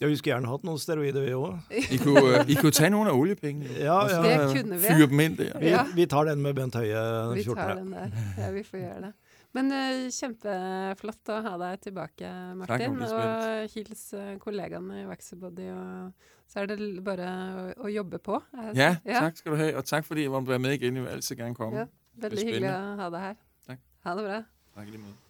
Ja, 0.00 0.08
vi 0.10 0.16
skulle 0.18 0.34
gjerne 0.34 0.50
hatt 0.50 0.64
noen 0.66 0.80
steroider, 0.82 1.22
vi 1.24 1.32
òg. 1.38 1.70
I 1.94 1.98
kunne, 2.02 2.22
øh, 2.40 2.50
I 2.50 2.56
kunne 2.58 2.74
tage 2.76 2.90
nogle 2.92 3.12
af 3.14 3.16
oliepengene, 3.20 3.70
Ja, 3.78 4.00
ja. 4.10 4.18
Det 4.26 4.34
kunne 4.58 4.76
vi. 4.80 4.88
fyre 4.90 5.06
dem 5.08 5.20
ind 5.20 5.36
der. 5.38 5.54
Vi, 5.62 5.70
Ja. 5.72 5.84
vi 5.94 6.06
tar 6.06 6.24
den 6.28 6.42
med 6.42 6.54
Bent 6.58 6.74
Høie 6.74 7.04
Vi 7.34 7.44
tar 7.46 7.74
den 7.78 7.92
der. 7.94 8.10
Ja, 8.38 8.50
vi 8.52 8.62
får 8.66 8.78
gjøre 8.82 9.00
det. 9.06 9.12
Men 9.56 9.70
eh, 9.72 10.10
kjempeflott 10.12 11.30
å 11.32 11.36
ha 11.46 11.52
deg 11.62 11.80
tilbake, 11.86 12.28
Martin. 12.60 12.98
Lisbeth. 13.00 13.14
og 13.14 13.70
hils 13.72 14.02
eh, 14.12 14.34
kollegaene 14.42 14.98
i 15.02 15.06
Vaxibody. 15.08 15.70
Og 15.72 16.12
så 16.50 16.60
er 16.60 16.66
det 16.74 17.04
bare 17.06 17.28
å, 17.30 17.62
å 17.86 17.92
jobbe 17.94 18.18
på. 18.20 18.36
Eh, 18.52 18.72
Ja, 18.76 18.90
ja, 19.06 19.20
tak 19.24 19.38
skal 19.40 19.54
du 19.54 19.58
have, 19.62 19.76
og 19.80 19.86
tak 19.88 20.04
fordi 20.04 20.26
jeg 20.26 20.34
være 20.34 20.58
med 20.60 20.76
igen. 20.76 20.96
Jeg 21.00 21.06
vil 21.06 21.12
altid 21.14 21.36
gerne 21.40 21.54
komme. 21.56 21.86
Ja. 21.86 21.86
Det 22.16 22.30
Veldig 22.32 22.44
hyggelig 22.48 22.68
å 22.74 22.96
ha 23.00 23.08
deg 23.12 23.20
her. 23.20 23.34
Takk. 23.66 23.80
Ha 24.04 24.14
det 24.16 24.22
bra. 24.28 24.42
Tak 24.76 24.88
i 24.88 24.90
lige 24.90 25.02
måde. 25.02 25.25